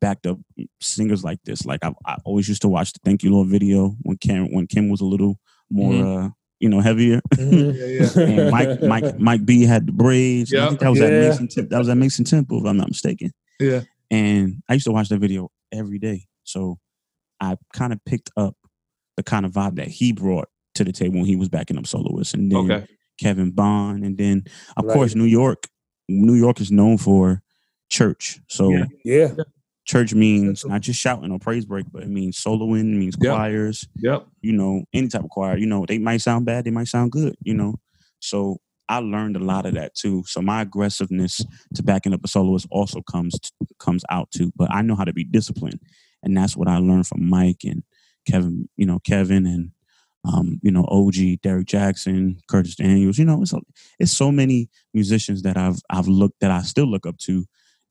backed 0.00 0.26
up 0.26 0.38
singers 0.80 1.22
like 1.24 1.38
this. 1.44 1.66
Like 1.66 1.80
I, 1.84 1.92
I 2.06 2.16
always 2.24 2.48
used 2.48 2.62
to 2.62 2.68
watch 2.68 2.92
the 2.92 3.00
Thank 3.04 3.22
You 3.22 3.32
Lord 3.32 3.48
video 3.48 3.96
when 4.02 4.16
Kim 4.16 4.52
when 4.52 4.66
Kim 4.66 4.88
was 4.88 5.00
a 5.00 5.04
little 5.04 5.38
more 5.70 5.92
mm-hmm. 5.92 6.26
uh, 6.26 6.30
you 6.60 6.68
know, 6.68 6.80
heavier. 6.80 7.20
Mm-hmm. 7.34 8.20
yeah, 8.20 8.24
yeah. 8.24 8.40
and 8.40 8.50
Mike 8.50 8.82
Mike 8.82 9.18
Mike 9.18 9.44
B 9.44 9.64
had 9.64 9.86
the 9.86 9.92
braids. 9.92 10.50
Yep. 10.52 10.62
I 10.62 10.68
think 10.68 10.80
that 10.80 10.90
was 10.90 10.98
yeah. 11.00 11.06
at 11.06 11.12
Mason 11.12 11.48
Temple. 11.48 11.70
That 11.70 11.78
was 11.78 11.88
at 11.88 11.96
Mason 11.96 12.24
Temple, 12.24 12.58
if 12.60 12.66
I'm 12.66 12.76
not 12.76 12.88
mistaken. 12.88 13.32
Yeah. 13.60 13.82
And 14.10 14.62
I 14.68 14.74
used 14.74 14.86
to 14.86 14.92
watch 14.92 15.08
that 15.08 15.18
video 15.18 15.50
every 15.72 15.98
day. 15.98 16.26
So 16.44 16.78
I 17.40 17.56
kind 17.72 17.92
of 17.92 18.00
picked 18.04 18.30
up 18.36 18.56
the 19.16 19.22
kind 19.22 19.46
of 19.46 19.52
vibe 19.52 19.76
that 19.76 19.88
he 19.88 20.12
brought 20.12 20.48
to 20.74 20.84
the 20.84 20.92
table 20.92 21.16
when 21.16 21.26
he 21.26 21.36
was 21.36 21.48
backing 21.48 21.78
up 21.78 21.86
soloists. 21.86 22.34
And 22.34 22.50
then 22.50 22.70
okay. 22.70 22.86
Kevin 23.20 23.50
Bond. 23.50 24.04
And 24.04 24.18
then 24.18 24.44
of 24.76 24.84
right. 24.84 24.94
course 24.94 25.14
New 25.14 25.24
York. 25.24 25.68
New 26.08 26.34
York 26.34 26.60
is 26.60 26.70
known 26.70 26.98
for 26.98 27.42
church. 27.90 28.40
So 28.48 28.70
yeah. 28.70 28.84
yeah. 29.04 29.28
Church 29.86 30.14
means 30.14 30.64
not 30.64 30.80
just 30.80 30.98
shouting 30.98 31.30
or 31.30 31.38
praise 31.38 31.66
break, 31.66 31.86
but 31.92 32.02
it 32.02 32.08
means 32.08 32.38
soloing, 32.38 32.94
it 32.94 32.98
means 32.98 33.16
yep. 33.20 33.36
choirs. 33.36 33.86
Yep. 33.96 34.26
You 34.40 34.52
know, 34.52 34.84
any 34.94 35.08
type 35.08 35.24
of 35.24 35.30
choir. 35.30 35.58
You 35.58 35.66
know, 35.66 35.84
they 35.86 35.98
might 35.98 36.22
sound 36.22 36.46
bad, 36.46 36.64
they 36.64 36.70
might 36.70 36.88
sound 36.88 37.12
good, 37.12 37.36
you 37.42 37.54
know. 37.54 37.74
So 38.20 38.58
I 38.88 38.98
learned 38.98 39.36
a 39.36 39.40
lot 39.40 39.66
of 39.66 39.74
that 39.74 39.94
too. 39.94 40.24
So 40.26 40.40
my 40.40 40.62
aggressiveness 40.62 41.44
to 41.74 41.82
backing 41.82 42.14
up 42.14 42.20
a 42.24 42.28
soloist 42.28 42.66
also 42.70 43.02
comes 43.02 43.38
to, 43.38 43.50
comes 43.78 44.04
out 44.10 44.30
too. 44.30 44.52
But 44.56 44.70
I 44.70 44.82
know 44.82 44.94
how 44.94 45.04
to 45.04 45.12
be 45.12 45.24
disciplined, 45.24 45.80
and 46.24 46.36
that's 46.36 46.56
what 46.56 46.68
I 46.68 46.78
learned 46.78 47.06
from 47.06 47.28
Mike 47.28 47.62
and 47.64 47.82
Kevin. 48.26 48.68
You 48.76 48.86
know, 48.86 48.98
Kevin 49.00 49.46
and 49.46 49.70
um, 50.24 50.58
you 50.62 50.70
know, 50.70 50.84
OG, 50.88 51.42
Derek 51.42 51.66
Jackson, 51.66 52.40
Curtis 52.48 52.76
Daniels. 52.76 53.18
You 53.18 53.26
know, 53.26 53.42
it's 53.42 53.54
it's 53.98 54.12
so 54.12 54.32
many 54.32 54.68
musicians 54.92 55.42
that 55.42 55.56
I've 55.56 55.80
I've 55.90 56.08
looked 56.08 56.40
that 56.40 56.50
I 56.50 56.62
still 56.62 56.86
look 56.86 57.06
up 57.06 57.18
to 57.18 57.44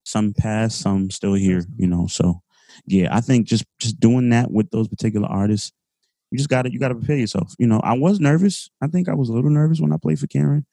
some 0.03 0.34
past, 0.34 0.79
some 0.79 1.09
still 1.11 1.34
here, 1.34 1.63
you 1.77 1.88
know. 1.88 2.07
So 2.07 2.41
yeah, 2.86 3.15
I 3.15 3.21
think 3.21 3.47
just 3.47 3.65
just 3.79 3.99
doing 3.99 4.29
that 4.29 4.51
with 4.51 4.69
those 4.71 4.88
particular 4.88 5.27
artists, 5.27 5.71
you 6.31 6.38
just 6.38 6.49
gotta 6.49 6.71
you 6.71 6.79
gotta 6.79 6.95
prepare 6.95 7.17
yourself. 7.17 7.53
You 7.59 7.67
know, 7.67 7.79
I 7.84 7.93
was 7.93 8.19
nervous. 8.19 8.69
I 8.81 8.88
think 8.88 9.09
I 9.09 9.13
was 9.13 9.29
a 9.29 9.34
little 9.34 9.51
nervous 9.51 9.79
when 9.79 9.93
I 9.93 9.97
played 9.97 10.19
for 10.19 10.27
Karen, 10.27 10.65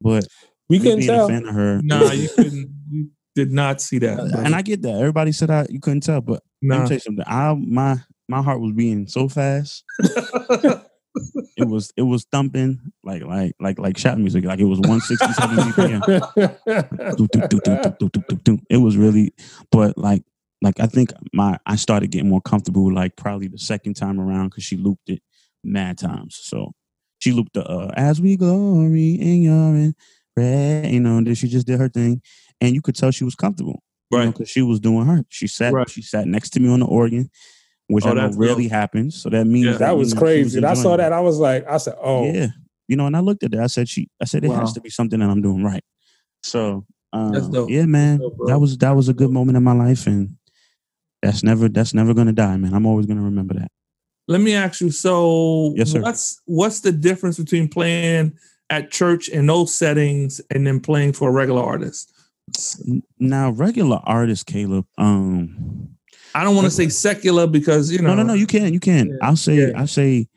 but 0.00 0.26
we 0.68 0.78
couldn't 0.78 1.02
tell. 1.02 1.26
A 1.26 1.28
fan 1.28 1.46
of 1.46 1.54
her. 1.54 1.80
Nah, 1.82 2.12
you 2.12 2.28
couldn't. 2.28 2.70
You 2.90 3.10
did 3.34 3.50
not 3.50 3.80
see 3.80 3.98
that. 3.98 4.20
And 4.20 4.54
I 4.54 4.62
get 4.62 4.82
that. 4.82 4.94
Everybody 4.94 5.32
said 5.32 5.50
I 5.50 5.66
you 5.68 5.80
couldn't 5.80 6.02
tell, 6.02 6.20
but 6.20 6.42
nah. 6.62 6.76
let 6.76 6.82
me 6.82 6.88
tell 6.88 6.96
you 6.96 7.00
something. 7.00 7.24
I 7.26 7.54
my 7.54 7.96
my 8.28 8.42
heart 8.42 8.60
was 8.60 8.72
beating 8.72 9.06
so 9.08 9.28
fast. 9.28 9.84
it 11.56 11.66
was 11.66 11.92
it 11.96 12.02
was 12.02 12.24
thumping 12.30 12.80
like 13.02 13.22
like 13.24 13.54
like 13.58 13.78
like 13.78 13.98
shot 13.98 14.18
music 14.18 14.44
like 14.44 14.60
it 14.60 14.64
was 14.64 14.78
167 14.80 15.56
bpm 15.56 16.02
it 18.70 18.76
was 18.76 18.96
really 18.96 19.34
but 19.72 19.98
like 19.98 20.22
like 20.62 20.78
i 20.78 20.86
think 20.86 21.12
my 21.32 21.58
i 21.66 21.74
started 21.74 22.12
getting 22.12 22.28
more 22.28 22.40
comfortable 22.40 22.92
like 22.92 23.16
probably 23.16 23.48
the 23.48 23.58
second 23.58 23.94
time 23.94 24.20
around 24.20 24.50
because 24.50 24.62
she 24.62 24.76
looped 24.76 25.08
it 25.08 25.20
mad 25.64 25.98
times 25.98 26.38
so 26.40 26.72
she 27.18 27.32
looped 27.32 27.54
the 27.54 27.68
uh, 27.68 27.90
as 27.96 28.20
we 28.20 28.36
glory 28.36 29.14
in 29.14 29.42
your 29.42 29.92
red 30.36 30.90
you 30.90 31.00
know 31.00 31.20
then 31.20 31.34
she 31.34 31.48
just 31.48 31.66
did 31.66 31.80
her 31.80 31.88
thing 31.88 32.22
and 32.60 32.74
you 32.74 32.80
could 32.80 32.94
tell 32.94 33.10
she 33.10 33.24
was 33.24 33.34
comfortable 33.34 33.82
right 34.10 34.32
because 34.32 34.48
she 34.48 34.62
was 34.62 34.80
doing 34.80 35.06
her 35.06 35.24
she 35.28 35.46
sat 35.46 35.72
right. 35.72 35.88
she 35.88 36.02
sat 36.02 36.26
next 36.26 36.50
to 36.50 36.60
me 36.60 36.68
on 36.68 36.80
the 36.80 36.86
organ 36.86 37.30
which 37.90 38.06
oh, 38.06 38.10
I 38.10 38.14
know 38.14 38.30
rarely 38.36 38.64
dope. 38.64 38.72
happens. 38.72 39.20
So 39.20 39.30
that 39.30 39.46
means 39.46 39.66
yeah. 39.66 39.72
that, 39.78 39.96
was 39.96 40.14
crazy. 40.14 40.58
And 40.58 40.66
I 40.66 40.74
saw 40.74 40.96
that. 40.96 41.12
I 41.12 41.20
was 41.20 41.38
like, 41.38 41.68
I 41.68 41.76
said, 41.78 41.94
oh 42.00 42.32
yeah, 42.32 42.48
you 42.86 42.96
know. 42.96 43.06
And 43.06 43.16
I 43.16 43.20
looked 43.20 43.42
at 43.42 43.50
that. 43.50 43.60
I 43.60 43.66
said, 43.66 43.88
she. 43.88 44.08
I 44.22 44.26
said, 44.26 44.44
it 44.44 44.48
wow. 44.48 44.60
has 44.60 44.72
to 44.74 44.80
be 44.80 44.90
something 44.90 45.18
that 45.18 45.28
I'm 45.28 45.42
doing 45.42 45.64
right. 45.64 45.82
So 46.44 46.86
um, 47.12 47.34
yeah, 47.68 47.86
man, 47.86 48.18
dope, 48.18 48.36
that 48.46 48.60
was 48.60 48.78
that 48.78 48.92
was 48.92 49.08
a 49.08 49.14
good 49.14 49.30
moment 49.30 49.56
in 49.56 49.64
my 49.64 49.72
life, 49.72 50.06
and 50.06 50.36
that's 51.20 51.42
never 51.42 51.68
that's 51.68 51.92
never 51.92 52.14
gonna 52.14 52.32
die, 52.32 52.56
man. 52.56 52.74
I'm 52.74 52.86
always 52.86 53.06
gonna 53.06 53.22
remember 53.22 53.54
that. 53.54 53.72
Let 54.28 54.40
me 54.40 54.54
ask 54.54 54.80
you. 54.80 54.92
So 54.92 55.74
yes, 55.76 55.90
sir. 55.90 56.00
What's 56.00 56.40
what's 56.44 56.80
the 56.80 56.92
difference 56.92 57.38
between 57.38 57.68
playing 57.68 58.34
at 58.70 58.92
church 58.92 59.28
in 59.28 59.46
those 59.46 59.74
settings 59.74 60.40
and 60.50 60.64
then 60.64 60.78
playing 60.78 61.14
for 61.14 61.28
a 61.28 61.32
regular 61.32 61.62
artist? 61.62 62.12
Now, 63.18 63.50
regular 63.50 64.00
artists, 64.04 64.44
Caleb. 64.44 64.86
Um, 64.98 65.96
I 66.34 66.44
don't 66.44 66.54
want 66.54 66.66
to 66.66 66.70
say 66.70 66.88
secular 66.88 67.46
because 67.46 67.90
you 67.90 68.00
know. 68.00 68.08
No, 68.08 68.16
no, 68.16 68.22
no. 68.22 68.34
You 68.34 68.46
can, 68.46 68.72
you 68.72 68.80
can. 68.80 69.08
Yeah. 69.10 69.16
I'll 69.22 69.36
say, 69.36 69.54
yeah. 69.54 69.80
I 69.80 69.86
say. 69.86 70.28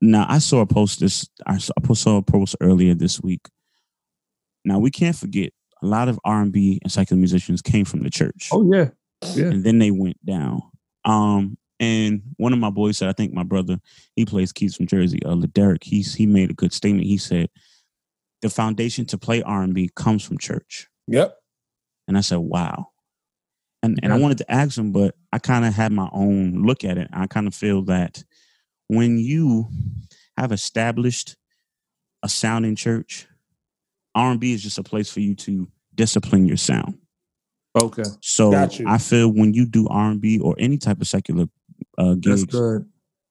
Now, 0.00 0.26
I 0.28 0.38
saw 0.38 0.60
a 0.60 0.66
post 0.66 1.00
this. 1.00 1.28
I 1.46 1.58
saw 1.58 2.16
a 2.18 2.22
post 2.22 2.56
earlier 2.60 2.94
this 2.94 3.22
week. 3.22 3.48
Now 4.64 4.78
we 4.78 4.90
can't 4.90 5.16
forget 5.16 5.52
a 5.82 5.86
lot 5.86 6.08
of 6.08 6.18
R 6.24 6.40
and 6.40 6.52
B 6.52 6.80
and 6.82 6.90
secular 6.90 7.18
musicians 7.18 7.62
came 7.62 7.84
from 7.84 8.02
the 8.02 8.10
church. 8.10 8.48
Oh 8.52 8.70
yeah, 8.72 8.90
yeah. 9.34 9.46
And 9.46 9.64
then 9.64 9.78
they 9.78 9.90
went 9.90 10.24
down. 10.24 10.62
Um, 11.04 11.58
and 11.80 12.22
one 12.36 12.52
of 12.52 12.58
my 12.58 12.70
boys 12.70 12.98
said, 12.98 13.08
I 13.08 13.12
think 13.12 13.34
my 13.34 13.42
brother, 13.42 13.78
he 14.16 14.24
plays 14.24 14.52
keys 14.52 14.76
from 14.76 14.86
Jersey, 14.86 15.20
uh, 15.24 15.34
Derek. 15.52 15.84
He's 15.84 16.14
he 16.14 16.26
made 16.26 16.50
a 16.50 16.54
good 16.54 16.72
statement. 16.72 17.06
He 17.06 17.18
said, 17.18 17.50
the 18.42 18.48
foundation 18.48 19.04
to 19.06 19.18
play 19.18 19.42
R 19.42 19.62
and 19.62 19.74
B 19.74 19.90
comes 19.94 20.22
from 20.22 20.38
church. 20.38 20.88
Yep. 21.08 21.36
And 22.08 22.16
I 22.16 22.20
said, 22.20 22.38
wow. 22.38 22.88
And 23.82 23.98
and 24.02 24.14
I 24.14 24.18
wanted 24.18 24.38
to 24.38 24.50
ask 24.50 24.78
him, 24.78 24.92
but 24.92 25.14
I 25.30 25.38
kind 25.38 25.66
of 25.66 25.74
had 25.74 25.92
my 25.92 26.08
own 26.12 26.62
look 26.64 26.84
at 26.84 26.96
it. 26.96 27.08
I 27.12 27.26
kind 27.26 27.46
of 27.46 27.54
feel 27.54 27.82
that 27.82 28.24
when 28.88 29.18
you 29.18 29.68
have 30.38 30.52
established 30.52 31.36
a 32.22 32.28
sound 32.28 32.64
in 32.64 32.76
church, 32.76 33.26
R 34.14 34.30
and 34.30 34.40
B 34.40 34.54
is 34.54 34.62
just 34.62 34.78
a 34.78 34.82
place 34.82 35.12
for 35.12 35.20
you 35.20 35.34
to 35.34 35.68
discipline 35.94 36.46
your 36.46 36.56
sound. 36.56 36.98
Okay. 37.78 38.04
So 38.20 38.54
I 38.54 38.98
feel 38.98 39.28
when 39.28 39.52
you 39.52 39.66
do 39.66 39.86
R 39.88 40.12
and 40.12 40.20
B 40.20 40.38
or 40.38 40.54
any 40.58 40.78
type 40.78 41.00
of 41.02 41.06
secular 41.06 41.46
uh, 41.98 42.14
gigs, 42.14 42.46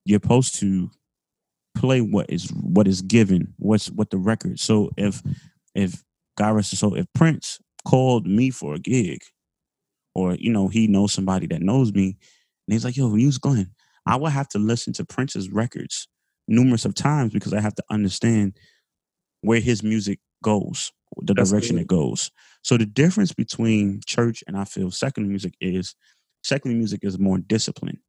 you're 0.05 0.19
supposed 0.21 0.59
to 0.59 0.91
play 1.75 2.01
what 2.01 2.29
is 2.29 2.51
what 2.51 2.87
is 2.87 3.01
given, 3.01 3.55
what's 3.57 3.89
what 3.89 4.11
the 4.11 4.17
record. 4.17 4.59
So 4.59 4.91
if 4.97 5.23
if 5.73 6.03
God 6.37 6.55
rest 6.55 6.75
so 6.75 6.95
if 6.95 7.05
Prince 7.13 7.59
called 7.85 8.25
me 8.25 8.49
for 8.49 8.75
a 8.75 8.79
gig, 8.79 9.21
or 10.15 10.35
you 10.35 10.51
know 10.51 10.67
he 10.67 10.87
knows 10.87 11.13
somebody 11.13 11.47
that 11.47 11.61
knows 11.61 11.93
me 11.93 12.17
and 12.67 12.73
he's 12.73 12.85
like 12.85 12.97
yo 12.97 13.07
was 13.07 13.37
going 13.37 13.69
i 14.05 14.15
would 14.15 14.31
have 14.31 14.47
to 14.47 14.59
listen 14.59 14.93
to 14.93 15.05
prince's 15.05 15.49
records 15.49 16.07
numerous 16.47 16.85
of 16.85 16.93
times 16.93 17.33
because 17.33 17.53
i 17.53 17.59
have 17.59 17.75
to 17.75 17.83
understand 17.89 18.57
where 19.41 19.59
his 19.59 19.83
music 19.83 20.19
goes 20.43 20.91
the 21.21 21.33
That's 21.35 21.51
direction 21.51 21.75
good. 21.75 21.83
it 21.83 21.87
goes. 21.87 22.31
So 22.63 22.75
the 22.75 22.87
difference 22.87 23.33
between 23.33 24.01
church 24.05 24.43
and 24.47 24.57
i 24.57 24.65
feel 24.65 24.89
secular 24.91 25.27
music 25.27 25.53
is 25.61 25.95
secular 26.43 26.75
music 26.75 27.01
is 27.03 27.19
more 27.19 27.37
disciplined 27.37 27.99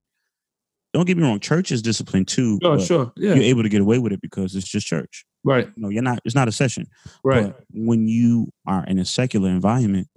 don't 0.94 1.06
get 1.06 1.16
me 1.16 1.22
wrong 1.24 1.40
church 1.40 1.70
is 1.70 1.82
disciplined 1.82 2.28
too 2.28 2.58
oh 2.62 2.78
sure 2.78 3.12
yeah. 3.16 3.34
you're 3.34 3.44
able 3.44 3.62
to 3.62 3.68
get 3.68 3.82
away 3.82 3.98
with 3.98 4.12
it 4.12 4.20
because 4.20 4.54
it's 4.56 4.66
just 4.68 4.86
church 4.86 5.26
right 5.44 5.66
you 5.76 5.82
know 5.82 5.88
you're 5.88 6.02
not 6.02 6.18
it's 6.24 6.34
not 6.34 6.48
a 6.48 6.52
session 6.52 6.86
right 7.22 7.46
but 7.46 7.64
when 7.72 8.08
you 8.08 8.50
are 8.66 8.84
in 8.86 8.98
a 8.98 9.04
secular 9.04 9.48
environment 9.48 10.08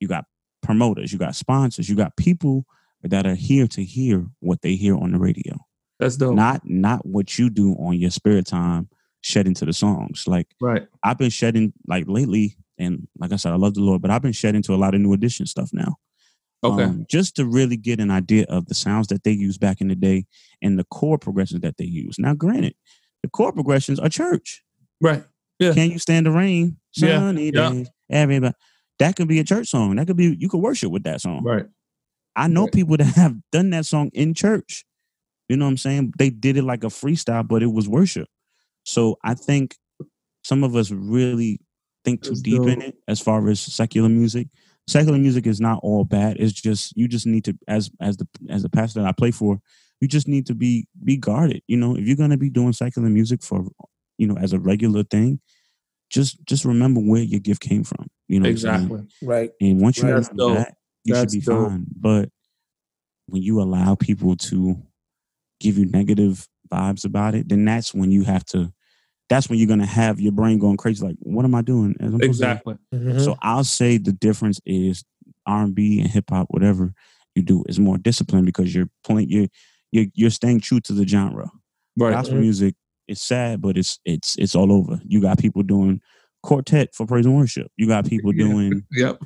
you 0.00 0.08
got 0.08 0.24
promoters, 0.62 1.12
you 1.12 1.18
got 1.18 1.34
sponsors, 1.34 1.88
you 1.88 1.96
got 1.96 2.16
people 2.16 2.64
that 3.02 3.26
are 3.26 3.34
here 3.34 3.66
to 3.66 3.84
hear 3.84 4.26
what 4.40 4.62
they 4.62 4.74
hear 4.74 4.96
on 4.96 5.12
the 5.12 5.18
radio. 5.18 5.58
That's 5.98 6.16
dope. 6.16 6.34
Not 6.34 6.62
not 6.64 7.04
what 7.04 7.38
you 7.38 7.50
do 7.50 7.74
on 7.74 7.98
your 7.98 8.10
spare 8.10 8.42
time, 8.42 8.88
shedding 9.20 9.54
to 9.54 9.64
the 9.64 9.72
songs. 9.72 10.24
Like 10.26 10.48
right. 10.60 10.86
I've 11.02 11.18
been 11.18 11.30
shedding 11.30 11.72
like 11.86 12.04
lately, 12.06 12.56
and 12.78 13.06
like 13.18 13.32
I 13.32 13.36
said, 13.36 13.52
I 13.52 13.56
love 13.56 13.74
the 13.74 13.82
Lord, 13.82 14.02
but 14.02 14.10
I've 14.10 14.22
been 14.22 14.32
shedding 14.32 14.62
to 14.62 14.74
a 14.74 14.76
lot 14.76 14.94
of 14.94 15.00
new 15.00 15.12
edition 15.12 15.46
stuff 15.46 15.70
now. 15.72 15.96
Okay. 16.64 16.84
Um, 16.84 17.06
just 17.08 17.36
to 17.36 17.44
really 17.44 17.76
get 17.76 17.98
an 18.00 18.10
idea 18.10 18.46
of 18.48 18.66
the 18.66 18.74
sounds 18.74 19.08
that 19.08 19.24
they 19.24 19.32
used 19.32 19.60
back 19.60 19.80
in 19.80 19.88
the 19.88 19.96
day 19.96 20.26
and 20.62 20.78
the 20.78 20.84
chord 20.84 21.20
progressions 21.20 21.60
that 21.62 21.76
they 21.76 21.84
use. 21.84 22.20
Now, 22.20 22.34
granted, 22.34 22.74
the 23.22 23.28
chord 23.28 23.54
progressions 23.54 23.98
are 23.98 24.08
church. 24.08 24.62
Right. 25.00 25.24
Yeah. 25.58 25.74
Can 25.74 25.90
you 25.90 25.98
stand 25.98 26.26
the 26.26 26.30
rain? 26.30 26.78
Sunny 26.92 27.50
yeah. 27.50 27.70
days. 27.70 27.90
Yeah. 28.08 28.18
Everybody 28.18 28.54
that 29.02 29.16
could 29.16 29.28
be 29.28 29.40
a 29.40 29.44
church 29.44 29.68
song. 29.68 29.96
That 29.96 30.06
could 30.06 30.16
be 30.16 30.36
you 30.38 30.48
could 30.48 30.60
worship 30.60 30.92
with 30.92 31.04
that 31.04 31.20
song. 31.20 31.42
Right. 31.42 31.66
I 32.36 32.46
know 32.48 32.64
right. 32.64 32.72
people 32.72 32.96
that 32.96 33.04
have 33.04 33.36
done 33.50 33.70
that 33.70 33.86
song 33.86 34.10
in 34.12 34.34
church. 34.34 34.84
You 35.48 35.56
know 35.56 35.64
what 35.64 35.72
I'm 35.72 35.76
saying? 35.76 36.14
They 36.18 36.30
did 36.30 36.56
it 36.56 36.62
like 36.62 36.84
a 36.84 36.88
freestyle, 36.88 37.46
but 37.46 37.62
it 37.62 37.72
was 37.72 37.88
worship. 37.88 38.28
So 38.84 39.18
I 39.24 39.34
think 39.34 39.76
some 40.44 40.64
of 40.64 40.76
us 40.76 40.90
really 40.90 41.60
think 42.04 42.22
too 42.22 42.34
deep 42.34 42.62
in 42.62 42.80
it 42.80 42.96
as 43.06 43.20
far 43.20 43.46
as 43.48 43.60
secular 43.60 44.08
music. 44.08 44.48
Secular 44.88 45.18
music 45.18 45.46
is 45.46 45.60
not 45.60 45.80
all 45.82 46.04
bad. 46.04 46.36
It's 46.38 46.52
just 46.52 46.96
you 46.96 47.06
just 47.06 47.26
need 47.26 47.44
to 47.44 47.58
as 47.68 47.90
as 48.00 48.16
the 48.16 48.26
as 48.48 48.62
the 48.62 48.68
pastor 48.68 49.00
that 49.00 49.08
I 49.08 49.12
play 49.12 49.30
for, 49.30 49.60
you 50.02 50.08
just 50.08 50.26
need 50.26 50.46
to 50.46 50.54
be 50.54 50.88
be 51.04 51.16
guarded. 51.16 51.62
You 51.68 51.76
know, 51.76 51.96
if 51.96 52.04
you're 52.04 52.16
gonna 52.16 52.36
be 52.36 52.50
doing 52.50 52.72
secular 52.72 53.08
music 53.08 53.40
for 53.40 53.64
you 54.18 54.26
know 54.26 54.36
as 54.36 54.52
a 54.52 54.58
regular 54.58 55.04
thing, 55.04 55.40
just 56.10 56.44
just 56.44 56.64
remember 56.64 57.00
where 57.00 57.22
your 57.22 57.38
gift 57.38 57.62
came 57.62 57.84
from. 57.84 58.08
You 58.26 58.40
know 58.40 58.48
exactly 58.48 59.04
right. 59.22 59.52
And 59.60 59.80
once 59.80 59.98
you 59.98 60.02
right. 60.02 60.14
remember 60.14 60.54
that, 60.54 60.74
you 61.04 61.14
That's 61.14 61.32
should 61.32 61.40
be 61.40 61.46
dope. 61.46 61.68
fine. 61.70 61.86
But 61.96 62.30
when 63.26 63.42
you 63.42 63.62
allow 63.62 63.94
people 63.94 64.34
to 64.36 64.76
give 65.60 65.78
you 65.78 65.86
negative 65.86 66.48
vibes 66.68 67.04
about 67.04 67.36
it, 67.36 67.48
then 67.48 67.64
that's 67.64 67.94
when 67.94 68.10
you 68.10 68.24
have 68.24 68.44
to 68.46 68.72
that's 69.28 69.48
when 69.48 69.60
you're 69.60 69.68
gonna 69.68 69.86
have 69.86 70.18
your 70.18 70.32
brain 70.32 70.58
going 70.58 70.78
crazy. 70.78 71.06
Like, 71.06 71.16
what 71.20 71.44
am 71.44 71.54
I 71.54 71.62
doing? 71.62 71.94
Exactly. 72.20 72.74
Mhm. 72.92 73.20
So 73.20 73.36
I'll 73.40 73.62
say 73.62 73.98
the 73.98 74.12
difference 74.12 74.60
is 74.66 75.04
R 75.46 75.62
and 75.62 75.76
B 75.76 76.00
and 76.00 76.10
hip 76.10 76.24
hop, 76.28 76.48
whatever 76.50 76.92
you 77.36 77.44
do, 77.44 77.62
is 77.68 77.78
more 77.78 77.98
disciplined 77.98 78.46
because 78.46 78.74
you're 78.74 78.90
playing 79.04 79.30
you're 79.30 79.46
you're 79.92 80.06
you're 80.14 80.30
staying 80.30 80.60
true 80.60 80.80
to 80.80 80.92
the 80.92 81.06
genre. 81.06 81.50
Right. 81.96 82.12
Gospel 82.12 82.38
music 82.38 82.74
is 83.08 83.20
sad, 83.22 83.60
but 83.60 83.76
it's 83.78 83.98
it's 84.04 84.36
it's 84.38 84.54
all 84.54 84.72
over. 84.72 85.00
You 85.06 85.20
got 85.20 85.38
people 85.38 85.62
doing 85.62 86.00
quartet 86.42 86.94
for 86.94 87.06
praise 87.06 87.26
and 87.26 87.36
worship. 87.36 87.68
You 87.76 87.86
got 87.86 88.06
people 88.06 88.32
Yeah. 88.34 88.46
doing 88.48 88.82
Yep. 88.92 89.20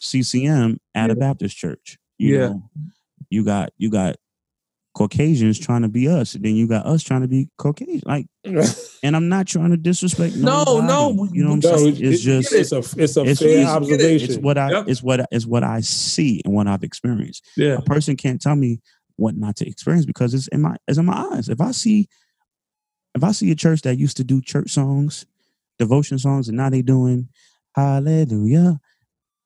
CCM 0.00 0.78
at 0.94 1.10
a 1.10 1.14
Baptist 1.16 1.56
church. 1.56 1.98
You 2.18 2.34
Yeah. 2.34 2.46
know, 2.48 2.70
you 3.30 3.44
got 3.44 3.70
you 3.76 3.90
got 3.90 4.16
Caucasians 4.94 5.58
trying 5.58 5.82
to 5.82 5.88
be 5.88 6.06
us, 6.08 6.36
and 6.36 6.44
then 6.44 6.54
you 6.54 6.68
got 6.68 6.86
us 6.86 7.02
trying 7.02 7.22
to 7.22 7.26
be 7.28 7.48
Caucasian. 7.58 8.02
Like, 8.06 8.26
and 9.02 9.16
I'm 9.16 9.28
not 9.28 9.48
trying 9.48 9.70
to 9.70 9.76
disrespect. 9.76 10.36
No, 10.36 10.62
nobody, 10.80 10.86
no, 10.86 11.28
you 11.32 11.42
know 11.42 11.50
what 11.56 11.64
I'm 11.64 11.70
No, 11.72 11.76
saying? 11.78 11.96
It's 11.98 12.20
it- 12.20 12.22
just 12.22 12.52
it's 12.52 12.70
a 12.72 12.78
it's 13.02 13.16
a 13.16 13.20
it's- 13.22 13.38
fair 13.40 13.48
it's- 13.48 13.68
observation. 13.68 14.28
it's 14.30 14.38
what 14.38 14.56
I 14.56 14.70
Yep. 14.70 14.84
it's 14.88 15.02
what 15.02 15.26
it's 15.32 15.46
what 15.46 15.64
I 15.64 15.80
see 15.80 16.42
and 16.44 16.54
what 16.54 16.68
I've 16.68 16.84
experienced. 16.84 17.44
Yeah. 17.56 17.78
A 17.78 17.82
person 17.82 18.16
can't 18.16 18.40
tell 18.40 18.54
me 18.54 18.80
what 19.16 19.36
not 19.36 19.56
to 19.56 19.68
experience 19.68 20.06
because 20.06 20.34
it's 20.34 20.48
in 20.48 20.62
my 20.62 20.76
it's 20.88 20.98
in 20.98 21.06
my 21.06 21.28
eyes. 21.32 21.48
If 21.48 21.60
I 21.60 21.70
see 21.72 22.08
if 23.14 23.22
I 23.22 23.32
see 23.32 23.50
a 23.50 23.54
church 23.54 23.82
that 23.82 23.96
used 23.98 24.16
to 24.18 24.24
do 24.24 24.40
church 24.40 24.70
songs, 24.70 25.24
devotion 25.78 26.18
songs, 26.18 26.48
and 26.48 26.56
now 26.56 26.70
they 26.70 26.82
doing 26.82 27.28
Hallelujah, 27.76 28.80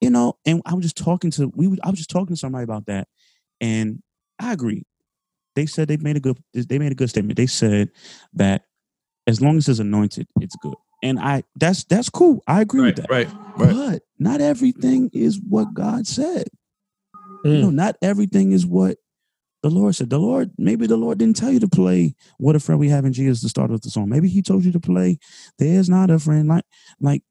you 0.01 0.11
know, 0.11 0.37
and 0.45 0.61
I 0.67 0.75
was 0.75 0.83
just 0.85 0.97
talking 0.99 1.31
to 1.33 1.51
we 1.55 1.67
I 1.83 1.91
was 1.91 1.99
just 1.99 2.11
talking 2.11 2.35
to 2.35 2.37
somebody 2.37 2.65
about 2.65 2.87
that, 2.87 3.09
and 3.61 4.03
I 4.39 4.53
agree. 4.53 4.85
They 5.57 5.67
said 5.67 5.89
they 5.89 5.97
made 5.97 6.17
a 6.17 6.21
good 6.21 6.39
they 6.55 6.79
made 6.79 6.93
a 6.93 6.95
good 6.95 7.11
statement. 7.11 7.37
They 7.37 7.47
said 7.47 7.91
that 8.35 8.63
as 9.27 9.41
long 9.41 9.57
as 9.57 9.69
it's 9.69 9.79
anointed, 9.81 10.27
it's 10.41 10.57
good. 10.57 10.75
And 11.03 11.19
I 11.19 11.43
that's 11.57 11.85
that's 11.85 12.11
cool. 12.11 12.43
I 12.47 12.61
agree 12.61 12.81
Right. 12.83 12.97
with 12.97 13.07
that. 13.07 13.11
Right. 13.11 13.33
Right. 13.57 13.75
But 13.75 14.03
not 14.19 14.41
everything 14.41 15.11
is 15.13 15.41
what 15.41 15.75
God 15.75 16.07
said. 16.07 16.49
You 17.45 17.53
Mm. 17.53 17.61
know, 17.61 17.71
not 17.71 17.97
everything 18.03 18.53
is 18.53 18.67
what 18.67 18.99
the 19.63 19.71
Lord 19.71 19.95
said. 19.95 20.11
The 20.11 20.19
Lord, 20.19 20.51
maybe 20.59 20.87
the 20.87 20.97
Lord 20.97 21.19
didn't 21.19 21.37
tell 21.37 21.51
you 21.51 21.61
to 21.61 21.69
play 21.69 22.15
"What 22.39 22.57
a 22.57 22.61
Friend 22.61 22.79
We 22.79 22.89
Have 22.89 23.05
in 23.05 23.13
Jesus" 23.13 23.41
to 23.43 23.49
start 23.49 23.71
with 23.71 23.83
the 23.83 23.91
song. 23.91 24.09
Maybe 24.09 24.29
He 24.29 24.43
told 24.43 24.65
you 24.65 24.73
to 24.73 24.81
play 24.81 25.19
"There's 25.59 25.89
Not 25.89 26.11
a 26.11 26.19
Friend 26.19 26.47
Like 26.49 26.65
Like." 27.01 27.23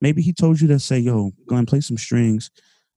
Maybe 0.00 0.22
He 0.22 0.32
told 0.32 0.60
you 0.60 0.68
to 0.68 0.78
say, 0.78 0.98
"Yo, 0.98 1.32
Glenn, 1.46 1.66
play 1.66 1.80
some 1.80 1.96
strings. 1.96 2.50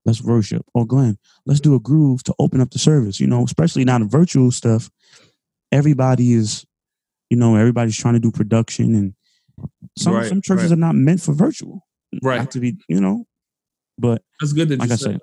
Let's 0.05 0.21
worship." 0.21 0.65
Or 0.73 0.85
Glenn, 0.85 1.17
let's 1.45 1.59
do 1.61 1.75
a 1.75 1.79
groove 1.79 2.23
to 2.23 2.33
open 2.39 2.59
up 2.61 2.71
the 2.71 2.79
service. 2.79 3.19
You 3.19 3.27
know, 3.27 3.43
especially 3.43 3.85
now 3.85 3.99
the 3.99 4.05
virtual 4.05 4.51
stuff. 4.51 4.89
Everybody 5.71 6.33
is, 6.33 6.65
you 7.29 7.37
know, 7.37 7.55
everybody's 7.55 7.97
trying 7.97 8.13
to 8.15 8.19
do 8.19 8.31
production, 8.31 8.95
and 8.95 9.13
some 9.97 10.13
Right, 10.13 10.27
some 10.27 10.41
churches 10.41 10.65
right. 10.65 10.73
are 10.73 10.79
not 10.79 10.95
meant 10.95 11.21
for 11.21 11.33
virtual. 11.33 11.85
Right. 12.23 12.37
Not 12.37 12.51
to 12.51 12.59
be, 12.59 12.77
you 12.87 13.01
know, 13.01 13.25
but 13.97 14.21
That's 14.39 14.53
good 14.53 14.69
that 14.69 14.79
like 14.79 14.89
you 14.89 14.93
I 14.93 14.97
said. 14.97 15.19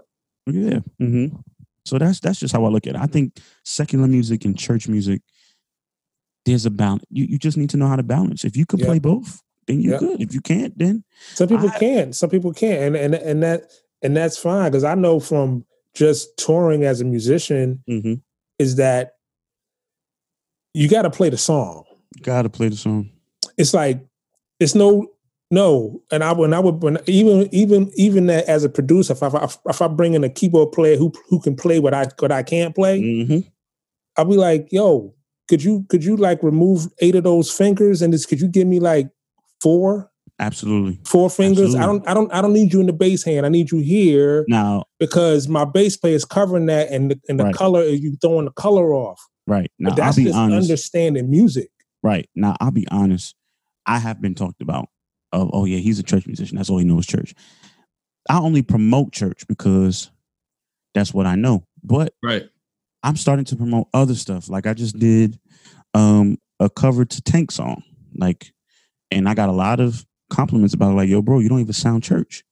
yeah. 0.46 0.78
hmm 0.98 1.26
So 1.84 1.98
that's 1.98 2.20
that's 2.20 2.38
just 2.40 2.52
how 2.52 2.64
I 2.64 2.68
look 2.68 2.86
at 2.86 2.94
it. 2.94 3.00
I 3.00 3.06
think 3.06 3.38
secular 3.64 4.06
music 4.08 4.44
and 4.44 4.58
church 4.58 4.88
music, 4.88 5.20
there's 6.46 6.66
a 6.66 6.70
balance. 6.70 7.04
You 7.10 7.24
you 7.24 7.38
just 7.38 7.56
need 7.56 7.70
to 7.70 7.76
know 7.76 7.88
how 7.88 7.96
to 7.96 8.02
balance. 8.02 8.44
If 8.44 8.56
you 8.56 8.64
can 8.66 8.78
Yeah. 8.80 8.86
play 8.86 8.98
both, 8.98 9.42
then 9.66 9.80
you're 9.80 9.94
Yeah. 9.94 9.98
good. 10.00 10.22
If 10.22 10.34
you 10.34 10.40
can't, 10.40 10.76
then 10.78 11.04
Some 11.34 11.48
people 11.48 11.68
I- 11.68 11.78
can't. 11.78 12.14
Some 12.16 12.30
people 12.30 12.52
can't, 12.52 12.82
and 12.82 12.96
and 12.96 13.14
and 13.14 13.42
that 13.42 13.70
and 14.02 14.16
that's 14.16 14.38
fine 14.38 14.70
because 14.70 14.84
I 14.84 14.94
know 14.94 15.20
from 15.20 15.64
just 15.94 16.36
touring 16.36 16.84
as 16.84 17.00
a 17.00 17.04
musician 17.04 17.82
mhm, 17.88 18.20
is 18.58 18.76
that 18.76 19.12
you 20.72 20.88
got 20.88 21.02
to 21.02 21.10
play 21.10 21.28
the 21.30 21.38
song. 21.38 21.84
gotta 22.22 22.48
play 22.48 22.68
the 22.68 22.76
song. 22.76 23.10
It's 23.58 23.74
like 23.74 24.00
it's 24.60 24.74
no 24.74 25.10
no. 25.54 26.02
And 26.10 26.22
I 26.24 26.32
when 26.32 26.52
I 26.52 26.58
would 26.60 26.82
when 26.82 26.98
even 27.06 27.48
even 27.52 27.90
even 27.96 28.26
that 28.26 28.44
as 28.46 28.64
a 28.64 28.68
producer, 28.68 29.12
if 29.14 29.22
I 29.22 29.48
if 29.68 29.80
I 29.82 29.88
bring 29.88 30.14
in 30.14 30.24
a 30.24 30.28
keyboard 30.28 30.72
player 30.72 30.96
who 30.96 31.12
who 31.28 31.40
can 31.40 31.56
play 31.56 31.78
what 31.80 31.94
I 31.94 32.06
what 32.18 32.32
I 32.32 32.42
can't 32.42 32.74
play, 32.74 33.00
hmm 33.00 33.38
I'll 34.16 34.24
be 34.26 34.36
like, 34.36 34.68
yo, 34.70 35.14
could 35.48 35.62
you 35.64 35.84
could 35.88 36.04
you 36.04 36.16
like 36.16 36.42
remove 36.42 36.86
eight 37.00 37.14
of 37.16 37.24
those 37.24 37.50
fingers 37.50 38.02
and 38.02 38.12
this 38.12 38.26
could 38.26 38.40
you 38.40 38.48
give 38.48 38.66
me 38.66 38.80
like 38.80 39.08
four 39.62 40.10
Absolutely. 40.38 41.00
four 41.04 41.30
fingers? 41.30 41.74
I 41.74 41.86
don't 41.86 42.06
I 42.08 42.14
don't 42.14 42.32
I 42.32 42.40
don't 42.42 42.52
need 42.52 42.72
you 42.72 42.80
in 42.80 42.86
the 42.86 42.92
bass 42.92 43.24
hand. 43.24 43.46
I 43.46 43.48
need 43.48 43.70
you 43.72 43.78
here 43.78 44.44
Now, 44.48 44.84
because 44.98 45.48
my 45.48 45.64
bass 45.64 45.96
player 45.96 46.14
is 46.14 46.24
covering 46.24 46.66
that 46.66 46.90
and 46.90 47.10
the, 47.12 47.20
and 47.28 47.40
the 47.40 47.44
Right. 47.44 47.54
color 47.54 47.84
you 47.84 48.16
throwing 48.20 48.44
the 48.46 48.52
color 48.52 48.94
off. 48.94 49.20
right 49.46 49.70
now, 49.78 49.90
But 49.90 49.98
I'll 50.00 50.06
that's 50.06 50.16
be 50.16 50.24
just 50.24 50.36
honest. 50.38 50.68
understanding 50.70 51.30
music. 51.30 51.70
Right 52.02 52.28
now, 52.34 52.56
I'll 52.60 52.70
be 52.70 52.86
honest. 52.90 53.34
I 53.86 53.98
have 53.98 54.20
been 54.20 54.34
talked 54.34 54.62
about. 54.62 54.88
Of 55.34 55.50
oh 55.52 55.64
yeah, 55.64 55.78
he's 55.78 55.98
a 55.98 56.02
church 56.02 56.26
musician. 56.26 56.56
That's 56.56 56.70
all 56.70 56.78
he 56.78 56.84
knows, 56.84 57.06
church. 57.06 57.34
I 58.30 58.38
only 58.38 58.62
promote 58.62 59.12
church 59.12 59.46
because 59.48 60.10
that's 60.94 61.12
what 61.12 61.26
I 61.26 61.34
know. 61.34 61.64
But 61.82 62.14
Right. 62.22 62.48
I'm 63.02 63.16
starting 63.16 63.44
to 63.46 63.56
promote 63.56 63.88
other 63.92 64.14
stuff. 64.14 64.48
Like 64.48 64.66
I 64.66 64.72
just 64.74 64.98
did 64.98 65.38
um 65.92 66.38
a 66.60 66.70
cover 66.70 67.04
to 67.04 67.22
Tank 67.22 67.50
song. 67.50 67.82
Like, 68.16 68.52
and 69.10 69.28
I 69.28 69.34
got 69.34 69.48
a 69.48 69.52
lot 69.52 69.80
of 69.80 70.06
compliments 70.30 70.72
about 70.72 70.92
it, 70.92 70.94
like, 70.94 71.08
yo, 71.08 71.20
bro, 71.20 71.40
you 71.40 71.48
don't 71.48 71.60
even 71.60 71.72
sound 71.72 72.02
church. 72.02 72.44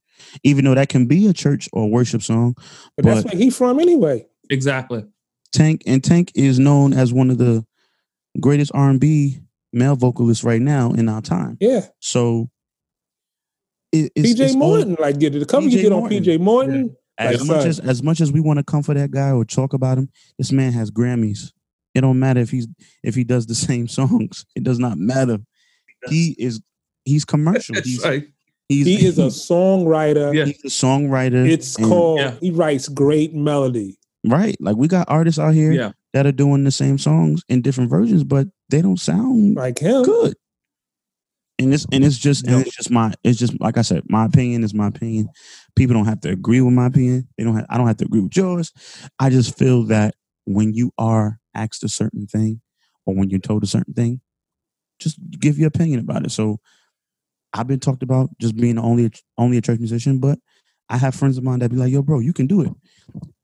Even 0.42 0.64
though 0.64 0.74
that 0.74 0.88
can 0.88 1.06
be 1.06 1.26
a 1.28 1.32
church 1.32 1.68
or 1.72 1.88
worship 1.88 2.22
song, 2.22 2.56
But, 2.96 3.06
that's 3.06 3.24
where 3.24 3.36
he 3.36 3.50
from 3.50 3.78
anyway. 3.80 4.26
Exactly. 4.50 5.04
Tank 5.52 5.82
and 5.86 6.02
Tank 6.02 6.32
is 6.34 6.58
known 6.58 6.92
as 6.92 7.12
one 7.12 7.30
of 7.30 7.38
the 7.38 7.64
greatest 8.40 8.72
R&B 8.74 9.38
male 9.72 9.96
vocalists 9.96 10.44
right 10.44 10.60
now 10.60 10.92
in 10.92 11.08
our 11.08 11.22
time. 11.22 11.56
Yeah. 11.60 11.86
So 12.00 12.50
it, 13.92 14.10
it's, 14.16 14.32
PJ 14.34 14.40
it's 14.40 14.52
all- 14.54 14.58
Morton, 14.58 14.96
like 14.98 15.18
did 15.18 15.34
the 15.34 15.44
cover 15.46 15.66
you 15.68 15.78
PJ 15.78 15.82
did 15.82 15.92
on 15.92 16.10
PJ 16.10 16.40
Morton. 16.40 16.96
as 17.18 17.40
Like, 17.40 17.48
much 17.48 17.60
son. 17.60 17.68
as 17.68 17.80
as 17.80 18.02
much 18.02 18.20
as 18.20 18.32
we 18.32 18.40
want 18.40 18.58
to 18.58 18.64
come 18.64 18.82
for 18.82 18.94
that 18.94 19.10
guy 19.10 19.30
or 19.30 19.44
talk 19.44 19.72
about 19.74 19.98
him, 19.98 20.08
this 20.38 20.50
man 20.52 20.72
has 20.72 20.90
Grammys. 20.90 21.52
It 21.94 22.00
don't 22.00 22.18
matter 22.18 22.40
if 22.40 22.50
he's 22.50 22.66
if 23.02 23.14
he 23.14 23.22
does 23.24 23.46
the 23.46 23.54
same 23.68 23.86
songs. 23.88 24.44
It 24.56 24.64
does 24.64 24.78
not 24.78 24.98
matter. 24.98 25.38
He 26.08 26.34
is 26.38 26.60
he's 27.04 27.24
commercial. 27.24 27.76
He's 27.84 28.02
right. 28.04 28.26
he's 28.68 28.86
He 28.86 29.06
is 29.06 29.18
a 29.18 29.26
songwriter. 29.26 30.34
Yeah. 30.34 30.46
he's 30.46 30.64
a 30.64 30.68
songwriter. 30.68 31.48
It's 31.48 31.76
called 31.76 32.18
Yeah. 32.20 32.34
he 32.40 32.50
writes 32.50 32.88
great 32.88 33.34
melody. 33.34 33.98
right. 34.26 34.56
Like 34.60 34.76
we 34.76 34.88
got 34.88 35.08
artists 35.10 35.38
out 35.38 35.54
here 35.54 35.72
Yeah. 35.72 35.92
that 36.14 36.26
are 36.26 36.32
doing 36.32 36.64
the 36.64 36.70
same 36.70 36.96
songs 36.98 37.42
in 37.48 37.60
different 37.62 37.90
versions, 37.90 38.24
but 38.24 38.48
they 38.70 38.80
don't 38.82 38.98
sound 39.00 39.56
Like 39.56 39.78
him. 39.78 40.02
good. 40.04 40.34
And 41.64 41.74
it's 41.74 41.86
and 41.92 42.04
it's 42.04 42.18
just 42.18 42.46
and 42.46 42.66
it's 42.66 42.76
just 42.76 42.90
my 42.90 43.12
it's 43.24 43.38
just 43.38 43.58
like 43.60 43.78
I 43.78 43.82
said, 43.82 44.02
my 44.08 44.24
opinion 44.26 44.64
is 44.64 44.74
my 44.74 44.88
opinion. 44.88 45.28
People 45.76 45.94
don't 45.94 46.06
have 46.06 46.20
to 46.22 46.30
agree 46.30 46.60
with 46.60 46.74
my 46.74 46.86
opinion. 46.86 47.28
They 47.36 47.44
don't 47.44 47.56
have 47.56 47.66
I 47.68 47.78
don't 47.78 47.86
have 47.86 47.96
to 47.98 48.04
agree 48.04 48.20
with 48.20 48.36
yours. 48.36 48.72
I 49.18 49.30
just 49.30 49.56
feel 49.58 49.84
that 49.84 50.14
when 50.44 50.74
you 50.74 50.92
are 50.98 51.38
asked 51.54 51.84
a 51.84 51.88
certain 51.88 52.26
thing 52.26 52.60
or 53.06 53.14
when 53.14 53.30
you're 53.30 53.40
told 53.40 53.62
a 53.62 53.66
certain 53.66 53.94
thing, 53.94 54.20
just 54.98 55.18
give 55.30 55.58
your 55.58 55.68
opinion 55.68 56.00
about 56.00 56.24
it. 56.24 56.30
So 56.30 56.60
I've 57.52 57.66
been 57.66 57.80
talked 57.80 58.02
about 58.02 58.30
just 58.38 58.56
being 58.56 58.78
only 58.78 59.06
a, 59.06 59.10
only 59.36 59.58
a 59.58 59.60
church 59.60 59.78
musician, 59.78 60.18
but 60.18 60.38
I 60.88 60.96
have 60.96 61.14
friends 61.14 61.38
of 61.38 61.44
mine 61.44 61.60
that 61.60 61.70
be 61.70 61.76
like, 61.76 61.92
"Yo, 61.92 62.02
bro, 62.02 62.18
you 62.18 62.32
can 62.32 62.46
do 62.46 62.62
it." 62.62 62.72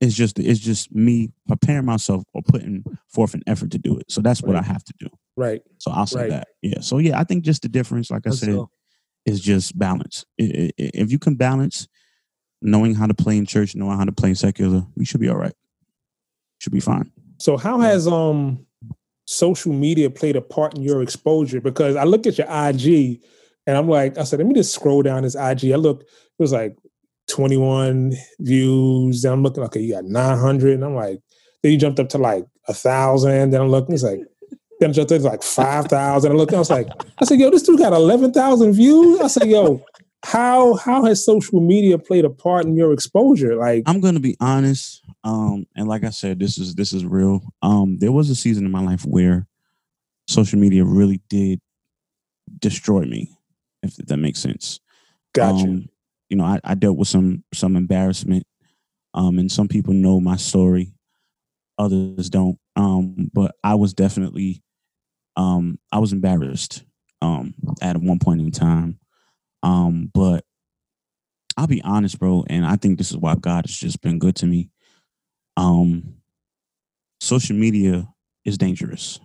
It's 0.00 0.14
just 0.14 0.38
it's 0.38 0.60
just 0.60 0.94
me 0.94 1.30
preparing 1.46 1.86
myself 1.86 2.24
or 2.34 2.42
putting 2.42 2.84
forth 3.08 3.34
an 3.34 3.42
effort 3.46 3.70
to 3.72 3.78
do 3.78 3.98
it. 3.98 4.10
So 4.10 4.20
that's 4.20 4.42
what 4.42 4.56
I 4.56 4.62
have 4.62 4.84
to 4.84 4.94
do. 4.98 5.08
Right. 5.38 5.62
So 5.78 5.92
I'll 5.92 6.04
say 6.06 6.22
Right. 6.22 6.30
that. 6.30 6.48
Yeah. 6.62 6.80
So 6.80 6.98
yeah, 6.98 7.20
I 7.20 7.22
think 7.24 7.44
just 7.44 7.62
the 7.62 7.68
difference, 7.68 8.10
like 8.10 8.26
I 8.26 8.30
That's 8.30 8.40
said, 8.40 8.56
all. 8.56 8.72
is 9.24 9.40
just 9.40 9.78
balance. 9.78 10.24
If 10.36 11.12
you 11.12 11.18
can 11.20 11.36
balance 11.36 11.86
knowing 12.60 12.96
how 12.96 13.06
to 13.06 13.14
play 13.14 13.36
in 13.38 13.46
church, 13.46 13.76
knowing 13.76 13.96
how 13.96 14.04
to 14.04 14.10
play 14.10 14.30
in 14.30 14.34
secular, 14.34 14.84
you 14.96 15.04
should 15.04 15.20
be 15.20 15.28
all 15.28 15.36
right. 15.36 15.54
Should 16.58 16.72
be 16.72 16.80
fine. 16.80 17.12
So 17.38 17.56
how 17.56 17.78
has 17.78 18.08
um 18.08 18.66
social 19.26 19.72
media 19.72 20.10
played 20.10 20.34
a 20.34 20.40
part 20.40 20.74
in 20.76 20.82
your 20.82 21.02
exposure? 21.02 21.60
Because 21.60 21.94
I 21.94 22.02
look 22.02 22.26
at 22.26 22.36
your 22.36 22.48
IG 22.50 23.22
and 23.68 23.76
I'm 23.76 23.88
like, 23.88 24.18
I 24.18 24.24
said, 24.24 24.40
let 24.40 24.48
me 24.48 24.54
just 24.54 24.74
scroll 24.74 25.02
down 25.02 25.22
this 25.22 25.36
IG. 25.36 25.70
I 25.70 25.76
look, 25.76 26.02
it 26.02 26.42
was 26.42 26.52
like 26.52 26.76
21 27.28 28.12
views. 28.40 29.22
Then 29.22 29.34
I'm 29.34 29.42
looking, 29.44 29.62
okay, 29.64 29.80
you 29.80 29.92
got 29.94 30.04
900. 30.04 30.74
And 30.74 30.84
I'm 30.84 30.96
like, 30.96 31.20
then 31.62 31.70
you 31.72 31.78
jumped 31.78 32.00
up 32.00 32.08
to 32.08 32.18
like 32.18 32.44
a 32.66 32.74
thousand. 32.74 33.50
Then 33.50 33.60
I'm 33.60 33.68
looking, 33.68 33.94
it's 33.94 34.02
like, 34.02 34.22
then 34.80 34.90
I 34.90 34.92
jumped 34.92 35.12
up 35.12 35.22
like 35.22 35.42
5,000. 35.42 36.30
I 36.30 36.34
looked, 36.34 36.52
I 36.52 36.58
was 36.58 36.70
like, 36.70 36.88
I 37.20 37.24
said, 37.24 37.40
yo, 37.40 37.50
this 37.50 37.62
dude 37.62 37.78
got 37.78 37.92
11,000 37.92 38.72
views. 38.72 39.20
I 39.20 39.26
said, 39.26 39.48
yo, 39.48 39.84
how 40.24 40.74
how 40.74 41.04
has 41.04 41.24
social 41.24 41.60
media 41.60 41.96
played 41.96 42.24
a 42.24 42.30
part 42.30 42.64
in 42.64 42.76
your 42.76 42.92
exposure? 42.92 43.56
Like, 43.56 43.84
I'm 43.86 44.00
gonna 44.00 44.20
be 44.20 44.36
honest. 44.40 45.04
Um, 45.22 45.66
and 45.76 45.86
like 45.86 46.02
I 46.02 46.10
said, 46.10 46.40
this 46.40 46.58
is 46.58 46.74
this 46.74 46.92
is 46.92 47.04
real. 47.04 47.40
Um, 47.62 47.98
there 47.98 48.10
was 48.10 48.28
a 48.28 48.34
season 48.34 48.66
in 48.66 48.72
my 48.72 48.82
life 48.82 49.04
where 49.04 49.46
social 50.26 50.58
media 50.58 50.84
really 50.84 51.20
did 51.28 51.60
destroy 52.58 53.02
me, 53.02 53.30
if 53.82 53.94
that 53.96 54.16
makes 54.16 54.40
sense. 54.40 54.80
gotcha. 55.32 55.64
Um, 55.64 55.88
you 56.28 56.36
know, 56.36 56.44
I, 56.44 56.60
I 56.64 56.74
dealt 56.74 56.98
with 56.98 57.08
some 57.08 57.44
some 57.54 57.76
embarrassment. 57.76 58.44
Um, 59.14 59.38
and 59.38 59.50
some 59.50 59.68
people 59.68 59.94
know 59.94 60.20
my 60.20 60.36
story, 60.36 60.92
others 61.78 62.28
don't. 62.28 62.58
Um, 62.76 63.30
but 63.32 63.54
I 63.64 63.74
was 63.74 63.94
definitely 63.94 64.62
um 65.38 65.78
I 65.90 65.98
was 65.98 66.12
embarrassed 66.12 66.84
um, 67.22 67.54
at 67.80 67.96
one 67.96 68.18
point 68.18 68.40
in 68.40 68.50
time. 68.50 68.98
Um, 69.62 70.10
but 70.12 70.44
I'll 71.56 71.66
be 71.66 71.82
honest, 71.82 72.18
bro, 72.18 72.44
and 72.48 72.64
I 72.64 72.76
think 72.76 72.98
this 72.98 73.10
is 73.10 73.16
why 73.16 73.34
God 73.34 73.66
has 73.66 73.76
just 73.76 74.00
been 74.00 74.18
good 74.18 74.36
to 74.36 74.46
me. 74.46 74.70
Um, 75.56 76.14
social 77.20 77.56
media 77.56 78.08
is 78.44 78.58
dangerous. 78.58 79.18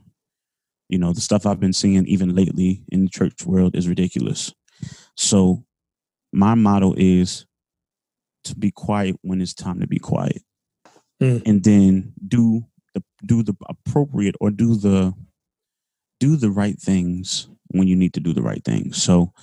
You 0.89 0.97
know, 0.97 1.14
the 1.14 1.22
stuff 1.22 1.45
I've 1.45 1.59
been 1.59 1.74
seeing 1.74 2.05
even 2.07 2.36
lately 2.36 2.84
in 2.89 3.03
the 3.03 3.09
church 3.09 3.45
world 3.45 3.76
is 3.76 3.88
ridiculous. 3.88 4.53
So 5.16 5.64
my 6.32 6.55
motto 6.55 6.93
is 6.97 7.45
to 8.45 8.55
be 8.55 8.72
quiet 8.72 9.16
when 9.22 9.39
it's 9.39 9.53
time 9.53 9.80
to 9.80 9.88
be 9.88 9.99
quiet. 9.99 10.41
Mm. 11.22 11.43
And 11.45 11.64
then 11.64 12.14
do 12.28 12.66
the 12.93 13.03
do 13.26 13.43
the 13.43 13.55
appropriate 13.70 14.36
or 14.41 14.49
do 14.49 14.76
the 14.76 15.14
do 16.24 16.38
the 16.38 16.49
right 16.49 16.80
things 16.80 17.49
when 17.71 17.86
you 17.86 17.97
need 17.97 18.13
to 18.13 18.21
do 18.21 18.32
the 18.32 18.41
right 18.41 18.63
things. 18.63 19.03
So 19.03 19.34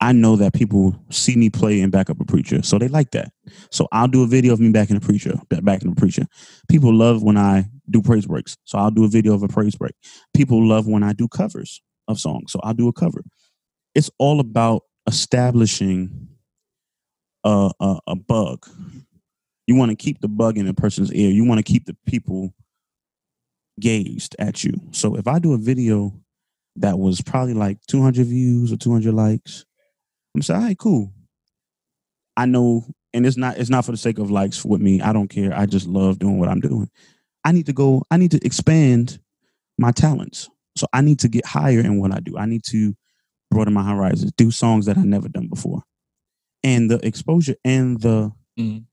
I 0.00 0.12
know 0.12 0.36
that 0.36 0.54
people 0.54 0.96
see 1.10 1.34
me 1.34 1.50
play 1.50 1.80
and 1.80 1.90
back 1.90 2.08
up 2.08 2.20
a 2.20 2.24
preacher, 2.24 2.62
so 2.62 2.78
they 2.78 2.86
like 2.86 3.10
that. 3.10 3.32
So 3.72 3.88
I'll 3.90 4.06
do 4.06 4.22
a 4.22 4.28
video 4.28 4.52
of 4.52 4.60
me 4.60 4.70
backing 4.70 4.96
a 4.96 5.00
preacher, 5.00 5.34
backing 5.48 5.90
a 5.90 5.94
preacher. 5.96 6.26
People 6.68 6.94
love 6.94 7.24
when 7.24 7.36
I 7.36 7.64
do 7.90 8.00
praise 8.00 8.26
breaks, 8.26 8.56
so 8.62 8.78
I'll 8.78 8.92
do 8.92 9.04
a 9.04 9.08
video 9.08 9.34
of 9.34 9.42
a 9.42 9.48
praise 9.48 9.74
break. 9.74 9.94
People 10.34 10.64
love 10.64 10.86
when 10.86 11.02
I 11.02 11.14
do 11.14 11.26
covers 11.26 11.82
of 12.06 12.20
songs, 12.20 12.52
so 12.52 12.60
I'll 12.62 12.74
do 12.74 12.86
a 12.86 12.92
cover. 12.92 13.24
It's 13.96 14.10
all 14.18 14.38
about 14.38 14.82
establishing 15.08 16.28
a, 17.42 17.72
a, 17.80 17.98
a 18.06 18.14
bug. 18.14 18.68
You 19.66 19.74
want 19.74 19.90
to 19.90 19.96
keep 19.96 20.20
the 20.20 20.28
bug 20.28 20.58
in 20.58 20.68
a 20.68 20.74
person's 20.74 21.12
ear. 21.12 21.32
You 21.32 21.44
want 21.44 21.58
to 21.58 21.72
keep 21.72 21.86
the 21.86 21.96
people 22.06 22.54
gazed 23.80 24.36
at 24.38 24.64
you. 24.64 24.72
So 24.92 25.16
if 25.16 25.26
I 25.26 25.38
do 25.38 25.52
a 25.54 25.58
video 25.58 26.12
that 26.76 26.98
was 26.98 27.20
probably 27.20 27.54
like 27.54 27.78
200 27.88 28.26
views 28.26 28.72
or 28.72 28.76
200 28.76 29.12
likes, 29.12 29.64
I'm 30.34 30.42
saying, 30.42 30.60
all 30.60 30.66
right, 30.66 30.78
cool. 30.78 31.12
I 32.36 32.46
know, 32.46 32.84
and 33.12 33.26
it's 33.26 33.36
not 33.36 33.58
it's 33.58 33.70
not 33.70 33.84
for 33.84 33.90
the 33.92 33.96
sake 33.98 34.18
of 34.18 34.30
likes 34.30 34.64
with 34.64 34.80
me. 34.80 35.00
I 35.00 35.12
don't 35.12 35.28
care. 35.28 35.56
I 35.56 35.66
just 35.66 35.86
love 35.86 36.18
doing 36.18 36.38
what 36.38 36.48
I'm 36.48 36.60
doing. 36.60 36.88
I 37.44 37.52
need 37.52 37.66
to 37.66 37.72
go. 37.72 38.02
I 38.10 38.16
need 38.16 38.30
to 38.32 38.44
expand 38.44 39.18
my 39.78 39.90
talents. 39.90 40.48
So 40.76 40.86
I 40.92 41.00
need 41.00 41.18
to 41.20 41.28
get 41.28 41.44
higher 41.46 41.80
in 41.80 41.98
what 42.00 42.12
I 42.14 42.20
do. 42.20 42.38
I 42.38 42.46
need 42.46 42.62
to 42.66 42.94
broaden 43.50 43.74
my 43.74 43.82
horizons, 43.88 44.32
do 44.36 44.50
songs 44.50 44.86
that 44.86 44.98
I 44.98 45.02
never 45.02 45.28
done 45.28 45.48
before, 45.48 45.82
and 46.62 46.90
the 46.90 47.04
exposure 47.04 47.56
and 47.64 48.00
the 48.00 48.30
Mhm. 48.58 48.84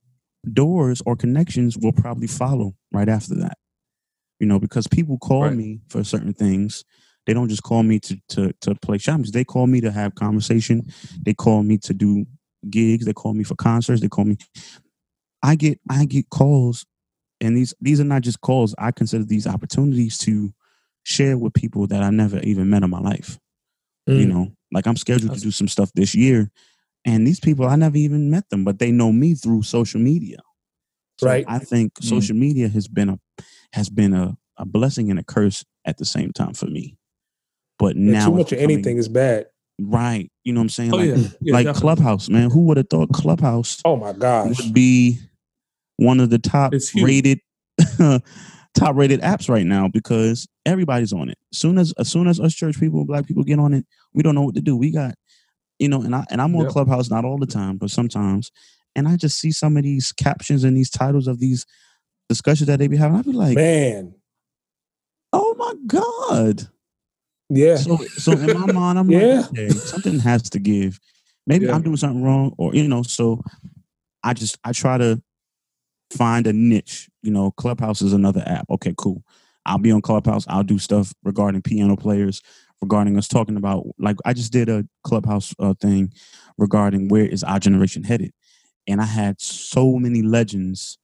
doors 0.52 1.02
or 1.06 1.16
connections 1.16 1.78
will 1.78 1.92
probably 1.92 2.28
follow 2.28 2.76
right 2.92 3.10
after 3.10 3.36
that. 3.36 3.58
You 4.40 4.48
know, 4.48 4.60
because 4.60 4.88
people 4.88 5.18
call 5.18 5.44
Right. 5.44 5.56
me 5.58 5.82
for 5.90 6.04
certain 6.04 6.34
things. 6.34 6.84
They 7.26 7.34
don't 7.34 7.50
just 7.50 7.64
call 7.64 7.84
me 7.84 8.00
to 8.02 8.18
to 8.30 8.54
to 8.62 8.76
play 8.76 8.98
shams. 8.98 9.32
They 9.32 9.44
call 9.44 9.66
me 9.68 9.82
to 9.82 9.92
have 9.92 10.16
conversation. 10.16 10.88
They 11.24 11.34
call 11.34 11.64
me 11.64 11.78
to 11.80 11.94
do 11.94 12.26
gigs. 12.70 13.06
They 13.06 13.14
call 13.14 13.34
me 13.34 13.44
for 13.44 13.56
concerts. 13.56 14.02
They 14.02 14.10
call 14.10 14.26
me. 14.26 14.38
I 15.42 15.56
get 15.56 15.80
I 15.90 16.06
get 16.06 16.30
calls, 16.30 16.86
and 17.42 17.56
these 17.58 17.74
these 17.82 18.00
are 18.00 18.04
not 18.06 18.22
just 18.24 18.42
calls. 18.42 18.76
I 18.78 18.92
consider 18.92 19.24
these 19.24 19.48
opportunities 19.48 20.18
to 20.20 20.54
share 21.04 21.38
with 21.38 21.54
people 21.54 21.88
that 21.88 22.04
I 22.04 22.10
never 22.10 22.40
even 22.40 22.70
met 22.70 22.84
in 22.84 22.90
my 22.90 23.00
life. 23.00 23.40
You 24.08 24.26
Mm. 24.26 24.30
know, 24.30 24.52
like 24.72 24.86
I'm 24.88 24.98
scheduled 24.98 25.34
to 25.34 25.40
do 25.40 25.52
some 25.52 25.68
stuff 25.68 25.92
this 25.94 26.14
year, 26.14 26.52
and 27.06 27.26
these 27.26 27.40
people 27.40 27.66
I 27.68 27.76
never 27.76 27.98
even 27.98 28.30
met 28.30 28.50
them, 28.50 28.64
but 28.64 28.80
they 28.80 28.92
know 28.92 29.12
me 29.12 29.34
through 29.36 29.64
social 29.64 30.00
media. 30.02 30.38
So 31.20 31.28
Right. 31.28 31.46
I 31.48 31.60
think 31.60 31.94
Mm. 31.96 32.04
social 32.06 32.36
media 32.36 32.68
has 32.70 32.88
been 32.88 33.10
a 33.10 33.20
has 33.76 33.90
been 33.90 34.14
a, 34.14 34.38
a 34.58 34.66
blessing 34.66 35.12
and 35.12 35.20
a 35.20 35.24
curse 35.24 35.66
at 35.86 35.98
the 36.00 36.06
same 36.06 36.34
time 36.34 36.54
for 36.56 36.68
me. 36.68 36.98
But 37.80 37.96
And 37.98 38.08
now 38.12 38.28
too 38.28 38.34
much 38.34 38.52
of 38.54 38.60
anything 38.60 38.98
is 38.98 39.10
bad. 39.10 39.48
right. 39.80 40.32
You 40.44 40.54
know 40.54 40.62
what 40.62 40.66
I'm 40.66 40.70
saying? 40.70 40.92
Oh 40.94 40.98
like 41.00 41.10
yeah, 41.10 41.16
yeah 41.42 41.54
like 41.54 41.66
definitely. 41.68 41.82
Clubhouse, 41.82 42.30
man. 42.30 42.52
Who 42.52 42.62
would 42.68 42.78
have 42.78 42.90
thought 42.90 43.12
Clubhouse 43.14 43.82
Oh 43.86 43.98
my 43.98 44.14
gosh. 44.14 44.58
would 44.60 44.74
be 44.74 45.20
one 45.98 46.20
of 46.20 46.30
the 46.30 46.40
top 46.40 46.74
rated 46.96 47.40
top 48.76 48.96
rated 48.96 49.22
apps 49.22 49.50
right 49.50 49.66
now 49.66 49.88
because 49.88 50.48
everybody's 50.66 51.14
on 51.14 51.30
it. 51.30 51.38
Soon 51.54 51.78
as 51.78 51.94
as 52.00 52.10
soon 52.10 52.28
as 52.28 52.40
us 52.40 52.54
church 52.54 52.80
people, 52.80 53.00
and 53.00 53.08
black 53.08 53.28
people 53.28 53.44
get 53.44 53.60
on 53.60 53.74
it, 53.74 53.86
we 54.14 54.24
don't 54.24 54.36
know 54.36 54.44
what 54.44 54.56
to 54.56 54.62
do. 54.62 54.78
We 54.78 54.92
got, 54.92 55.16
you 55.80 55.90
know, 55.90 56.02
and 56.02 56.16
I 56.16 56.26
and 56.30 56.42
I'm 56.42 56.56
on 56.56 56.64
Yep. 56.64 56.72
Clubhouse 56.72 57.10
not 57.10 57.26
all 57.26 57.38
the 57.38 57.46
time, 57.48 57.78
but 57.78 57.92
sometimes, 57.92 58.52
and 58.96 59.08
I 59.08 59.18
just 59.18 59.40
see 59.40 59.52
some 59.52 59.78
of 59.78 59.84
these 59.84 60.12
captions 60.14 60.64
and 60.64 60.78
these 60.78 60.90
titles 60.90 61.28
of 61.28 61.40
these 61.40 61.66
discussions 62.30 62.68
that 62.68 62.80
they 62.80 62.88
be 62.88 62.98
having. 62.98 63.18
I'd 63.18 63.26
be 63.26 63.32
like, 63.32 63.56
Man. 63.56 64.16
oh 65.34 65.56
my 65.58 65.74
god. 65.88 66.68
Yeah. 67.50 67.76
So 67.78 67.98
so 67.98 68.34
in 68.34 68.54
my 68.54 68.66
mind, 68.74 69.00
I'm 69.00 69.10
Yeah. 69.10 69.42
like, 69.42 69.50
okay, 69.52 69.70
something 69.70 70.20
has 70.20 70.44
to 70.52 70.60
give. 70.60 71.00
Maybe 71.48 71.66
Yeah. 71.66 71.76
I'm 71.76 71.84
doing 71.84 71.98
something 71.98 72.24
wrong, 72.24 72.54
or 72.58 72.74
you 72.76 72.88
know, 72.88 73.04
so 73.04 73.44
I 74.24 74.34
just 74.34 74.58
I 74.64 74.72
try 74.72 74.98
to 74.98 75.22
find 76.12 76.48
a 76.48 76.54
niche. 76.54 77.10
You 77.22 77.32
know, 77.32 77.52
Clubhouse 77.52 78.02
is 78.02 78.14
another 78.14 78.44
app. 78.46 78.66
Okay, 78.70 78.94
cool. 78.98 79.24
I'll 79.66 79.78
be 79.80 79.92
on 79.92 80.02
Clubhouse. 80.02 80.46
I'll 80.48 80.64
do 80.64 80.80
stuff 80.80 81.14
regarding 81.24 81.62
piano 81.62 81.96
players, 81.98 82.42
regarding 82.82 83.18
us 83.18 83.28
talking 83.28 83.58
about 83.58 83.86
like 84.00 84.18
I 84.26 84.34
just 84.34 84.52
did 84.52 84.70
a 84.70 84.86
Clubhouse 85.04 85.54
uh, 85.60 85.74
thing 85.80 86.14
regarding 86.58 87.10
where 87.10 87.26
is 87.26 87.44
our 87.44 87.60
generation 87.60 88.04
headed, 88.04 88.34
and 88.88 89.02
I 89.02 89.06
had 89.06 89.40
so 89.42 89.98
many 89.98 90.22
legends 90.22 90.98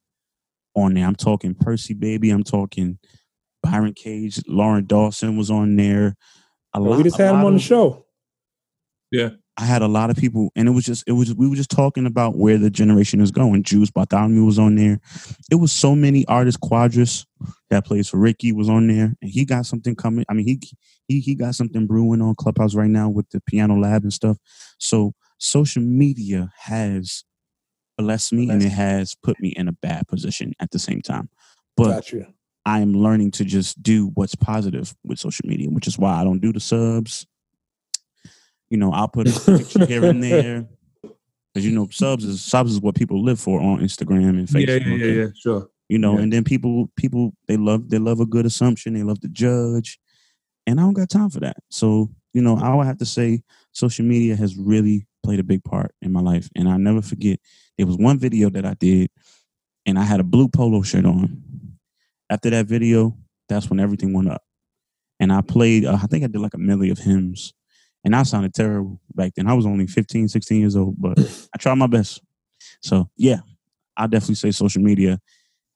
on 0.76 0.94
there. 0.94 1.06
I'm 1.06 1.16
talking 1.16 1.54
Percy 1.54 1.94
Bady. 1.94 2.34
I'm 2.34 2.44
talking 2.44 3.00
Byron 3.64 3.94
Cage. 3.94 4.42
Lauren 4.48 4.86
Dawson 4.86 5.38
was 5.38 5.52
on 5.52 5.76
there. 5.76 6.16
A 6.74 6.82
Well, 6.82 6.98
we 6.98 7.04
just 7.04 7.18
had 7.18 7.30
him 7.30 7.38
lot 7.38 7.46
on 7.48 7.54
the 7.54 7.60
show. 7.60 8.06
Yeah. 9.12 9.30
I 9.58 9.66
had 9.66 9.82
a 9.82 9.88
lot 9.88 10.10
of 10.10 10.16
people, 10.16 10.50
and 10.56 10.68
it 10.68 10.72
was 10.72 10.86
just, 10.86 11.04
it 11.06 11.12
was, 11.12 11.36
we 11.36 11.48
were 11.48 11.58
just 11.58 11.70
talking 11.70 12.06
about 12.06 12.38
where 12.38 12.58
the 12.58 12.70
generation 12.70 13.20
is 13.20 13.32
going. 13.32 13.64
Juice 13.64 13.92
Bartholomew 13.92 14.46
was 14.46 14.58
on 14.58 14.76
there. 14.76 15.00
It 15.52 15.56
was 15.56 15.72
so 15.74 15.94
many 15.94 16.26
artists. 16.28 16.60
Quadras 16.60 17.26
that 17.70 17.86
plays 17.86 18.10
for 18.10 18.18
Ricky 18.18 18.54
was 18.54 18.70
on 18.70 18.88
there, 18.88 19.14
and 19.22 19.30
he 19.30 19.44
got 19.44 19.66
something 19.66 19.96
coming. 19.96 20.26
I 20.30 20.34
mean, 20.34 20.48
he 20.48 20.60
he 21.08 21.20
he 21.20 21.36
got 21.36 21.54
something 21.56 21.86
brewing 21.86 22.22
on 22.22 22.34
Clubhouse 22.36 22.74
right 22.76 22.90
now 22.90 23.10
with 23.10 23.30
the 23.30 23.42
Piano 23.42 23.78
Lab 23.78 24.04
and 24.04 24.14
stuff. 24.14 24.38
So 24.80 25.14
social 25.38 25.84
media 25.84 26.52
has 26.58 27.26
blessed 27.98 28.34
me, 28.34 28.50
and 28.50 28.62
it 28.64 28.70
has 28.70 29.16
put 29.24 29.40
me 29.40 29.50
in 29.50 29.68
a 29.68 29.72
bad 29.74 30.08
position 30.08 30.54
at 30.60 30.72
the 30.72 30.80
same 30.80 31.02
time. 31.02 31.30
But 31.78 31.90
Got 31.90 32.12
you. 32.12 32.26
I 32.66 32.80
am 32.82 32.94
learning 32.94 33.32
to 33.32 33.46
just 33.46 33.82
do 33.82 34.12
what's 34.14 34.36
positive 34.36 34.94
with 35.04 35.18
social 35.20 35.48
media, 35.48 35.70
which 35.70 35.88
is 35.88 35.98
why 35.98 36.20
I 36.20 36.24
don't 36.24 36.40
do 36.40 36.54
the 36.54 36.60
subs. 36.60 37.26
You 38.70 38.78
know, 38.78 38.92
I'll 38.92 39.08
put 39.08 39.28
a 39.28 39.58
picture 39.58 39.86
here 39.86 40.06
and 40.06 40.24
there. 40.24 40.66
Because 41.54 41.66
you 41.66 41.74
know, 41.74 41.88
subs 41.92 42.24
is 42.24 42.42
subs 42.44 42.72
is 42.72 42.80
what 42.80 42.96
people 42.96 43.22
live 43.22 43.40
for 43.40 43.60
on 43.60 43.80
Instagram 43.80 44.30
and 44.30 44.48
Facebook. 44.48 44.68
yeah, 44.86 44.88
yeah, 44.96 45.06
yeah, 45.06 45.22
yeah, 45.24 45.28
sure. 45.36 45.68
You 45.90 45.98
know, 45.98 46.16
Yeah. 46.16 46.22
and 46.24 46.32
then 46.34 46.44
people 46.46 46.90
people 46.96 47.34
they 47.48 47.58
love 47.58 47.90
they 47.90 47.98
love 48.00 48.22
a 48.22 48.26
good 48.26 48.46
assumption, 48.46 48.94
they 48.94 49.04
love 49.04 49.20
to 49.22 49.28
judge. 49.28 50.00
And 50.66 50.80
I 50.80 50.84
don't 50.84 50.94
got 50.94 51.10
time 51.10 51.30
for 51.30 51.42
that. 51.42 51.58
So, 51.70 52.10
you 52.34 52.42
know, 52.42 52.56
I 52.56 52.74
would 52.76 52.86
have 52.86 53.00
to 53.00 53.06
say 53.06 53.42
social 53.74 54.06
media 54.06 54.36
has 54.38 54.56
really 54.56 55.06
played 55.24 55.40
a 55.40 55.44
big 55.44 55.64
part 55.64 55.94
in 56.02 56.12
my 56.12 56.22
life. 56.22 56.50
And 56.56 56.68
I 56.70 56.78
never 56.78 57.02
forget 57.02 57.40
there 57.78 57.88
was 57.88 57.98
one 57.98 58.20
video 58.20 58.50
that 58.50 58.66
I 58.66 58.74
did 58.76 59.10
and 59.86 59.98
I 59.98 60.04
had 60.04 60.20
a 60.20 60.24
blue 60.24 60.48
polo 60.48 60.82
shirt 60.82 61.06
on. 61.06 61.44
After 62.30 62.50
that 62.52 62.66
video, 62.68 63.18
that's 63.50 63.70
when 63.70 63.80
everything 63.80 64.14
went 64.14 64.30
up. 64.30 64.44
And 65.20 65.32
I 65.34 65.42
played, 65.42 65.86
uh, 65.86 65.98
I 66.02 66.08
think 66.08 66.24
I 66.24 66.28
did 66.28 66.40
like 66.42 66.54
a 66.54 66.58
milli 66.58 66.92
of 66.92 66.98
hymns. 67.00 67.54
And 68.04 68.16
I 68.16 68.24
sounded 68.24 68.54
terrible 68.54 69.00
back 69.14 69.34
then. 69.36 69.48
I 69.48 69.54
was 69.54 69.66
only 69.66 69.86
15, 69.86 70.28
16 70.28 70.60
years 70.60 70.76
old, 70.76 70.96
but 71.00 71.20
I 71.54 71.58
tried 71.60 71.76
my 71.76 71.88
best. 71.88 72.22
So, 72.82 73.10
yeah, 73.16 73.40
I 73.96 74.08
definitely 74.08 74.36
say 74.36 74.52
social 74.52 74.82
media 74.82 75.20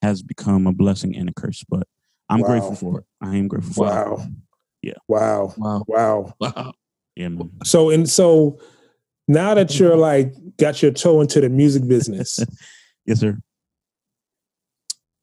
has 0.01 0.23
become 0.23 0.65
a 0.65 0.71
blessing 0.71 1.15
and 1.15 1.29
a 1.29 1.33
curse, 1.33 1.63
but 1.67 1.87
I'm 2.29 2.39
Wow. 2.41 2.47
grateful 2.47 2.75
for 2.75 2.99
it. 2.99 3.05
I 3.21 3.35
am 3.35 3.47
grateful 3.47 3.73
for 3.73 3.87
it. 3.87 3.91
Wow. 3.91 4.27
Yeah. 4.81 4.93
Wow. 5.07 5.53
Wow, 5.57 5.83
Wow. 5.87 6.33
wow. 6.39 6.73
Yeah, 7.15 7.29
man. 7.29 7.51
So 7.63 7.89
and 7.91 8.09
so 8.09 8.59
now 9.27 9.53
that 9.53 9.79
you're 9.79 9.97
like 9.97 10.33
got 10.57 10.81
your 10.81 10.91
toe 10.91 11.21
into 11.21 11.41
the 11.41 11.49
music 11.49 11.87
business, 11.87 12.39
Yes, 13.05 13.19
sir. 13.19 13.37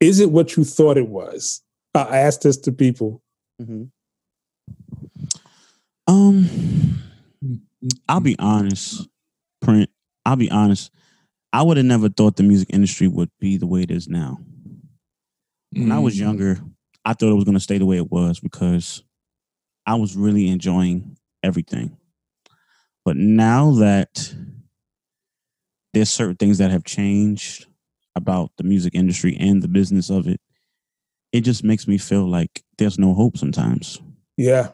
is 0.00 0.20
it 0.20 0.30
what 0.30 0.56
you 0.56 0.64
thought 0.64 0.96
it 0.98 1.08
was? 1.08 1.62
I 1.94 2.18
asked 2.18 2.42
this 2.42 2.56
to 2.58 2.72
people. 2.72 3.22
Um, 6.06 6.48
I'll 8.08 8.20
be 8.20 8.36
honest, 8.38 9.08
print. 9.60 9.90
I'll 10.24 10.36
be 10.36 10.50
honest. 10.50 10.90
I 11.52 11.62
would 11.62 11.76
have 11.76 11.86
never 11.86 12.08
thought 12.08 12.36
the 12.36 12.42
music 12.42 12.68
industry 12.72 13.08
would 13.08 13.30
be 13.38 13.56
the 13.56 13.66
way 13.66 13.82
it 13.82 13.90
is 13.90 14.08
now. 14.08 14.38
When 15.72 15.92
I 15.92 15.98
was 15.98 16.14
Mm. 16.16 16.20
younger, 16.20 16.60
I 17.04 17.12
thought 17.14 17.30
it 17.30 17.34
was 17.34 17.44
going 17.44 17.54
to 17.56 17.60
stay 17.60 17.78
the 17.78 17.86
way 17.86 17.96
it 17.96 18.10
was 18.10 18.40
because 18.40 19.02
I 19.86 19.94
was 19.96 20.16
really 20.16 20.48
enjoying 20.48 21.16
everything. 21.42 21.96
But 23.04 23.16
now 23.16 23.72
that 23.72 24.34
there's 25.92 26.10
certain 26.10 26.36
things 26.36 26.58
that 26.58 26.70
have 26.70 26.84
changed 26.84 27.66
about 28.14 28.50
the 28.56 28.64
music 28.64 28.94
industry 28.94 29.36
and 29.38 29.62
the 29.62 29.68
business 29.68 30.10
of 30.10 30.26
it, 30.26 30.40
it 31.32 31.40
just 31.40 31.64
makes 31.64 31.88
me 31.88 31.98
feel 31.98 32.28
like 32.28 32.62
there's 32.78 32.98
no 32.98 33.14
hope 33.14 33.36
sometimes. 33.36 34.00
Yeah. 34.36 34.70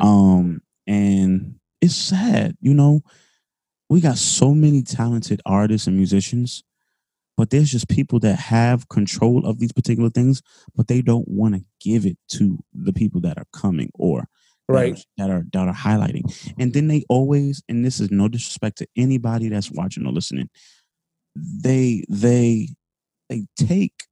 Um, 0.00 0.62
and 0.86 1.56
it's 1.80 1.94
sad, 1.94 2.56
you 2.60 2.74
know. 2.74 3.02
We 3.88 4.00
got 4.00 4.18
so 4.18 4.52
many 4.52 4.82
talented 4.82 5.40
artists 5.46 5.86
and 5.86 5.96
musicians, 5.96 6.64
but 7.36 7.50
there's 7.50 7.70
just 7.70 7.88
people 7.88 8.18
that 8.20 8.36
have 8.36 8.88
control 8.88 9.46
of 9.46 9.58
these 9.58 9.72
particular 9.72 10.10
things, 10.10 10.42
but 10.74 10.88
they 10.88 11.02
don't 11.02 11.28
want 11.28 11.54
to 11.54 11.64
give 11.80 12.06
it 12.06 12.18
to 12.30 12.58
the 12.72 12.92
people 12.92 13.20
that 13.20 13.38
are 13.38 13.46
coming 13.52 13.90
or 13.94 14.26
right 14.68 14.98
that 15.16 15.30
are, 15.30 15.44
that 15.52 15.68
are 15.68 15.74
highlighting. 15.74 16.54
And 16.58 16.72
then 16.72 16.88
they 16.88 17.04
always, 17.08 17.62
and 17.68 17.84
this 17.84 18.00
is 18.00 18.10
no 18.10 18.28
disrespect 18.28 18.78
to 18.78 18.88
anybody 18.96 19.48
that's 19.48 19.70
watching 19.70 20.06
or 20.06 20.12
listening, 20.12 20.48
they 21.34 22.04
they 22.08 22.68
they 23.28 23.46
take 23.56 24.04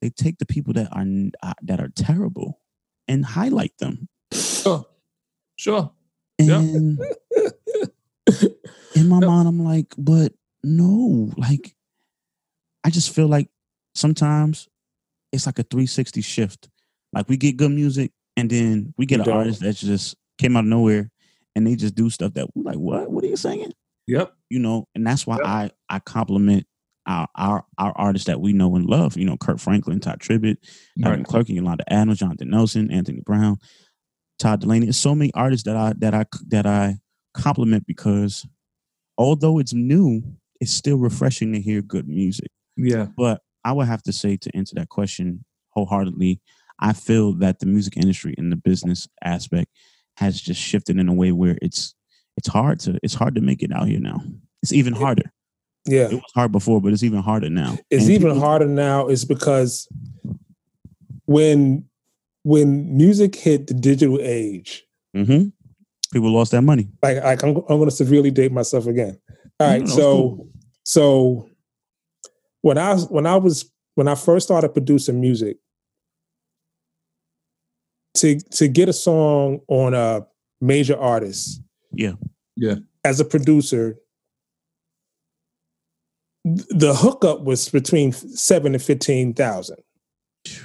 they 0.00 0.10
take 0.10 0.38
the 0.38 0.46
people 0.46 0.72
that 0.74 0.88
are 0.92 1.04
uh, 1.42 1.54
that 1.62 1.80
are 1.80 1.90
terrible 1.94 2.60
and 3.08 3.24
highlight 3.24 3.76
them. 3.78 4.08
Sure. 4.32 4.86
Sure. 5.56 5.92
And 6.38 6.98
in 8.94 9.08
my 9.08 9.20
mind, 9.20 9.48
I'm 9.48 9.62
like, 9.62 9.94
but 9.98 10.32
no, 10.62 11.30
like, 11.36 11.74
I 12.82 12.90
just 12.90 13.14
feel 13.14 13.26
like 13.26 13.48
sometimes 13.94 14.68
it's 15.32 15.46
like 15.46 15.58
a 15.58 15.62
360 15.62 16.22
shift. 16.22 16.68
Like 17.12 17.28
we 17.28 17.36
get 17.36 17.56
good 17.56 17.72
music, 17.72 18.12
and 18.40 18.50
then 18.50 18.94
we 18.96 19.06
get 19.06 19.20
an 19.26 19.32
artist 19.32 19.60
that 19.60 19.76
just 19.76 20.16
came 20.38 20.56
out 20.56 20.60
of 20.64 20.70
nowhere, 20.70 21.10
and 21.54 21.66
they 21.66 21.76
just 21.76 21.94
do 21.94 22.10
stuff 22.10 22.34
that 22.34 22.46
we're 22.54 22.64
like, 22.64 22.78
what? 22.78 23.10
What 23.10 23.24
are 23.24 23.28
you 23.28 23.36
saying? 23.36 23.72
Yep. 24.06 24.32
You 24.48 24.58
know, 24.58 24.86
and 24.94 25.06
that's 25.06 25.26
why 25.26 25.36
Yep. 25.36 25.46
I 25.46 25.70
I 25.88 25.98
compliment 26.00 26.66
our 27.06 27.28
our 27.36 27.64
our 27.78 27.92
artists 27.96 28.26
that 28.26 28.40
we 28.40 28.52
know 28.52 28.74
and 28.76 28.86
love. 28.86 29.16
You 29.16 29.24
know, 29.26 29.36
Kirk 29.36 29.58
Franklin, 29.58 30.00
Todd 30.00 30.20
Tribbett, 30.20 30.56
Right. 30.98 31.24
Clark, 31.24 31.48
Yolanda 31.48 31.84
Adams, 31.92 32.18
Jonathan 32.18 32.50
Nelson, 32.50 32.90
Anthony 32.90 33.20
Brown, 33.20 33.58
Todd 34.38 34.62
Dulaney. 34.62 34.82
There's 34.82 34.96
so 34.96 35.14
many 35.14 35.32
artists 35.34 35.64
that 35.64 35.76
I 35.76 35.92
that 35.98 36.14
I 36.14 36.24
that 36.48 36.66
I 36.66 36.96
compliment 37.34 37.86
because 37.86 38.46
although 39.16 39.58
it's 39.58 39.72
new, 39.74 40.22
it's 40.60 40.72
still 40.72 40.96
refreshing 40.98 41.52
to 41.52 41.60
hear 41.60 41.82
good 41.82 42.08
music. 42.08 42.48
Yeah. 42.76 43.06
But 43.16 43.42
I 43.64 43.72
would 43.72 43.86
have 43.86 44.02
to 44.04 44.12
say 44.12 44.36
to 44.38 44.56
answer 44.56 44.74
that 44.76 44.88
question 44.88 45.44
wholeheartedly, 45.70 46.40
I 46.80 46.92
feel 46.92 47.32
that 47.34 47.58
the 47.60 47.66
music 47.66 47.96
industry 47.96 48.34
and 48.38 48.50
the 48.50 48.56
business 48.56 49.06
aspect 49.22 49.68
has 50.16 50.40
just 50.40 50.60
shifted 50.60 50.98
in 50.98 51.08
a 51.08 51.14
way 51.14 51.30
where 51.32 51.56
it's 51.62 51.94
it's 52.36 52.48
hard 52.48 52.80
to 52.80 52.98
it's 53.02 53.14
hard 53.14 53.34
to 53.34 53.40
make 53.40 53.62
it 53.62 53.72
out 53.72 53.86
here 53.88 54.00
now. 54.00 54.20
It's 54.62 54.72
even 54.72 54.94
harder. 54.94 55.30
yeah 55.86 56.06
It 56.08 56.14
was 56.14 56.32
hard 56.34 56.52
before, 56.52 56.80
but 56.80 56.92
it's 56.92 57.02
even 57.02 57.20
harder 57.22 57.50
now. 57.50 57.78
it's 57.90 58.04
And 58.04 58.12
even 58.12 58.28
people- 58.32 58.40
harder 58.40 58.66
now 58.66 59.08
is 59.08 59.24
because 59.24 59.88
when 61.26 61.84
when 62.42 62.96
music 62.96 63.34
hit 63.36 63.66
the 63.66 63.74
digital 63.74 64.18
age 64.20 64.84
Mhm. 65.16 65.52
People 66.12 66.32
lost 66.32 66.50
that 66.52 66.62
money. 66.62 66.88
like, 67.02 67.22
like 67.22 67.42
I'm, 67.44 67.56
I'm 67.56 67.62
going 67.78 67.84
to 67.88 67.90
severely 67.94 68.30
date 68.30 68.52
myself 68.52 68.86
again 68.86 69.18
All 69.58 69.68
right, 69.68 69.80
No, 69.82 69.86
no, 69.86 69.94
so 69.94 70.12
cool. 70.12 70.48
so 70.84 71.48
when 72.62 72.78
i 72.78 72.96
when 72.96 73.26
i 73.26 73.36
was 73.36 73.70
when 73.94 74.08
i 74.08 74.14
first 74.14 74.46
started 74.46 74.70
producing 74.70 75.20
music 75.20 75.58
to 78.14 78.38
to 78.52 78.68
get 78.68 78.88
a 78.88 78.92
song 78.92 79.60
on 79.68 79.94
a 79.94 80.26
major 80.60 80.96
artist 80.98 81.60
Yeah. 81.92 82.12
Yeah. 82.56 82.76
as 83.04 83.20
a 83.20 83.24
producer 83.24 83.96
the 86.44 86.94
hookup 86.94 87.42
was 87.42 87.68
between 87.68 88.12
seven 88.12 88.74
and 88.74 88.82
fifteen 88.82 89.34
thousand 89.34 89.78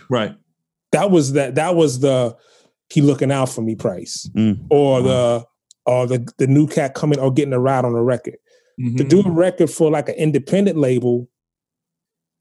Right. 0.09 0.35
that 0.91 1.11
was 1.11 1.33
that 1.33 1.55
that 1.55 1.75
was 1.75 1.99
the 1.99 2.35
he 2.89 3.01
looking 3.01 3.31
out 3.31 3.49
for 3.49 3.61
me 3.61 3.75
price 3.75 4.29
Mm. 4.35 4.65
or 4.69 5.01
the 5.01 5.45
or 5.85 6.07
the 6.07 6.27
the 6.37 6.47
new 6.47 6.67
cat 6.67 6.93
coming 6.95 7.19
or 7.19 7.31
getting 7.31 7.53
a 7.53 7.59
ride 7.59 7.85
on 7.85 7.93
a 7.93 8.03
record 8.03 8.37
to 8.77 9.03
Mhm. 9.03 9.09
do 9.09 9.21
a 9.21 9.31
record 9.31 9.69
for 9.69 9.89
like 9.91 10.09
an 10.09 10.15
independent 10.15 10.77
label 10.77 11.29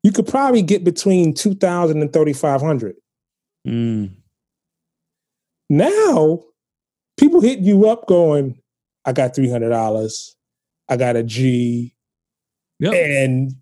you 0.02 0.12
could 0.12 0.26
probably 0.26 0.62
get 0.62 0.84
between 0.84 1.34
2000 1.34 2.00
and 2.02 2.12
3500 2.12 2.96
Mm. 3.66 4.14
Now 5.68 6.40
people 7.18 7.40
hit 7.40 7.60
you 7.60 7.88
up 7.88 8.06
going 8.06 8.58
i 9.04 9.12
got 9.12 9.34
$300 9.34 10.30
i 10.88 10.96
got 10.96 11.16
a 11.16 11.22
g. 11.22 11.94
Yep. 12.80 12.92
and 12.92 13.52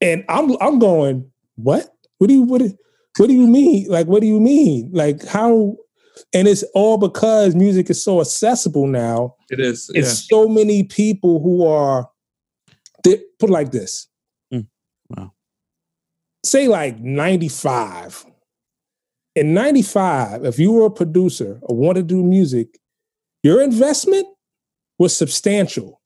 and 0.00 0.24
i'm 0.28 0.56
i'm 0.60 0.78
going 0.78 1.30
what? 1.56 1.88
What 2.18 2.28
do 2.28 2.34
you 2.34 2.42
what 2.42 2.62
what 3.18 3.28
do 3.28 3.32
you 3.32 3.46
mean? 3.46 3.86
Like 3.88 4.06
what 4.06 4.20
do 4.20 4.26
you 4.26 4.40
mean? 4.40 4.90
Like 4.92 5.24
how? 5.24 5.76
And 6.32 6.46
it's 6.46 6.62
all 6.74 6.96
because 6.96 7.54
music 7.54 7.90
is 7.90 8.02
so 8.02 8.20
accessible 8.20 8.86
now. 8.86 9.34
It 9.50 9.58
is. 9.58 9.90
it's 9.94 10.28
so 10.28 10.48
many 10.48 10.84
people 10.84 11.40
who 11.40 11.66
are 11.66 12.08
they, 13.02 13.20
put 13.38 13.50
it 13.50 13.52
like 13.52 13.72
this. 13.72 14.06
Mm. 14.52 14.66
Wow. 15.10 15.32
say 16.44 16.68
like 16.68 16.98
95 17.00 18.26
in 19.36 19.52
95 19.54 20.44
if 20.44 20.58
you 20.58 20.72
were 20.72 20.86
a 20.86 20.90
producer 20.90 21.58
or 21.62 21.76
wanted 21.76 22.08
to 22.08 22.14
do 22.14 22.22
music 22.22 22.78
your 23.42 23.62
investment 23.62 24.26
was 24.98 25.16
substantial 25.16 26.00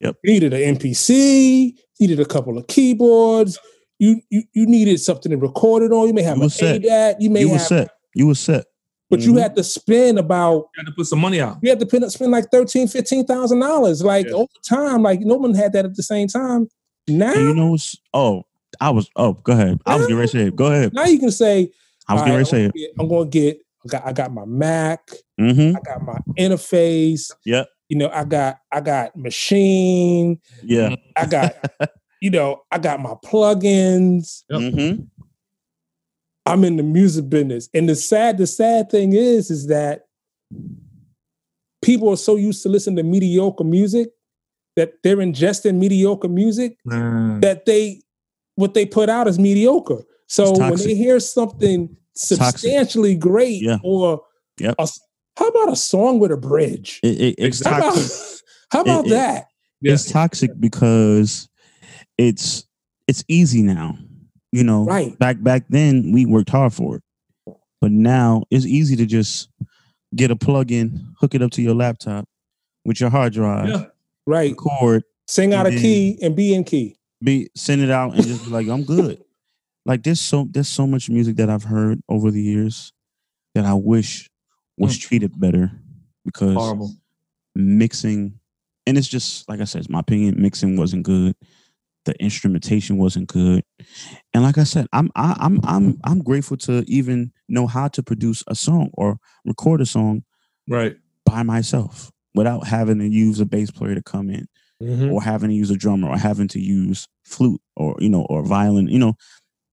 Yep. 0.00 0.16
you 0.24 0.32
needed 0.32 0.52
an 0.54 0.76
mpc 0.76 1.08
you 1.10 1.74
needed 2.00 2.18
a 2.20 2.24
couple 2.24 2.58
of 2.58 2.66
keyboards 2.66 3.58
you 3.98 4.20
you, 4.30 4.42
you 4.52 4.66
needed 4.66 4.98
something 5.00 5.30
to 5.30 5.36
record 5.36 5.82
it 5.84 5.92
on 5.92 6.08
you 6.08 6.14
may 6.14 6.22
have 6.22 6.38
You 6.38 6.44
an 6.44 6.50
set. 6.50 6.82
ADAT, 6.82 7.16
you 7.20 7.30
may 7.30 7.40
You 7.40 7.48
have 7.50 7.56
were 7.60 7.64
set. 7.64 7.90
You 8.14 8.26
were 8.26 8.34
set. 8.34 8.64
but 9.10 9.20
you 9.20 9.34
Mhm. 9.34 9.42
had 9.42 9.56
to 9.56 9.62
spend 9.62 10.18
about 10.18 10.54
You 10.74 10.78
had 10.78 10.86
to 10.86 10.92
put 10.92 11.06
some 11.06 11.20
money 11.20 11.40
out. 11.40 11.58
you 11.62 11.68
had 11.70 11.78
to 11.80 11.86
spend, 11.86 12.10
spend 12.10 12.32
like 12.32 12.50
thirteen, 12.50 12.88
fifteen 12.88 13.24
thousand 13.26 13.60
dollars. 13.60 14.02
Like 14.02 14.26
Yeah. 14.26 14.32
over 14.34 14.48
time, 14.68 15.02
like 15.02 15.20
no 15.20 15.36
one 15.36 15.54
had 15.54 15.72
that 15.74 15.84
at 15.84 15.94
the 15.94 16.02
same 16.02 16.26
time. 16.28 16.66
Now, 17.06 17.32
And 17.34 17.48
you 17.48 17.54
know 17.54 17.70
what's 17.72 17.94
oh, 18.14 18.42
I 18.80 18.90
was 18.90 19.08
oh, 19.16 19.34
go 19.34 19.52
ahead. 19.52 19.78
I 19.86 19.96
was 19.96 20.06
getting 20.06 20.16
ready 20.16 20.32
to 20.32 20.38
say. 20.46 20.50
Go 20.50 20.66
ahead. 20.66 20.94
now 20.94 21.04
you 21.04 21.18
can 21.20 21.30
say, 21.30 21.70
I 22.08 22.14
was 22.14 22.22
"All 22.22 22.26
getting 22.28 22.32
right, 22.32 22.38
ready 22.38 22.44
to 22.44 22.50
say 22.50 22.64
I'm 22.64 22.66
it. 22.66 22.72
gonna 22.72 22.80
get- 22.80 22.92
I'm 23.00 23.08
going 23.08 23.30
to 23.30 23.38
get. 23.40 23.58
I 23.84 23.88
got, 23.88 24.06
I 24.06 24.12
got 24.12 24.32
my 24.32 24.44
Mac. 24.44 25.10
Mm-hmm. 25.40 25.76
I 25.76 25.80
got 25.80 26.02
my 26.02 26.18
interface. 26.38 27.32
Yep. 27.44 27.68
You 27.88 27.98
know, 27.98 28.10
I 28.10 28.24
got 28.24 28.58
I 28.70 28.80
got 28.80 29.16
machine. 29.16 30.40
Yeah. 30.62 30.94
I 31.16 31.26
got 31.26 31.54
you 32.20 32.30
know 32.30 32.62
I 32.70 32.78
got 32.78 33.00
my 33.00 33.14
plugins. 33.24 34.44
Yep. 34.50 34.60
Mm-hmm. 34.60 35.02
I'm 36.46 36.64
in 36.64 36.76
the 36.76 36.82
music 36.82 37.28
business, 37.28 37.68
and 37.74 37.88
the 37.88 37.94
sad 37.96 38.38
the 38.38 38.46
sad 38.46 38.90
thing 38.90 39.12
is 39.12 39.50
is 39.50 39.66
that 39.68 40.02
people 41.82 42.08
are 42.08 42.16
so 42.16 42.36
used 42.36 42.62
to 42.62 42.68
listening 42.68 42.96
to 42.96 43.02
mediocre 43.02 43.64
music 43.64 44.10
that 44.76 44.92
they're 45.02 45.16
ingesting 45.18 45.76
mediocre 45.76 46.28
music 46.28 46.76
Mm. 46.86 47.40
that 47.42 47.66
they 47.66 48.00
what 48.56 48.74
they 48.74 48.86
put 48.86 49.08
out 49.08 49.28
is 49.28 49.38
mediocre. 49.38 50.02
So 50.32 50.52
when 50.58 50.76
they 50.76 50.94
hear 50.94 51.20
something 51.20 51.88
toxic. 52.14 52.38
substantially 52.38 53.14
great, 53.14 53.62
Yeah. 53.62 53.78
or 53.84 54.22
Yep. 54.58 54.74
a 54.78 54.82
s- 54.82 55.00
how 55.36 55.48
about 55.48 55.72
a 55.72 55.76
song 55.76 56.18
with 56.18 56.30
a 56.30 56.36
bridge? 56.36 57.00
It, 57.02 57.20
it, 57.20 57.34
it's 57.38 57.64
How 57.64 57.78
about, 57.78 57.96
how 58.70 58.80
about 58.80 59.04
It- 59.04 59.08
it- 59.08 59.10
that? 59.10 59.46
Yeah. 59.82 59.92
It's 59.94 60.10
toxic 60.10 60.50
because 60.58 61.48
it's 62.16 62.64
it's 63.08 63.24
easy 63.28 63.62
now. 63.62 63.98
You 64.52 64.64
know, 64.64 64.84
Right. 64.84 65.18
back 65.18 65.42
back 65.42 65.64
then 65.68 66.12
we 66.12 66.24
worked 66.24 66.50
hard 66.50 66.72
for 66.72 66.96
it. 66.96 67.02
But 67.80 67.90
now 67.92 68.44
it's 68.50 68.64
easy 68.64 68.96
to 68.96 69.04
just 69.06 69.48
get 70.14 70.30
a 70.30 70.36
plug-in, 70.36 71.08
hook 71.20 71.34
it 71.34 71.42
up 71.42 71.50
to 71.52 71.62
your 71.62 71.74
laptop 71.74 72.26
with 72.84 73.00
your 73.00 73.10
hard 73.10 73.32
drive, 73.32 73.68
Yeah. 73.68 73.84
Right. 74.26 74.50
record, 74.52 75.02
Sing 75.26 75.52
out 75.54 75.66
of 75.66 75.72
And 75.72 75.82
key 75.82 76.18
and 76.22 76.34
be 76.36 76.54
in 76.54 76.64
key. 76.64 76.96
be 77.22 77.48
send 77.56 77.80
it 77.82 77.90
out 77.90 78.14
and 78.14 78.24
just 78.24 78.44
be 78.44 78.50
like, 78.50 78.68
I'm 78.68 78.84
good. 78.84 79.18
Like 79.84 80.02
there's 80.02 80.20
so 80.20 80.46
there's 80.50 80.68
so 80.68 80.86
much 80.86 81.10
music 81.10 81.36
that 81.36 81.50
I've 81.50 81.64
heard 81.64 82.00
over 82.08 82.30
the 82.30 82.42
years 82.42 82.92
that 83.54 83.64
I 83.64 83.74
wish 83.74 84.28
was 84.78 84.96
Mm. 84.96 85.00
treated 85.00 85.40
better 85.40 85.70
because 86.24 86.54
Horrible. 86.56 86.94
mixing 87.54 88.38
and 88.86 88.98
it's 88.98 89.06
just 89.08 89.48
like 89.48 89.60
I 89.60 89.64
said, 89.64 89.80
it's 89.80 89.88
my 89.90 90.00
opinion, 90.00 90.40
mixing 90.42 90.76
wasn't 90.76 91.04
good. 91.04 91.36
The 92.04 92.14
instrumentation 92.20 92.98
wasn't 92.98 93.28
good. 93.28 93.62
And 94.34 94.42
like 94.42 94.58
I 94.58 94.64
said, 94.64 94.86
I'm 94.92 95.10
I, 95.14 95.36
I'm 95.38 95.60
I'm 95.64 95.98
I'm 96.04 96.22
grateful 96.22 96.56
to 96.58 96.84
even 96.88 97.32
know 97.48 97.66
how 97.68 97.88
to 97.88 98.02
produce 98.02 98.42
a 98.48 98.54
song 98.54 98.90
or 98.94 99.18
record 99.44 99.80
a 99.80 99.86
song 99.86 100.24
Right. 100.68 100.96
by 101.24 101.42
myself 101.42 102.10
without 102.34 102.66
having 102.66 102.98
to 102.98 103.06
use 103.08 103.38
a 103.40 103.44
bass 103.46 103.70
player 103.70 103.94
to 103.94 104.02
come 104.02 104.30
in 104.30 104.46
Mm-hmm. 104.82 105.12
or 105.12 105.22
having 105.22 105.48
to 105.50 105.54
use 105.54 105.70
a 105.70 105.76
drummer 105.76 106.08
or 106.08 106.18
having 106.18 106.48
to 106.48 106.58
use 106.58 107.06
flute 107.24 107.60
or 107.76 107.94
you 108.00 108.08
know 108.08 108.22
or 108.28 108.42
violin 108.44 108.88
you 108.88 108.98
know 108.98 109.14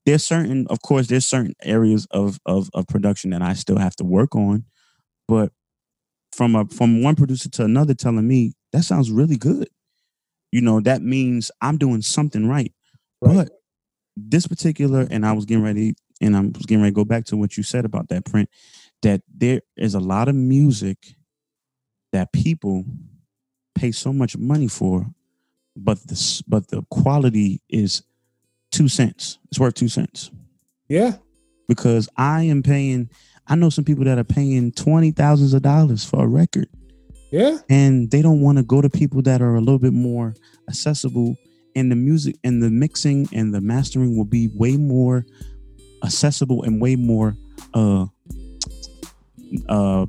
there's 0.06 0.24
certain 0.24 0.66
of 0.70 0.82
course 0.82 1.08
there's 1.08 1.26
certain 1.26 1.54
areas 1.64 2.08
of 2.12 2.40
of, 2.46 2.70
of 2.74 2.88
production 2.88 3.32
that 3.32 3.42
i 3.42 3.54
still 3.54 3.78
have 3.78 3.96
to 3.96 4.04
work 4.04 4.36
on 4.36 4.64
but 5.28 5.52
from 6.32 6.56
a 6.56 6.66
from 6.66 7.04
one 7.04 7.16
producer 7.16 7.50
to 7.50 7.64
another 7.64 7.94
telling 7.94 8.28
me 8.28 8.54
that 8.74 8.84
sounds 8.84 9.12
really 9.12 9.38
good 9.38 9.68
you 10.52 10.62
know 10.62 10.80
that 10.80 11.02
means 11.02 11.52
i'm 11.62 11.78
doing 11.78 12.02
something 12.02 12.48
right, 12.48 12.74
Right. 13.22 13.36
but 13.36 13.50
this 14.16 14.48
particular 14.48 15.08
and 15.10 15.26
i 15.26 15.32
was 15.32 15.46
getting 15.46 15.64
ready 15.64 15.96
and 16.22 16.36
i 16.36 16.42
was 16.42 16.66
getting 16.66 16.82
ready 16.82 16.92
to 16.92 16.96
go 16.96 17.06
back 17.06 17.26
to 17.26 17.38
what 17.38 17.58
you 17.58 17.64
said 17.64 17.86
about 17.86 18.10
that 18.10 18.26
print 18.26 18.50
that 19.02 19.22
there 19.34 19.62
is 19.78 19.94
a 19.96 20.00
lot 20.00 20.28
of 20.28 20.36
music 20.36 21.16
that 22.12 22.34
people 22.34 22.84
pay 23.76 23.92
so 23.92 24.12
much 24.12 24.38
money 24.38 24.68
for, 24.68 25.06
but 25.76 26.00
this 26.08 26.42
but 26.42 26.68
the 26.68 26.84
quality 26.90 27.62
is 27.70 28.04
two 28.72 28.88
cents. 28.88 29.40
It's 29.50 29.60
worth 29.60 29.76
two 29.76 29.90
cents. 29.90 30.32
Yeah. 30.88 31.14
Because 31.68 32.10
I 32.18 32.44
am 32.44 32.64
paying. 32.64 33.10
I 33.48 33.56
know 33.56 33.70
some 33.70 33.86
people 33.86 34.06
that 34.06 34.18
are 34.18 34.24
paying 34.24 34.72
twenty 34.72 35.12
thousands 35.12 35.54
of 35.54 35.62
dollars 35.62 36.04
for 36.04 36.24
a 36.24 36.28
record. 36.28 36.68
Yeah. 37.32 37.58
And 37.70 38.10
they 38.10 38.22
don't 38.22 38.42
want 38.42 38.58
to 38.58 38.64
go 38.64 38.82
to 38.82 38.90
people 38.90 39.22
that 39.24 39.42
are 39.42 39.56
a 39.56 39.60
little 39.60 39.80
bit 39.80 39.94
more 39.94 40.34
accessible. 40.68 41.36
And 41.76 41.92
the 41.92 41.96
music 41.96 42.36
and 42.44 42.64
the 42.64 42.70
mixing 42.70 43.28
and 43.32 43.54
the 43.54 43.62
mastering 43.62 44.18
will 44.18 44.26
be 44.26 44.50
way 44.56 44.78
more 44.78 45.26
accessible 46.04 46.64
and 46.64 46.82
way 46.82 46.96
more 46.96 47.36
uh 47.74 48.06
uh 49.68 50.06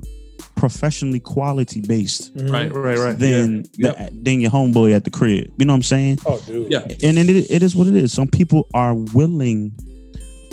professionally 0.61 1.19
quality 1.19 1.81
based 1.81 2.33
Mhm. 2.35 2.51
Right, 2.51 2.71
right, 2.73 2.97
right. 2.99 3.17
than 3.19 3.65
yeah. 3.77 3.93
the- 3.93 4.11
than 4.21 4.41
your 4.41 4.51
homeboy 4.51 4.93
at 4.93 5.03
the 5.05 5.09
crib. 5.09 5.49
You 5.57 5.65
know 5.65 5.73
what 5.73 5.77
I'm 5.77 5.83
saying? 5.95 6.19
Oh, 6.25 6.39
dude. 6.45 6.71
Yeah. 6.71 6.85
And 7.07 7.17
it, 7.17 7.29
it 7.49 7.63
is 7.63 7.75
what 7.75 7.87
it 7.87 7.95
is. 7.95 8.13
Some 8.13 8.27
people 8.27 8.67
are 8.75 8.93
willing. 8.93 9.73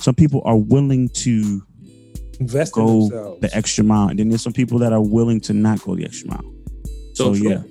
Some 0.00 0.14
people 0.14 0.40
are 0.46 0.56
willing 0.56 1.10
to 1.24 1.62
Invest 2.40 2.74
in 2.76 2.82
go 2.84 3.00
themselves. 3.08 3.40
the 3.42 3.56
extra 3.56 3.84
mile, 3.84 4.08
and 4.08 4.18
then 4.18 4.28
there's 4.30 4.40
some 4.42 4.52
people 4.54 4.78
that 4.78 4.92
are 4.94 5.02
willing 5.02 5.40
to 5.42 5.52
not 5.52 5.82
go 5.84 5.94
the 5.94 6.04
extra 6.04 6.28
mile. 6.30 6.44
So, 7.14 7.34
So 7.34 7.34
true. 7.40 7.50
yeah, 7.50 7.62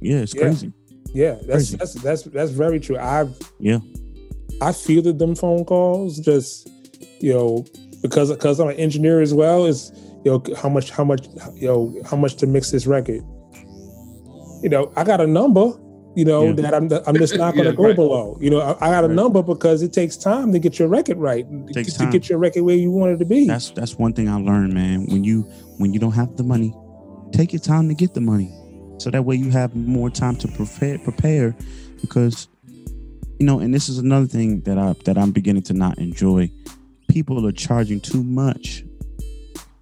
yeah, 0.00 0.16
it's 0.24 0.34
Yeah. 0.34 0.40
crazy. 0.42 0.72
Yeah, 1.14 1.34
that's 1.46 1.46
Crazy. 1.70 1.76
that's 1.76 1.94
that's 1.94 2.22
that's 2.22 2.50
very 2.50 2.80
true. 2.80 2.96
I've 2.98 3.30
Yeah. 3.60 3.78
I 4.60 4.72
fielded 4.72 5.20
them 5.20 5.34
phone 5.36 5.64
calls 5.64 6.18
just 6.18 6.68
you 7.20 7.32
know 7.32 7.64
because 8.02 8.30
because 8.32 8.58
I'm 8.58 8.68
an 8.68 8.76
engineer 8.76 9.20
as 9.20 9.32
well. 9.32 9.64
Is 9.66 9.92
know 10.32 10.42
how 10.56 10.68
much 10.68 10.90
how 10.90 11.04
much 11.04 11.26
know 11.60 11.94
how 12.04 12.16
much 12.16 12.36
to 12.36 12.46
mix 12.46 12.70
this 12.70 12.86
record. 12.86 13.22
You 14.62 14.68
know 14.70 14.92
I 14.96 15.04
got 15.04 15.20
a 15.20 15.26
number. 15.26 15.72
You 16.16 16.24
know 16.24 16.44
Yeah. 16.46 16.52
that 16.52 16.74
I'm 16.74 16.88
I'm 17.06 17.16
just 17.16 17.36
not 17.36 17.54
going 17.56 17.64
to 17.64 17.70
Yeah, 17.72 17.76
go 17.76 17.82
right. 17.84 17.96
below. 17.96 18.38
You 18.40 18.50
know 18.50 18.60
I, 18.60 18.70
I 18.86 18.90
got 18.90 19.04
a 19.04 19.08
Right. 19.08 19.14
number 19.16 19.42
because 19.42 19.82
it 19.82 19.92
takes 19.92 20.16
time 20.16 20.52
to 20.52 20.58
get 20.58 20.78
your 20.78 20.88
record 20.88 21.18
right. 21.18 21.44
Takes 21.72 21.92
to 21.94 21.98
time. 21.98 22.10
get 22.10 22.28
your 22.28 22.38
record 22.38 22.62
where 22.62 22.76
you 22.76 22.90
want 22.90 23.12
it 23.12 23.18
to 23.18 23.24
be. 23.24 23.46
That's 23.46 23.70
that's 23.70 23.96
one 23.98 24.12
thing 24.12 24.28
I 24.28 24.36
learned, 24.36 24.72
man. 24.72 25.06
When 25.06 25.24
you 25.24 25.42
when 25.78 25.92
you 25.92 25.98
don't 26.00 26.12
have 26.12 26.36
the 26.36 26.44
money, 26.44 26.72
take 27.32 27.52
your 27.52 27.60
time 27.60 27.88
to 27.88 27.94
get 27.94 28.14
the 28.14 28.20
money, 28.20 28.50
so 28.98 29.10
that 29.10 29.24
way 29.24 29.34
you 29.36 29.50
have 29.50 29.74
more 29.74 30.08
time 30.08 30.36
to 30.36 30.48
prepare 30.48 30.98
prepare, 31.00 31.54
because 32.00 32.46
you 33.40 33.44
know. 33.46 33.58
And 33.58 33.74
this 33.74 33.88
is 33.88 33.98
another 33.98 34.26
thing 34.26 34.60
that 34.62 34.78
I 34.78 34.94
that 35.04 35.18
I'm 35.18 35.32
beginning 35.32 35.64
to 35.64 35.72
not 35.74 35.98
enjoy. 35.98 36.48
People 37.08 37.44
are 37.46 37.52
charging 37.52 38.00
too 38.00 38.22
much 38.24 38.84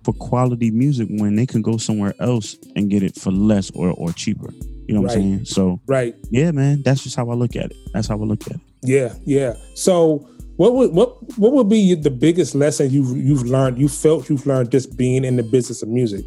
for 0.05 0.13
quality 0.15 0.71
music 0.71 1.09
when 1.11 1.37
they 1.37 1.47
can 1.47 1.63
go 1.63 1.77
somewhere 1.77 2.15
else 2.19 2.57
and 2.77 2.91
get 2.91 3.03
it 3.03 3.17
for 3.17 3.31
less 3.31 3.71
or 3.71 3.91
or 3.91 4.13
cheaper. 4.13 4.53
You 4.89 4.95
know 4.95 5.03
what 5.03 5.13
I'm 5.13 5.17
saying? 5.23 5.45
So 5.47 5.81
right. 5.87 6.15
yeah, 6.31 6.51
man, 6.51 6.83
that's 6.83 7.03
just 7.03 7.17
how 7.17 7.31
I 7.31 7.35
look 7.35 7.57
at 7.57 7.67
it. 7.71 7.77
That's 7.95 8.09
how 8.09 8.17
I 8.21 8.25
look 8.25 8.43
at 8.47 8.55
it. 8.55 8.61
Yeah, 8.83 9.15
yeah. 9.25 9.55
So, 9.75 10.29
what 10.57 10.75
would 10.75 10.93
what 10.93 11.39
what 11.39 11.53
would 11.53 11.69
be 11.69 11.95
the 11.95 12.11
biggest 12.11 12.55
lesson 12.55 12.91
you've 12.91 13.17
you've 13.17 13.45
learned? 13.45 13.79
You 13.79 13.89
felt 13.89 14.29
you've 14.29 14.45
learned 14.45 14.71
just 14.73 14.97
being 14.97 15.25
in 15.25 15.37
the 15.37 15.43
business 15.45 15.83
of 15.83 15.89
music. 15.89 16.25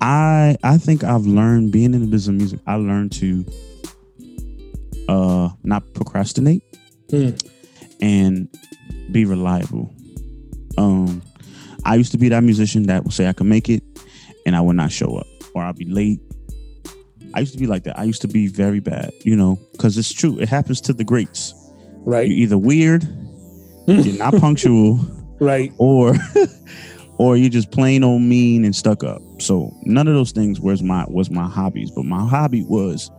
I 0.00 0.56
I 0.62 0.76
think 0.76 1.02
I've 1.02 1.24
learned 1.26 1.72
being 1.72 1.94
in 1.94 2.00
the 2.02 2.06
business 2.06 2.28
of 2.28 2.34
music. 2.34 2.60
I 2.66 2.74
learned 2.76 3.12
to 3.12 3.44
uh 5.08 5.48
not 5.62 5.82
procrastinate 5.94 6.62
Hmm. 7.10 7.30
and 8.00 8.48
be 9.12 9.24
reliable. 9.24 9.92
Um 10.76 11.22
I 11.84 11.96
used 11.96 12.12
to 12.12 12.18
be 12.18 12.28
that 12.30 12.42
musician 12.42 12.84
that 12.84 13.04
would 13.04 13.12
say 13.12 13.28
I 13.28 13.32
could 13.32 13.46
make 13.46 13.68
it 13.68 13.82
and 14.46 14.56
I 14.56 14.60
would 14.60 14.76
not 14.76 14.90
show 14.90 15.16
up 15.16 15.26
or 15.54 15.62
I'll 15.62 15.72
be 15.72 15.84
late. 15.84 16.20
I 17.34 17.40
used 17.40 17.52
to 17.52 17.58
be 17.58 17.66
like 17.66 17.84
that. 17.84 17.98
I 17.98 18.04
used 18.04 18.22
to 18.22 18.28
be 18.28 18.46
very 18.46 18.80
bad, 18.80 19.12
you 19.22 19.36
know, 19.36 19.58
because 19.72 19.98
it's 19.98 20.12
true. 20.12 20.38
It 20.38 20.48
happens 20.48 20.80
to 20.82 20.92
the 20.92 21.04
greats. 21.04 21.54
Right, 22.06 22.28
You're 22.28 22.38
either 22.38 22.58
weird, 22.58 23.02
you're 23.86 24.18
not 24.18 24.34
punctual, 24.34 25.00
right, 25.40 25.72
or 25.78 26.14
or 27.18 27.36
you're 27.36 27.48
just 27.48 27.70
plain 27.70 28.04
old 28.04 28.20
mean 28.20 28.64
and 28.64 28.76
stuck 28.76 29.02
up. 29.02 29.22
So 29.40 29.74
none 29.84 30.06
of 30.06 30.14
those 30.14 30.32
things 30.32 30.60
was 30.60 30.82
my 30.82 31.06
was 31.08 31.30
my 31.30 31.48
hobbies, 31.48 31.90
but 31.90 32.04
my 32.04 32.26
hobby 32.28 32.64
was 32.64 33.10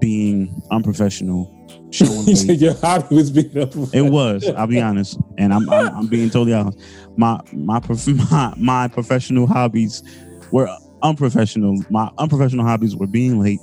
being 0.00 0.62
unprofessional, 0.70 1.52
showing 1.90 2.26
you 2.26 2.36
said 2.36 2.60
your 2.60 2.74
hobby 2.74 3.16
was 3.16 3.30
being 3.30 3.56
up. 3.58 3.74
It 3.92 4.02
was. 4.02 4.48
I'll 4.48 4.66
be 4.66 4.80
honest, 4.80 5.18
and 5.36 5.52
I'm 5.52 5.68
I'm, 5.70 5.94
I'm 5.96 6.06
being 6.06 6.30
totally 6.30 6.54
honest. 6.54 6.78
My 7.16 7.40
my 7.52 7.80
prof- 7.80 8.06
my 8.30 8.54
my 8.56 8.88
professional 8.88 9.46
hobbies 9.46 10.02
were 10.50 10.68
unprofessional. 11.02 11.82
My 11.90 12.10
unprofessional 12.18 12.64
hobbies 12.64 12.96
were 12.96 13.06
being 13.06 13.40
late, 13.40 13.60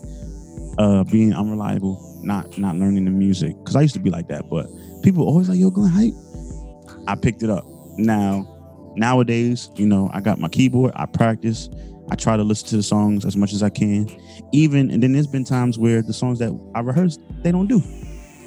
uh, 0.77 1.03
being 1.03 1.33
unreliable, 1.33 2.19
not 2.23 2.57
not 2.57 2.75
learning 2.75 3.05
the 3.05 3.11
music. 3.11 3.55
Because 3.59 3.75
I 3.75 3.81
used 3.81 3.95
to 3.95 3.99
be 3.99 4.09
like 4.09 4.27
that, 4.29 4.49
but 4.49 4.67
people 5.03 5.25
always 5.25 5.49
like, 5.49 5.59
"Yo, 5.59 5.69
Glenn, 5.69 5.89
hype." 5.91 6.13
I 7.07 7.15
picked 7.15 7.43
it 7.43 7.49
up. 7.49 7.65
Now, 7.97 8.47
nowadays, 8.95 9.69
you 9.75 9.85
know, 9.85 10.09
I 10.13 10.21
got 10.21 10.39
my 10.39 10.47
keyboard. 10.47 10.91
I 10.95 11.05
practice. 11.05 11.69
I 12.09 12.15
try 12.15 12.37
to 12.37 12.43
listen 12.43 12.67
to 12.69 12.77
the 12.77 12.83
songs 12.83 13.25
as 13.25 13.35
much 13.35 13.51
as 13.53 13.63
I 13.63 13.69
can. 13.69 14.07
Even 14.51 14.91
and 14.91 15.01
then 15.01 15.13
there's 15.13 15.27
been 15.27 15.43
times 15.43 15.77
where 15.79 16.01
the 16.01 16.13
songs 16.13 16.39
that 16.39 16.51
I 16.75 16.81
rehearsed 16.81 17.19
they 17.41 17.51
don't 17.51 17.67
do. 17.67 17.81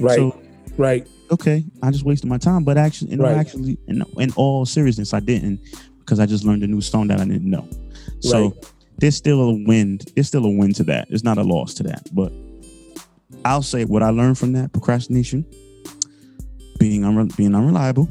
Right, 0.01 0.17
So 0.17 0.41
right, 0.77 1.09
okay, 1.33 1.65
I 1.83 1.91
just 1.91 2.05
wasted 2.05 2.29
my 2.29 2.39
time. 2.39 2.63
But 2.65 2.79
actually, 2.79 3.13
in 3.13 3.21
all 3.21 3.27
Right. 3.27 3.37
actually, 3.37 3.79
in, 3.89 4.03
in 4.19 4.31
all 4.37 4.65
seriousness, 4.65 5.13
I 5.13 5.21
didn't 5.21 5.61
because 5.99 6.21
I 6.21 6.27
just 6.27 6.45
learned 6.45 6.63
a 6.63 6.67
new 6.67 6.81
song 6.81 7.09
that 7.09 7.21
I 7.21 7.25
didn't 7.25 7.51
know. 7.51 7.69
So 8.21 8.51
right. 8.51 8.73
there's 8.99 9.17
still 9.17 9.41
a 9.41 9.53
win. 9.65 9.99
There's 10.15 10.29
still 10.29 10.45
a 10.45 10.51
win 10.51 10.73
to 10.75 10.85
that. 10.85 11.09
It's 11.11 11.25
not 11.25 11.37
a 11.37 11.43
loss 11.43 11.75
to 11.75 11.83
that. 11.85 12.09
But 12.15 12.33
I'll 13.45 13.63
say 13.63 13.85
what 13.85 14.03
I 14.03 14.11
learned 14.11 14.39
from 14.39 14.53
that 14.53 14.73
procrastination, 14.73 15.45
being 16.79 17.03
unre- 17.03 17.37
being 17.37 17.55
unreliable, 17.55 18.09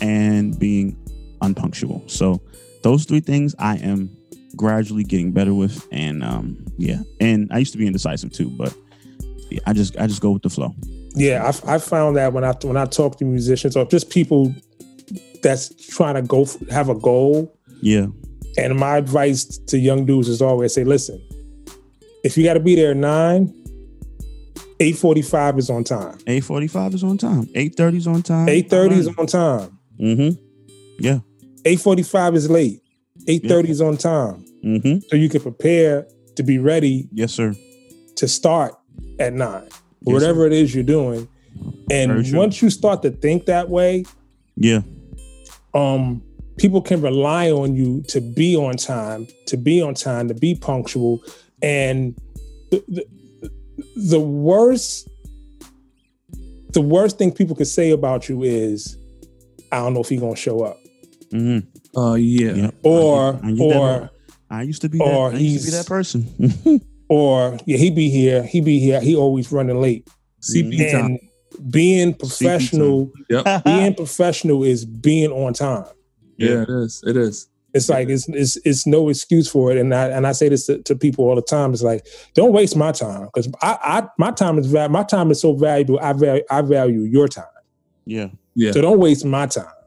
and 0.00 0.58
being 0.58 0.96
unpunctual. 1.40 2.02
So 2.08 2.40
those 2.82 3.04
three 3.04 3.20
things 3.20 3.54
I 3.58 3.76
am 3.76 4.10
gradually 4.56 5.04
getting 5.04 5.32
better 5.32 5.54
with, 5.54 5.86
and 5.92 6.22
um, 6.22 6.64
yeah. 6.78 7.00
And 7.20 7.48
I 7.52 7.58
used 7.58 7.72
to 7.72 7.78
be 7.78 7.86
indecisive 7.86 8.32
too, 8.32 8.48
but 8.50 8.74
I 9.66 9.72
just 9.72 9.96
I 9.98 10.06
just 10.06 10.20
go 10.22 10.30
with 10.30 10.42
the 10.42 10.50
flow. 10.50 10.74
Yeah, 11.14 11.44
I, 11.66 11.74
I 11.74 11.78
found 11.78 12.16
that 12.16 12.32
when 12.32 12.44
I 12.44 12.52
when 12.62 12.76
I 12.76 12.86
talk 12.86 13.16
to 13.18 13.24
musicians 13.24 13.76
or 13.76 13.84
just 13.86 14.10
people 14.10 14.54
that's 15.42 15.74
trying 15.94 16.14
to 16.14 16.22
go 16.22 16.42
f- 16.42 16.56
have 16.70 16.88
a 16.88 16.94
goal, 16.94 17.54
Yeah, 17.80 18.06
and 18.56 18.78
my 18.78 18.96
advice 18.96 19.44
to 19.66 19.78
young 19.78 20.06
dudes 20.06 20.28
is 20.28 20.40
always 20.40 20.72
say, 20.74 20.84
listen, 20.84 21.20
if 22.24 22.36
you 22.38 22.44
got 22.44 22.54
to 22.54 22.60
be 22.60 22.74
there 22.76 22.92
at 22.92 22.96
nine, 22.96 23.52
eight 24.80 24.96
forty 24.96 25.22
five 25.22 25.58
is 25.58 25.68
on 25.68 25.84
time. 25.84 26.18
eight 26.26 26.44
forty 26.44 26.66
five 26.68 26.94
is 26.94 27.04
on 27.04 27.18
time. 27.18 27.48
Eight 27.54 27.74
thirty 27.76 27.98
is 27.98 28.06
on 28.06 28.22
time. 28.22 28.48
Eight 28.48 28.70
thirty 28.70 28.96
is 28.96 29.08
on 29.08 29.26
time. 29.26 29.78
Mm-hmm. 30.00 30.40
Yeah. 30.98 31.18
Eight 31.64 31.80
forty 31.80 32.02
five 32.02 32.34
is 32.34 32.48
late. 32.50 32.81
Eight 33.28 33.46
thirty 33.46 33.70
is 33.70 33.80
on 33.80 33.96
time, 33.96 34.44
Mm-hmm. 34.64 34.98
so 35.08 35.16
you 35.16 35.28
can 35.28 35.40
prepare 35.40 36.06
to 36.36 36.42
be 36.42 36.58
ready 36.58 37.08
Yes, 37.12 37.32
sir. 37.32 37.54
to 38.16 38.28
start 38.28 38.74
at 39.18 39.32
nine, 39.32 39.64
Yes, 39.64 39.72
whatever 40.02 40.46
it 40.46 40.52
is 40.52 40.74
you're 40.74 40.84
doing. 40.84 41.28
And 41.90 42.24
once 42.32 42.62
you 42.62 42.70
start 42.70 43.02
to 43.02 43.10
think 43.10 43.46
that 43.46 43.68
way, 43.68 44.04
Yeah. 44.56 44.80
um, 45.74 46.22
people 46.56 46.80
can 46.80 47.00
rely 47.02 47.50
on 47.50 47.74
you 47.76 48.02
to 48.08 48.20
be 48.20 48.56
on 48.56 48.76
time, 48.76 49.26
to 49.46 49.56
be 49.56 49.80
on 49.82 49.94
time, 49.94 50.28
to 50.28 50.34
be 50.34 50.54
punctual. 50.54 51.22
And 51.60 52.16
the, 52.70 52.82
the, 52.88 53.50
the 53.96 54.20
worst, 54.20 55.08
the 56.70 56.80
worst 56.80 57.18
thing 57.18 57.32
people 57.32 57.54
could 57.54 57.66
say 57.68 57.90
about 57.90 58.28
you 58.28 58.42
is, 58.42 58.96
I 59.70 59.76
don't 59.78 59.94
know 59.94 60.00
if 60.00 60.08
he's 60.08 60.20
gonna 60.20 60.36
show 60.36 60.60
up, 60.62 60.78
Mm-hmm. 61.32 61.68
Oh 61.96 62.14
yeah. 62.14 62.52
Yeah. 62.54 62.70
or 62.82 63.40
I, 63.42 63.48
used 63.48 63.60
that- 63.62 63.76
or 63.76 64.10
I 64.50 64.62
used 64.62 64.82
to 64.82 64.88
be 64.88 65.00
or 65.00 65.30
that. 65.30 65.36
I 65.36 65.40
used 65.40 65.64
to 65.64 65.70
be 65.70 65.76
he's- 65.76 65.84
that 65.84 65.88
person. 65.88 66.80
or 67.08 67.58
yeah, 67.66 67.76
he 67.78 67.90
be 67.90 68.08
here, 68.10 68.42
he 68.42 68.60
be 68.60 68.78
here, 68.78 69.00
he 69.00 69.16
always 69.16 69.50
running 69.50 69.80
late. 69.80 70.08
CP 70.42 70.90
time. 70.92 71.18
Being 71.70 72.14
professional, 72.14 73.12
Yep. 73.28 73.64
being 73.64 73.94
professional 73.94 74.64
is 74.64 74.84
being 74.84 75.30
on 75.30 75.52
time. 75.52 75.84
Yeah, 76.38 76.62
it 76.62 76.68
is. 76.70 77.02
It 77.06 77.16
is. 77.16 77.48
It's 77.74 77.88
like 77.88 78.08
it's, 78.10 78.28
it's 78.28 78.56
it's 78.64 78.86
no 78.86 79.08
excuse 79.08 79.48
for 79.50 79.70
it, 79.72 79.78
and 79.78 79.94
I 79.94 80.08
and 80.08 80.26
I 80.26 80.32
say 80.32 80.48
this 80.50 80.66
to, 80.66 80.82
to 80.82 80.94
people 80.96 81.26
all 81.26 81.34
the 81.36 81.40
time. 81.42 81.72
It's 81.72 81.82
like 81.82 82.06
don't 82.34 82.52
waste 82.52 82.76
my 82.76 82.92
time 82.92 83.24
because 83.26 83.48
I, 83.62 83.78
I 83.82 84.08
my 84.18 84.30
time 84.30 84.58
is 84.58 84.66
val- 84.66 84.88
my 84.90 85.04
time 85.04 85.30
is 85.30 85.40
so 85.40 85.54
valuable. 85.54 85.98
I 86.02 86.12
value 86.12 86.42
I 86.50 86.60
value 86.62 87.00
your 87.02 87.28
time, 87.28 87.44
yeah. 88.04 88.28
Yeah. 88.54 88.72
so 88.72 88.82
don't 88.82 88.98
waste 88.98 89.24
my 89.24 89.46
time 89.46 89.64
Yes, 89.64 89.70
sir. 89.70 89.81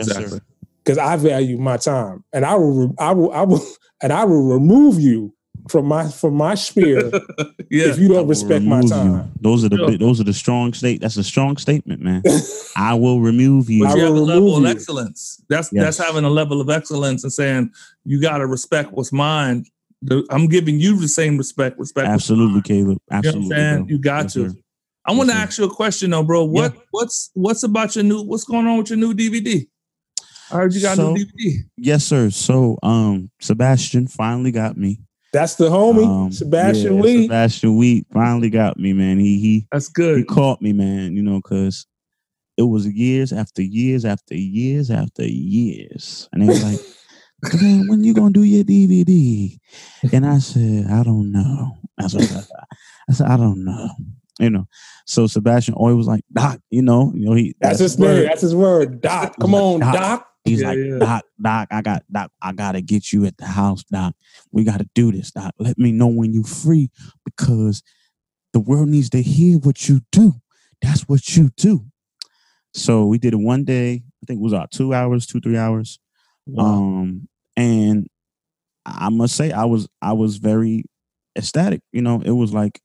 Exactly. 0.00 0.40
because 0.84 0.98
I 0.98 1.16
value 1.16 1.58
my 1.58 1.76
time, 1.76 2.24
and 2.32 2.44
I 2.44 2.54
will 2.54 2.88
re- 2.88 2.94
I 2.98 3.12
will 3.12 3.32
I 3.32 3.42
will 3.42 3.64
and 4.02 4.12
I 4.12 4.24
will 4.24 4.44
remove 4.44 5.00
you 5.00 5.34
from 5.68 5.86
my 5.86 6.08
from 6.08 6.34
my 6.34 6.54
sphere 6.54 7.10
yeah. 7.70 7.86
if 7.86 7.98
you 7.98 8.08
don't 8.08 8.28
respect 8.28 8.64
my 8.64 8.78
remove 8.78 8.90
you. 8.90 8.96
time. 8.96 9.32
Those 9.40 9.64
are 9.64 9.68
the 9.68 9.76
Yeah. 9.90 9.96
those 9.96 10.20
are 10.20 10.24
the 10.24 10.34
strong 10.34 10.72
state. 10.74 11.00
That's 11.00 11.16
a 11.16 11.24
strong 11.24 11.56
statement, 11.56 12.02
man. 12.02 12.22
I 12.76 12.94
will 12.94 13.20
remove 13.20 13.70
you. 13.70 13.86
I 13.86 13.90
But 13.90 13.96
you 13.96 14.04
have 14.04 14.10
a 14.10 14.14
will 14.14 14.24
level 14.26 14.54
remove 14.56 14.64
of 14.64 14.76
excellence. 14.76 15.42
That's 15.48 15.72
Yes. 15.72 15.84
that's 15.84 16.06
having 16.06 16.24
a 16.24 16.30
level 16.30 16.60
of 16.60 16.68
excellence 16.68 17.24
and 17.24 17.32
saying 17.32 17.70
you 18.04 18.20
got 18.20 18.38
to 18.38 18.46
respect 18.46 18.92
what's 18.92 19.12
mine 19.12 19.64
I'm 20.30 20.48
giving 20.48 20.80
you 20.80 20.98
the 20.98 21.08
same 21.08 21.38
respect. 21.38 21.78
Respect. 21.78 22.08
Absolutely, 22.08 22.62
Caleb. 22.62 22.98
Absolutely. 23.10 23.56
You, 23.56 23.62
know 23.62 23.86
you 23.88 23.98
got 23.98 24.24
yes, 24.24 24.32
to. 24.34 24.50
Sir. 24.50 24.56
I 25.06 25.12
want 25.12 25.30
to 25.30 25.36
ask 25.36 25.58
you 25.58 25.64
a 25.64 25.74
question 25.74 26.10
though, 26.10 26.22
bro. 26.22 26.44
What 26.44 26.74
yeah. 26.74 26.80
what's 26.90 27.30
what's 27.34 27.62
about 27.62 27.94
your 27.94 28.04
new 28.04 28.22
what's 28.22 28.44
going 28.44 28.66
on 28.66 28.78
with 28.78 28.90
your 28.90 28.98
new 28.98 29.14
DVD? 29.14 29.66
I 30.50 30.56
heard 30.56 30.74
you 30.74 30.82
got 30.82 30.96
so, 30.96 31.10
a 31.10 31.12
new 31.14 31.24
DVD. 31.24 31.58
Yes, 31.76 32.04
sir. 32.04 32.30
So 32.30 32.78
um 32.82 33.30
Sebastian 33.40 34.06
finally 34.06 34.52
got 34.52 34.76
me. 34.76 35.00
That's 35.32 35.56
the 35.56 35.68
homie, 35.68 36.06
um, 36.06 36.30
Sebastian 36.30 36.96
yeah, 36.96 37.02
Wheat. 37.02 37.22
Sebastian 37.24 37.76
Wheat 37.76 38.06
finally 38.12 38.50
got 38.50 38.78
me, 38.78 38.92
man. 38.92 39.18
He 39.18 39.40
he 39.40 39.66
that's 39.72 39.88
good. 39.88 40.18
He 40.18 40.24
caught 40.24 40.62
me, 40.62 40.72
man, 40.72 41.16
you 41.16 41.22
know, 41.22 41.40
because 41.40 41.86
it 42.56 42.62
was 42.62 42.86
years 42.86 43.32
after 43.32 43.60
years 43.60 44.04
after 44.04 44.36
years 44.36 44.90
after 44.90 45.24
years. 45.24 46.28
And 46.32 46.42
they 46.42 46.46
was 46.46 46.62
like, 46.62 46.80
man, 47.60 47.88
when 47.88 48.04
you 48.04 48.14
gonna 48.14 48.30
do 48.30 48.44
your 48.44 48.62
DVD? 48.62 49.58
And 50.12 50.24
I 50.24 50.38
said, 50.38 50.86
I 50.86 51.02
don't 51.02 51.32
know. 51.32 51.78
I 51.98 52.06
said, 52.06 52.46
I 53.10 53.12
said, 53.12 53.26
I 53.26 53.36
don't 53.36 53.64
know 53.64 53.90
you 54.38 54.50
know. 54.50 54.66
So 55.06 55.26
Sebastian 55.26 55.74
Oy 55.80 55.94
was 55.94 56.06
like, 56.06 56.24
Doc, 56.32 56.60
you 56.70 56.82
know, 56.82 57.12
you 57.14 57.26
know, 57.26 57.34
he 57.34 57.54
that's, 57.60 57.78
that's 57.78 57.92
his 57.92 57.98
name, 57.98 58.24
that's 58.24 58.40
his 58.40 58.54
word. 58.54 59.00
Doc, 59.00 59.34
come 59.40 59.52
like, 59.52 59.62
on, 59.62 59.80
Doc. 59.80 59.94
Doc. 59.94 60.28
He's 60.44 60.60
yeah, 60.60 60.68
like, 60.68 60.78
yeah. 60.78 60.98
Doc, 60.98 61.24
Doc, 61.40 61.68
I 61.70 61.82
got 61.82 62.02
Doc, 62.12 62.30
I 62.42 62.52
gotta 62.52 62.80
get 62.80 63.12
you 63.12 63.24
at 63.24 63.36
the 63.38 63.46
house, 63.46 63.82
Doc. 63.84 64.14
We 64.52 64.64
gotta 64.64 64.88
do 64.94 65.10
this, 65.10 65.30
Doc. 65.30 65.54
Let 65.58 65.78
me 65.78 65.92
know 65.92 66.08
when 66.08 66.32
you're 66.32 66.44
free 66.44 66.90
because 67.24 67.82
the 68.52 68.60
world 68.60 68.88
needs 68.88 69.10
to 69.10 69.22
hear 69.22 69.58
what 69.58 69.88
you 69.88 70.00
do. 70.12 70.34
That's 70.82 71.02
what 71.02 71.36
you 71.36 71.50
do. 71.56 71.86
So 72.74 73.06
we 73.06 73.18
did 73.18 73.32
it 73.32 73.38
one 73.38 73.64
day. 73.64 74.02
I 74.22 74.26
think 74.26 74.38
it 74.38 74.42
was 74.42 74.52
about 74.52 74.70
two 74.70 74.92
hours, 74.92 75.26
two, 75.26 75.40
three 75.40 75.56
hours. 75.56 75.98
Wow. 76.46 76.64
Um, 76.64 77.28
and 77.56 78.06
I 78.84 79.08
must 79.08 79.36
say 79.36 79.50
I 79.52 79.64
was 79.64 79.88
I 80.02 80.12
was 80.12 80.36
very 80.36 80.84
ecstatic. 81.36 81.80
You 81.92 82.02
know, 82.02 82.20
it 82.20 82.32
was 82.32 82.52
like 82.52 82.80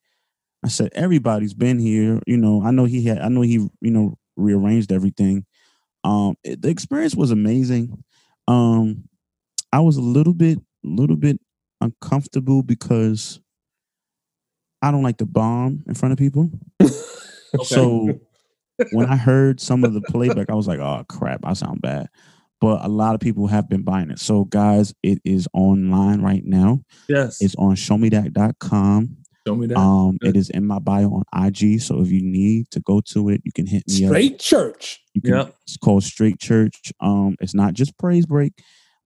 I 0.63 0.67
said, 0.67 0.91
everybody's 0.93 1.53
been 1.53 1.79
here. 1.79 2.21
You 2.27 2.37
know, 2.37 2.61
I 2.63 2.71
know 2.71 2.85
he 2.85 3.05
had, 3.05 3.19
I 3.19 3.29
know 3.29 3.41
he, 3.41 3.53
you 3.81 3.91
know, 3.91 4.17
rearranged 4.35 4.91
everything. 4.91 5.45
Um, 6.03 6.35
it, 6.43 6.61
the 6.61 6.69
experience 6.69 7.15
was 7.15 7.31
amazing. 7.31 8.03
Um, 8.47 9.05
I 9.71 9.79
was 9.81 9.97
a 9.97 10.01
little 10.01 10.33
bit, 10.33 10.57
a 10.57 10.87
little 10.87 11.15
bit 11.15 11.39
uncomfortable 11.81 12.63
because 12.63 13.39
I 14.81 14.91
don't 14.91 15.03
like 15.03 15.17
to 15.17 15.25
bomb 15.25 15.83
in 15.87 15.93
front 15.93 16.13
of 16.13 16.17
people. 16.17 16.49
okay. 16.81 16.93
So 17.63 18.19
when 18.91 19.07
I 19.07 19.15
heard 19.15 19.59
some 19.59 19.83
of 19.83 19.93
the 19.93 20.01
playback, 20.09 20.49
I 20.49 20.55
was 20.55 20.67
like, 20.67 20.79
oh 20.79 21.03
crap, 21.09 21.41
I 21.43 21.53
sound 21.53 21.81
bad. 21.81 22.07
But 22.61 22.83
a 22.83 22.89
lot 22.89 23.15
of 23.15 23.21
people 23.21 23.47
have 23.47 23.69
been 23.69 23.83
buying 23.83 24.09
it. 24.09 24.19
So 24.19 24.45
guys, 24.45 24.93
it 25.01 25.19
is 25.23 25.47
online 25.53 26.21
right 26.21 26.43
now. 26.43 26.81
Yes. 27.07 27.41
It's 27.41 27.55
on 27.55 27.75
showmethat.com. 27.75 29.17
Show 29.49 29.55
me 29.55 29.67
that. 29.67 29.77
Um, 29.77 30.19
it 30.21 30.35
is 30.35 30.51
in 30.51 30.67
my 30.67 30.77
bio 30.77 31.09
on 31.11 31.23
IG. 31.45 31.81
So 31.81 32.01
if 32.01 32.11
you 32.11 32.21
need 32.21 32.69
to 32.69 32.79
go 32.81 33.01
to 33.13 33.29
it, 33.29 33.41
you 33.43 33.51
can 33.51 33.65
hit 33.65 33.83
me 33.87 34.05
Straight 34.05 34.33
up. 34.33 34.39
Church. 34.39 34.99
You 35.15 35.21
can, 35.21 35.33
yep. 35.33 35.55
It's 35.63 35.77
called 35.77 36.03
Straight 36.03 36.39
Church. 36.39 36.93
Um, 36.99 37.35
it's 37.41 37.55
not 37.55 37.73
just 37.73 37.97
praise 37.97 38.27
break. 38.27 38.53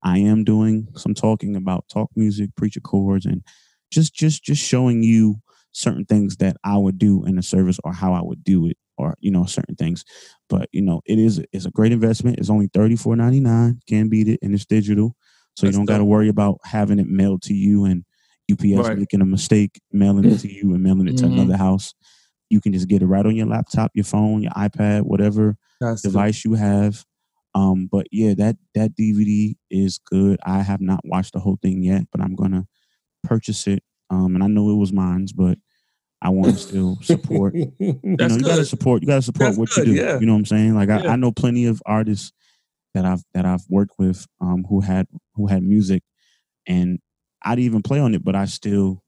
I 0.04 0.18
am 0.18 0.44
doing 0.44 0.90
some 0.98 1.14
talking 1.14 1.56
about 1.56 1.86
talk 1.88 2.10
music, 2.18 2.50
preacher 2.58 2.82
chords, 2.82 3.26
and 3.26 3.42
just 3.90 4.14
just 4.14 4.44
just 4.44 4.62
showing 4.62 5.02
you 5.02 5.38
certain 5.72 6.04
things 6.04 6.36
that 6.38 6.58
I 6.66 6.78
would 6.78 6.98
do 6.98 7.24
in 7.24 7.38
a 7.38 7.44
service 7.44 7.80
or 7.86 7.94
how 7.94 8.14
I 8.14 8.22
would 8.22 8.44
do 8.44 8.68
it 8.68 8.78
or 8.98 9.16
you 9.22 9.32
know 9.32 9.46
certain 9.46 9.76
things. 9.76 10.04
But 10.50 10.68
you 10.74 10.82
know, 10.82 11.02
it 11.06 11.20
is 11.20 11.42
it's 11.54 11.66
a 11.66 11.72
great 11.72 11.94
investment. 11.94 12.38
It's 12.38 12.50
only 12.50 12.68
thirty 12.74 12.98
four 12.98 13.16
ninety 13.16 13.40
nine. 13.40 13.80
Can't 13.88 14.10
beat 14.10 14.28
it, 14.28 14.40
and 14.42 14.54
it's 14.54 14.66
digital, 14.66 15.16
so 15.56 15.66
That's 15.66 15.74
you 15.74 15.80
don't 15.80 15.86
got 15.86 16.00
to 16.00 16.06
worry 16.06 16.28
about 16.28 16.60
having 16.66 17.00
it 17.00 17.08
mailed 17.08 17.44
to 17.44 17.54
you 17.54 17.86
and 17.86 18.04
UPS 18.54 18.88
right. 18.88 18.98
making 18.98 19.22
a 19.22 19.26
mistake, 19.26 19.80
mailing 19.92 20.26
it 20.26 20.40
to 20.40 20.52
you 20.52 20.74
and 20.74 20.84
mailing 20.84 21.08
it 21.08 21.18
to 21.18 21.26
mm-hmm. 21.26 21.40
another 21.40 21.58
house. 21.58 21.94
You 22.50 22.62
can 22.62 22.74
just 22.74 22.88
get 22.88 23.02
it 23.02 23.08
right 23.08 23.26
on 23.26 23.36
your 23.36 23.48
laptop, 23.48 23.92
your 23.96 24.06
phone, 24.06 24.44
your 24.44 24.52
iPad, 24.52 25.04
whatever 25.04 25.58
That's 25.82 26.02
device 26.02 26.46
you 26.46 26.54
have. 26.54 27.04
Um, 27.56 27.88
but 27.92 28.08
yeah, 28.12 28.34
that 28.36 28.58
that 28.76 28.96
DVD 28.96 29.56
is 29.70 30.00
good. 30.00 30.40
I 30.46 30.62
have 30.62 30.82
not 30.82 31.02
watched 31.04 31.34
the 31.34 31.40
whole 31.40 31.58
thing 31.62 31.84
yet, 31.84 32.04
but 32.12 32.22
I'm 32.22 32.36
gonna 32.36 32.66
purchase 33.24 33.68
it. 33.68 33.84
Um, 34.10 34.36
and 34.36 34.44
I 34.44 34.48
know 34.48 34.70
it 34.70 34.76
was 34.76 34.94
mine's, 34.94 35.34
but 35.34 35.58
I 36.22 36.30
want 36.30 36.54
to 36.54 36.60
still 36.60 36.98
support. 37.02 37.54
you 37.54 37.76
know, 37.80 38.28
you 38.28 38.42
gotta 38.42 38.66
support. 38.66 39.02
You 39.02 39.08
gotta 39.08 39.22
support 39.22 39.50
That's 39.50 39.58
what 39.58 39.70
good, 39.70 39.88
you 39.88 39.96
do. 39.96 40.02
Yeah. 40.02 40.20
You 40.20 40.26
know 40.26 40.34
what 40.34 40.40
I'm 40.40 40.46
saying? 40.46 40.76
Like 40.76 40.90
yeah. 40.90 41.04
I, 41.04 41.14
I 41.14 41.16
know 41.16 41.32
plenty 41.32 41.66
of 41.66 41.82
artists 41.86 42.32
that 42.94 43.06
I've 43.06 43.24
that 43.34 43.46
I've 43.46 43.66
worked 43.70 43.96
with 44.00 44.26
um, 44.40 44.66
who 44.68 44.82
had 44.82 45.08
who 45.36 45.48
had 45.48 45.64
music, 45.64 46.04
and 46.68 47.00
I'd 47.44 47.60
even 47.60 47.82
play 47.82 48.00
on 48.00 48.14
it, 48.14 48.24
but 48.24 48.36
I 48.36 48.46
still 48.46 49.04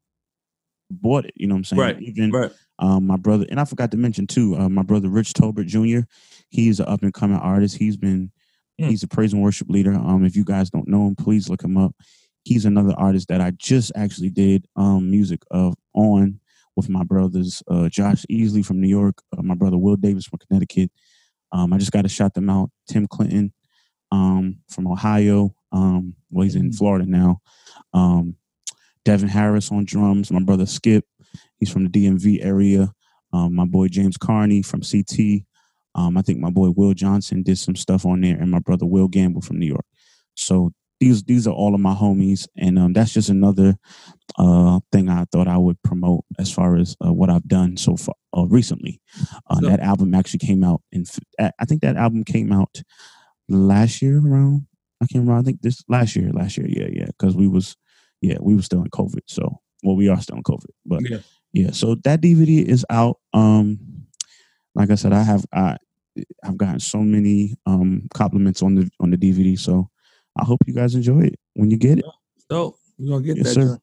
bought 0.90 1.26
it. 1.26 1.34
You 1.36 1.48
know 1.48 1.56
what 1.56 1.60
I'm 1.60 1.64
saying? 1.66 1.80
Right. 1.80 2.02
Even 2.02 2.32
right. 2.32 2.52
Um, 2.78 3.08
my 3.08 3.16
brother, 3.16 3.46
and 3.50 3.60
I 3.60 3.66
forgot 3.66 3.92
to 3.92 3.98
mention 3.98 4.28
too, 4.28 4.56
uh, 4.58 4.70
my 4.70 4.84
brother 4.84 5.10
Rich 5.10 5.34
Tolbert 5.34 5.68
Jr. 5.68 6.06
He's 6.50 6.80
an 6.80 6.88
up 6.88 7.04
and 7.04 7.14
coming 7.14 7.38
artist. 7.38 7.78
He's 7.78 7.98
been 7.98 8.32
mm. 8.80 8.90
he's 8.90 9.04
a 9.04 9.08
praise 9.08 9.34
and 9.34 9.42
worship 9.42 9.70
leader. 9.70 9.94
Um, 9.94 10.26
if 10.26 10.36
you 10.36 10.44
guys 10.44 10.70
don't 10.70 10.88
know 10.88 11.08
him, 11.08 11.16
please 11.16 11.50
look 11.50 11.64
him 11.64 11.78
up. 11.78 11.96
He's 12.44 12.66
another 12.66 12.94
artist 12.98 13.30
that 13.30 13.42
I 13.42 13.52
just 13.52 13.92
actually 13.96 14.30
did 14.30 14.66
um 14.76 15.10
music 15.10 15.42
of 15.52 15.76
on 15.94 16.40
with 16.76 16.90
my 16.90 17.04
brothers 17.04 17.64
uh, 17.70 17.88
Josh 17.88 18.26
Easley 18.30 18.66
from 18.66 18.82
New 18.82 18.90
York, 18.90 19.22
uh, 19.38 19.42
my 19.42 19.56
brother 19.56 19.78
Will 19.78 19.96
Davis 19.96 20.26
from 20.26 20.40
Connecticut. 20.40 20.92
Um, 21.54 21.72
I 21.72 21.78
just 21.78 21.92
got 21.92 22.02
to 22.02 22.10
shout 22.10 22.34
them 22.34 22.50
out. 22.50 22.70
Tim 22.90 23.08
Clinton 23.08 23.54
um, 24.12 24.60
from 24.70 24.88
Ohio. 24.88 25.56
Um, 25.72 26.16
well, 26.30 26.44
he's 26.44 26.56
in. 26.56 26.72
Florida 26.72 27.06
now. 27.06 27.42
Um, 27.94 28.36
Devin 29.04 29.30
Harris 29.30 29.72
on 29.72 29.86
drums. 29.86 30.32
My 30.32 30.42
brother 30.42 30.66
Skip, 30.66 31.06
he's 31.58 31.72
from 31.72 31.86
the 31.86 31.90
DMV 31.90 32.44
area. 32.44 32.92
Um, 33.34 33.56
my 33.56 33.66
boy 33.66 33.88
James 33.88 34.18
Carney 34.18 34.62
from 34.62 34.82
CT. 34.82 35.44
Um, 35.94 36.18
I 36.18 36.22
think 36.22 36.40
my 36.40 36.50
boy 36.50 36.72
Will 36.72 36.94
Johnson 36.94 37.44
did 37.44 37.58
some 37.58 37.76
stuff 37.76 38.06
on 38.06 38.22
there, 38.22 38.36
and 38.36 38.52
my 38.52 38.60
brother 38.60 38.86
Will 38.86 39.08
Gamble 39.08 39.42
from 39.42 39.60
New 39.60 39.68
York. 39.68 39.86
So 40.36 40.72
these 41.00 41.24
these 41.24 41.48
are 41.48 41.54
all 41.54 41.74
of 41.74 41.82
my 41.82 41.94
homies, 41.94 42.48
and 42.58 42.80
um, 42.80 42.94
that's 42.94 43.14
just 43.14 43.30
another 43.30 43.76
uh, 44.38 44.80
thing 44.92 45.10
I 45.10 45.26
thought 45.32 45.48
I 45.48 45.58
would 45.58 45.82
promote 45.84 46.26
as 46.40 46.52
far 46.52 46.76
as 46.76 46.96
uh, 47.06 47.14
what 47.14 47.30
I've 47.30 47.48
done 47.48 47.78
so 47.78 47.96
far 47.96 48.16
uh, 48.36 48.46
recently. 48.46 49.02
Uh, 49.50 49.60
so, 49.60 49.68
that 49.68 49.80
album 49.80 50.14
actually 50.14 50.40
came 50.40 50.64
out 50.64 50.82
in 50.92 51.06
I 51.40 51.66
think 51.66 51.82
that 51.82 51.98
album 51.98 52.24
came 52.24 52.52
out 52.52 52.82
last 53.48 54.02
year 54.02 54.20
around 54.20 54.68
I 55.02 55.06
can't 55.06 55.22
remember. 55.24 55.40
I 55.40 55.44
think 55.44 55.62
this 55.62 55.84
last 55.88 56.16
year, 56.16 56.32
last 56.32 56.58
year, 56.58 56.68
yeah, 56.70 56.88
yeah, 56.92 57.06
because 57.06 57.36
we 57.36 57.48
was, 57.48 57.76
yeah, 58.22 58.38
we 58.42 58.56
were 58.56 58.62
still 58.62 58.82
in 58.82 58.90
COVID. 58.90 59.22
So, 59.28 59.60
well, 59.84 59.96
we 59.96 60.08
are 60.08 60.20
still 60.22 60.38
in 60.38 60.44
COVID, 60.44 60.70
but 60.86 61.08
yeah. 61.10 61.18
yeah. 61.54 61.72
So 61.72 61.96
that 62.04 62.22
DVD 62.22 62.66
is 62.66 62.86
out. 62.90 63.20
Um, 63.34 63.80
like 64.74 64.90
I 64.90 64.96
said, 64.96 65.14
I 65.14 65.22
have 65.22 65.46
I, 65.54 65.78
I've 66.44 66.58
gotten 66.58 66.80
so 66.80 67.00
many 67.00 67.56
um 67.66 68.08
compliments 68.14 68.62
on 68.64 68.76
the 68.76 68.90
on 69.00 69.12
the 69.12 69.18
DVD. 69.18 69.60
So 69.60 69.90
I 70.38 70.46
hope 70.46 70.60
you 70.66 70.74
guys 70.74 70.96
enjoy 70.96 71.22
it 71.22 71.40
when 71.54 71.70
you 71.70 71.78
get 71.78 72.00
it. 72.00 72.06
So 72.50 72.78
we're 72.98 73.10
gonna 73.10 73.24
get 73.24 73.38
yes, 73.38 73.48
that. 73.48 73.54
Sir. 73.54 73.80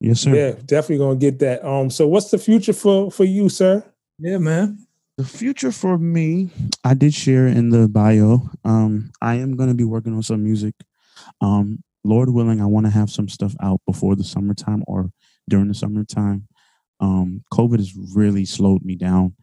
Yes, 0.00 0.20
sir. 0.20 0.34
Yeah, 0.34 0.52
definitely 0.64 0.98
gonna 0.98 1.18
get 1.18 1.38
that. 1.38 1.64
Um, 1.64 1.88
so 1.88 2.06
what's 2.06 2.30
the 2.30 2.38
future 2.38 2.72
for 2.72 3.10
for 3.10 3.24
you, 3.24 3.48
sir? 3.48 3.84
Yeah, 4.18 4.38
man. 4.38 4.86
The 5.18 5.24
future 5.24 5.72
for 5.72 5.98
me, 5.98 6.50
I 6.84 6.94
did 6.94 7.12
share 7.12 7.48
in 7.48 7.70
the 7.70 7.88
bio. 7.88 8.50
Um, 8.64 9.10
I 9.20 9.34
am 9.34 9.56
going 9.56 9.68
to 9.68 9.74
be 9.74 9.82
working 9.82 10.14
on 10.14 10.22
some 10.22 10.44
music. 10.44 10.76
Um, 11.40 11.82
Lord 12.04 12.30
willing, 12.30 12.60
I 12.60 12.66
want 12.66 12.86
to 12.86 12.92
have 12.92 13.10
some 13.10 13.28
stuff 13.28 13.52
out 13.60 13.80
before 13.84 14.14
the 14.14 14.22
summertime 14.22 14.84
or 14.86 15.10
during 15.48 15.66
the 15.66 15.74
summertime. 15.74 16.46
Um, 17.00 17.42
COVID 17.52 17.78
has 17.78 17.92
really 18.14 18.44
slowed 18.44 18.84
me 18.84 18.94
down, 18.94 19.34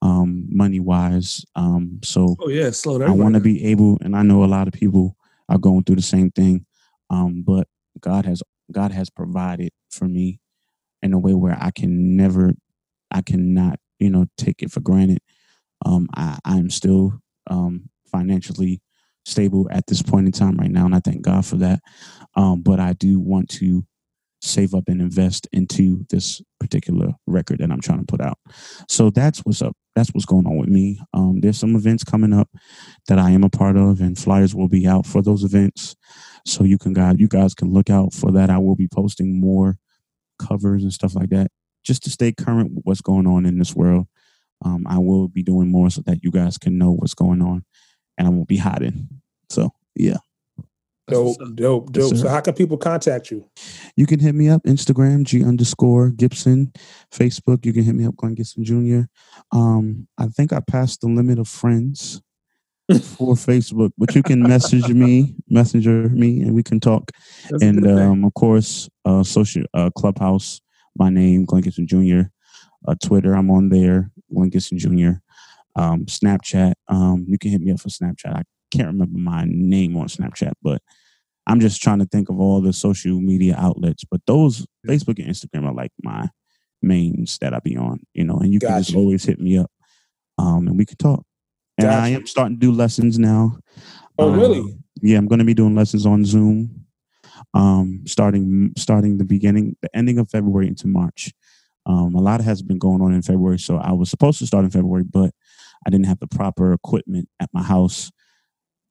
um, 0.00 0.46
money 0.48 0.80
wise. 0.80 1.44
Um, 1.54 2.00
so 2.02 2.36
oh 2.40 2.48
yeah, 2.48 2.70
slowed. 2.70 3.02
I 3.02 3.10
want 3.10 3.34
to 3.34 3.40
be 3.40 3.66
able, 3.66 3.98
and 4.00 4.16
I 4.16 4.22
know 4.22 4.42
a 4.42 4.46
lot 4.46 4.68
of 4.68 4.72
people 4.72 5.18
are 5.50 5.58
going 5.58 5.84
through 5.84 5.96
the 5.96 6.02
same 6.02 6.30
thing. 6.30 6.64
Um, 7.10 7.42
but 7.46 7.68
God 8.00 8.24
has 8.24 8.42
God 8.72 8.90
has 8.92 9.10
provided 9.10 9.72
for 9.90 10.08
me 10.08 10.40
in 11.02 11.12
a 11.12 11.18
way 11.18 11.34
where 11.34 11.58
I 11.60 11.72
can 11.72 12.16
never, 12.16 12.54
I 13.10 13.20
cannot 13.20 13.80
you 14.00 14.10
know 14.10 14.26
take 14.36 14.62
it 14.62 14.70
for 14.70 14.80
granted. 14.80 15.20
Um, 15.84 16.08
I, 16.14 16.38
I'm 16.44 16.70
still 16.70 17.20
um, 17.48 17.88
financially 18.10 18.80
stable 19.24 19.68
at 19.70 19.86
this 19.86 20.02
point 20.02 20.26
in 20.26 20.32
time 20.32 20.56
right 20.56 20.70
now, 20.70 20.86
and 20.86 20.94
I 20.94 21.00
thank 21.00 21.22
God 21.22 21.46
for 21.46 21.56
that. 21.56 21.80
Um, 22.34 22.62
but 22.62 22.80
I 22.80 22.94
do 22.94 23.20
want 23.20 23.48
to 23.50 23.84
save 24.42 24.74
up 24.74 24.84
and 24.88 25.02
invest 25.02 25.46
into 25.52 26.06
this 26.08 26.40
particular 26.58 27.12
record 27.26 27.58
that 27.58 27.70
I'm 27.70 27.80
trying 27.80 27.98
to 27.98 28.06
put 28.06 28.22
out. 28.22 28.38
So 28.88 29.10
that's 29.10 29.40
what's 29.40 29.60
up. 29.60 29.76
That's 29.94 30.10
what's 30.10 30.24
going 30.24 30.46
on 30.46 30.56
with 30.56 30.68
me. 30.68 30.98
Um, 31.12 31.40
there's 31.40 31.58
some 31.58 31.76
events 31.76 32.04
coming 32.04 32.32
up 32.32 32.48
that 33.08 33.18
I 33.18 33.30
am 33.30 33.44
a 33.44 33.50
part 33.50 33.76
of, 33.76 34.00
and 34.00 34.18
flyers 34.18 34.54
will 34.54 34.68
be 34.68 34.86
out 34.86 35.06
for 35.06 35.20
those 35.20 35.44
events. 35.44 35.94
So 36.46 36.64
you 36.64 36.78
can 36.78 36.94
guys, 36.94 37.16
you 37.18 37.28
guys 37.28 37.54
can 37.54 37.72
look 37.72 37.90
out 37.90 38.14
for 38.14 38.32
that. 38.32 38.48
I 38.48 38.58
will 38.58 38.76
be 38.76 38.88
posting 38.88 39.38
more 39.40 39.76
covers 40.38 40.82
and 40.82 40.92
stuff 40.92 41.14
like 41.14 41.28
that 41.28 41.50
just 41.84 42.02
to 42.04 42.10
stay 42.10 42.32
current 42.32 42.72
with 42.74 42.84
what's 42.84 43.00
going 43.00 43.26
on 43.26 43.46
in 43.46 43.58
this 43.58 43.74
world. 43.74 44.06
Um, 44.64 44.86
I 44.86 44.98
will 44.98 45.28
be 45.28 45.42
doing 45.42 45.70
more 45.70 45.90
so 45.90 46.02
that 46.02 46.22
you 46.22 46.30
guys 46.30 46.58
can 46.58 46.76
know 46.76 46.92
what's 46.92 47.14
going 47.14 47.40
on 47.40 47.64
and 48.18 48.26
I 48.26 48.30
won't 48.30 48.48
be 48.48 48.58
hiding. 48.58 49.08
So, 49.48 49.72
yeah. 49.94 50.18
Dope, 51.08 51.38
dope, 51.54 51.92
dope. 51.92 52.12
Yes, 52.12 52.20
so 52.20 52.28
how 52.28 52.40
can 52.40 52.54
people 52.54 52.76
contact 52.76 53.30
you? 53.30 53.48
You 53.96 54.06
can 54.06 54.20
hit 54.20 54.34
me 54.34 54.48
up 54.48 54.62
Instagram 54.62 55.24
G 55.24 55.44
underscore 55.44 56.10
Gibson, 56.10 56.72
Facebook. 57.12 57.66
You 57.66 57.72
can 57.72 57.82
hit 57.82 57.94
me 57.94 58.06
up 58.06 58.16
Glenn 58.16 58.34
Gibson 58.34 58.64
Jr. 58.64 59.08
Um, 59.50 60.06
I 60.18 60.26
think 60.26 60.52
I 60.52 60.60
passed 60.60 61.00
the 61.00 61.08
limit 61.08 61.38
of 61.38 61.48
friends 61.48 62.22
for 62.88 63.34
Facebook, 63.34 63.90
but 63.98 64.14
you 64.14 64.22
can 64.22 64.40
message 64.42 64.88
me, 64.88 65.34
messenger 65.48 66.08
me, 66.10 66.42
and 66.42 66.54
we 66.54 66.62
can 66.62 66.78
talk. 66.78 67.10
That's 67.48 67.62
and 67.62 67.86
um, 67.86 68.24
of 68.24 68.34
course, 68.34 68.88
uh, 69.04 69.24
social 69.24 69.64
uh, 69.74 69.90
clubhouse. 69.96 70.60
My 70.96 71.10
name 71.10 71.44
Glenn 71.44 71.62
Gibson 71.62 71.86
Jr. 71.86 72.30
Uh, 72.86 72.94
Twitter, 73.02 73.34
I'm 73.34 73.50
on 73.50 73.68
there. 73.68 74.10
Glenn 74.32 74.48
Gibson 74.48 74.78
Jr. 74.78 75.20
Um, 75.76 76.06
Snapchat. 76.06 76.72
Um, 76.88 77.24
you 77.28 77.38
can 77.38 77.50
hit 77.50 77.60
me 77.60 77.72
up 77.72 77.80
for 77.80 77.88
Snapchat. 77.88 78.34
I 78.34 78.42
can't 78.70 78.88
remember 78.88 79.18
my 79.18 79.44
name 79.46 79.96
on 79.96 80.08
Snapchat, 80.08 80.52
but 80.62 80.82
I'm 81.46 81.60
just 81.60 81.82
trying 81.82 81.98
to 81.98 82.06
think 82.06 82.28
of 82.28 82.38
all 82.38 82.60
the 82.60 82.72
social 82.72 83.20
media 83.20 83.54
outlets. 83.58 84.04
But 84.04 84.20
those 84.26 84.66
Facebook 84.86 85.18
and 85.18 85.28
Instagram 85.28 85.66
are 85.66 85.74
like 85.74 85.92
my 86.02 86.28
mains 86.82 87.38
that 87.40 87.54
I 87.54 87.58
be 87.60 87.76
on, 87.76 88.00
you 88.14 88.24
know, 88.24 88.36
and 88.36 88.52
you 88.52 88.60
can 88.60 88.82
just 88.82 88.94
always 88.94 89.24
hit 89.24 89.40
me 89.40 89.58
up 89.58 89.70
um, 90.38 90.66
and 90.68 90.78
we 90.78 90.86
can 90.86 90.96
talk. 90.96 91.24
And 91.78 91.88
gotcha. 91.88 92.02
I 92.02 92.08
am 92.08 92.26
starting 92.26 92.56
to 92.56 92.60
do 92.60 92.72
lessons 92.72 93.18
now. 93.18 93.58
Oh, 94.18 94.32
um, 94.32 94.38
really? 94.38 94.78
Yeah, 95.02 95.18
I'm 95.18 95.26
going 95.26 95.38
to 95.38 95.44
be 95.44 95.54
doing 95.54 95.74
lessons 95.74 96.06
on 96.06 96.24
Zoom, 96.24 96.84
um, 97.54 98.02
starting 98.06 98.72
starting 98.76 99.18
the 99.18 99.24
beginning, 99.24 99.76
the 99.82 99.94
ending 99.96 100.18
of 100.18 100.30
February 100.30 100.68
into 100.68 100.86
March. 100.86 101.32
Um, 101.86 102.14
a 102.14 102.20
lot 102.20 102.40
has 102.40 102.62
been 102.62 102.78
going 102.78 103.00
on 103.00 103.12
in 103.12 103.22
February, 103.22 103.58
so 103.58 103.76
I 103.76 103.92
was 103.92 104.10
supposed 104.10 104.38
to 104.40 104.46
start 104.46 104.64
in 104.64 104.70
February, 104.70 105.04
but 105.04 105.32
I 105.86 105.90
didn't 105.90 106.06
have 106.06 106.20
the 106.20 106.26
proper 106.26 106.72
equipment 106.72 107.28
at 107.40 107.48
my 107.52 107.62
house 107.62 108.10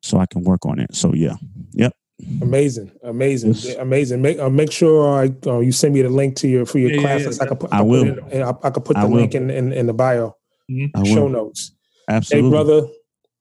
so 0.01 0.17
I 0.17 0.25
can 0.25 0.43
work 0.43 0.65
on 0.65 0.79
it. 0.79 0.95
So 0.95 1.13
yeah, 1.13 1.35
yep. 1.71 1.93
Amazing, 2.41 2.91
amazing, 3.03 3.53
yes. 3.53 3.75
amazing. 3.75 4.21
Make 4.21 4.39
uh, 4.39 4.49
make 4.49 4.71
sure 4.73 5.23
I, 5.23 5.33
uh, 5.49 5.59
you 5.59 5.71
send 5.71 5.93
me 5.93 6.01
the 6.01 6.09
link 6.09 6.35
to 6.37 6.49
your 6.49 6.65
for 6.65 6.79
your 6.79 6.91
yeah, 6.91 6.99
classes. 6.99 7.37
Yeah, 7.37 7.43
yeah. 7.43 7.45
I 7.45 7.47
can 7.47 7.57
put. 7.57 7.73
I, 7.73 7.77
I 7.77 7.81
will. 7.81 8.15
Put 8.15 8.33
in, 8.33 8.43
I, 8.43 8.49
I 8.49 8.69
can 8.71 8.83
put 8.83 8.97
the 8.97 9.07
link 9.07 9.35
in, 9.35 9.49
in, 9.49 9.71
in 9.71 9.87
the 9.87 9.93
bio, 9.93 10.35
mm-hmm. 10.69 11.03
show 11.05 11.29
notes. 11.29 11.71
Absolutely, 12.09 12.49
hey 12.49 12.51
brother. 12.51 12.87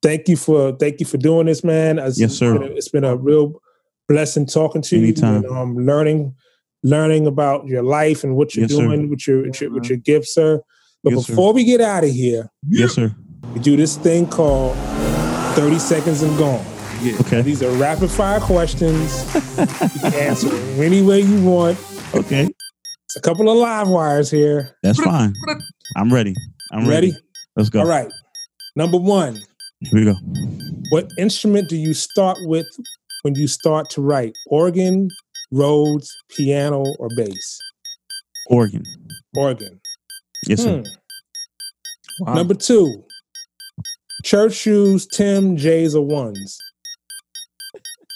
Thank 0.00 0.28
you 0.28 0.36
for 0.36 0.76
thank 0.76 1.00
you 1.00 1.06
for 1.06 1.16
doing 1.16 1.46
this, 1.46 1.64
man. 1.64 1.98
It's, 1.98 2.20
yes, 2.20 2.34
sir. 2.34 2.54
It's 2.54 2.60
been, 2.60 2.70
a, 2.70 2.74
it's 2.76 2.88
been 2.88 3.04
a 3.04 3.16
real 3.16 3.60
blessing 4.08 4.46
talking 4.46 4.82
to 4.82 4.96
Anytime. 4.96 5.42
you. 5.42 5.48
And, 5.48 5.58
um, 5.58 5.76
learning 5.76 6.34
learning 6.82 7.26
about 7.26 7.66
your 7.66 7.82
life 7.82 8.22
and 8.24 8.36
what 8.36 8.54
you're 8.54 8.66
yes, 8.66 8.76
doing 8.76 9.10
with 9.10 9.26
your, 9.26 9.42
with 9.42 9.60
your 9.60 9.70
with 9.70 9.88
your 9.88 9.98
gifts, 9.98 10.34
sir. 10.34 10.60
But 11.04 11.12
yes, 11.12 11.26
before 11.26 11.52
sir. 11.52 11.54
we 11.54 11.64
get 11.64 11.80
out 11.80 12.04
of 12.04 12.10
here, 12.10 12.50
yes, 12.66 12.94
sir, 12.94 13.14
we 13.54 13.60
do 13.60 13.76
this 13.76 13.96
thing 13.96 14.26
called 14.26 14.76
30 15.54 15.78
seconds 15.78 16.22
and 16.22 16.36
gone. 16.38 16.64
Yeah. 17.00 17.16
Okay. 17.20 17.42
These 17.42 17.62
are 17.62 17.70
rapid 17.72 18.10
fire 18.10 18.40
questions. 18.40 19.24
you 19.58 20.00
can 20.00 20.14
answer 20.14 20.52
any 20.82 21.02
way 21.02 21.20
you 21.20 21.44
want. 21.44 21.78
Okay. 22.14 22.48
It's 23.04 23.16
a 23.16 23.20
couple 23.20 23.48
of 23.48 23.56
live 23.56 23.88
wires 23.88 24.30
here. 24.30 24.76
That's 24.82 25.00
fine. 25.00 25.32
I'm 25.96 26.12
ready. 26.12 26.34
I'm 26.72 26.88
ready? 26.88 27.12
ready. 27.12 27.20
Let's 27.56 27.70
go. 27.70 27.80
All 27.80 27.86
right. 27.86 28.10
Number 28.74 28.98
one. 28.98 29.38
Here 29.80 29.90
we 29.94 30.04
go. 30.04 30.14
What 30.90 31.08
instrument 31.18 31.68
do 31.68 31.76
you 31.76 31.94
start 31.94 32.38
with 32.42 32.66
when 33.22 33.34
you 33.34 33.46
start 33.48 33.90
to 33.90 34.00
write? 34.00 34.36
Organ, 34.46 35.08
Rhodes, 35.50 36.16
piano, 36.28 36.84
or 36.98 37.08
bass? 37.16 37.58
Organ. 38.48 38.84
Organ. 39.36 39.80
Yes, 40.46 40.62
sir. 40.62 40.78
Hmm. 40.78 42.24
Wow. 42.24 42.34
Number 42.34 42.54
two. 42.54 43.04
Church 44.24 44.54
shoes, 44.54 45.06
Tim, 45.06 45.56
J's, 45.56 45.94
or 45.94 46.04
ones? 46.04 46.58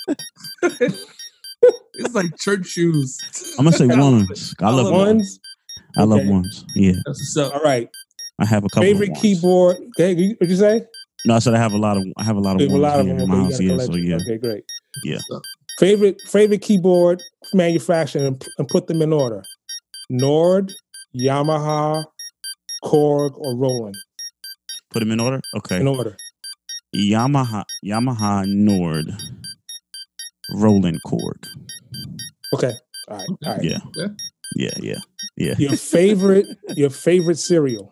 it's 0.62 2.14
like 2.14 2.36
church 2.38 2.66
shoes. 2.66 3.18
I'm 3.58 3.64
gonna 3.64 3.76
say 3.76 3.86
ones. 3.86 4.54
I, 4.60 4.70
love 4.70 4.92
ones. 4.92 5.38
I 5.96 6.02
love 6.02 6.26
ones. 6.26 6.64
Yeah. 6.74 6.94
All 7.38 7.60
right. 7.62 7.88
I 8.40 8.46
have 8.46 8.64
a 8.64 8.68
couple. 8.68 8.82
Favorite 8.82 9.14
keyboard. 9.14 9.76
Okay, 9.98 10.32
what'd 10.32 10.50
you 10.50 10.56
say? 10.56 10.84
No, 11.24 11.34
I 11.34 11.38
said 11.38 11.54
I 11.54 11.58
have 11.58 11.72
a 11.72 11.78
lot 11.78 11.96
of. 11.96 12.04
I 12.16 12.24
have 12.24 12.36
a 12.36 12.40
lot 12.40 12.60
of. 12.60 12.68
A 12.68 12.76
lot 12.76 12.98
of 12.98 13.06
them. 13.06 13.18
In 13.20 13.28
my 13.28 13.44
house, 13.44 13.60
yeah, 13.60 13.78
so 13.78 13.94
yeah. 13.94 14.16
Okay, 14.16 14.38
great. 14.38 14.64
Yeah. 15.04 15.18
Favorite 15.78 16.20
favorite 16.22 16.62
keyboard 16.62 17.22
manufacturer 17.54 18.26
and, 18.26 18.46
and 18.58 18.68
put 18.68 18.86
them 18.86 19.02
in 19.02 19.12
order. 19.12 19.42
Nord, 20.10 20.72
Yamaha, 21.18 22.04
Korg, 22.84 23.32
or 23.36 23.56
Roland. 23.56 23.96
Put 24.90 25.00
them 25.00 25.10
in 25.12 25.20
order. 25.20 25.40
Okay. 25.56 25.80
In 25.80 25.88
order. 25.88 26.16
Yamaha, 26.94 27.64
Yamaha, 27.84 28.46
Nord, 28.46 29.06
Roland 30.54 31.00
Korg. 31.06 31.46
Okay. 32.54 32.72
All 33.08 33.16
right. 33.16 33.28
All 33.46 33.52
right. 33.54 33.64
Yeah. 33.64 33.78
Yeah. 34.56 34.74
Yeah. 34.80 34.98
Yeah. 35.36 35.54
Your 35.58 35.76
favorite, 35.76 36.46
your 36.76 36.90
favorite 36.90 37.38
cereal. 37.38 37.90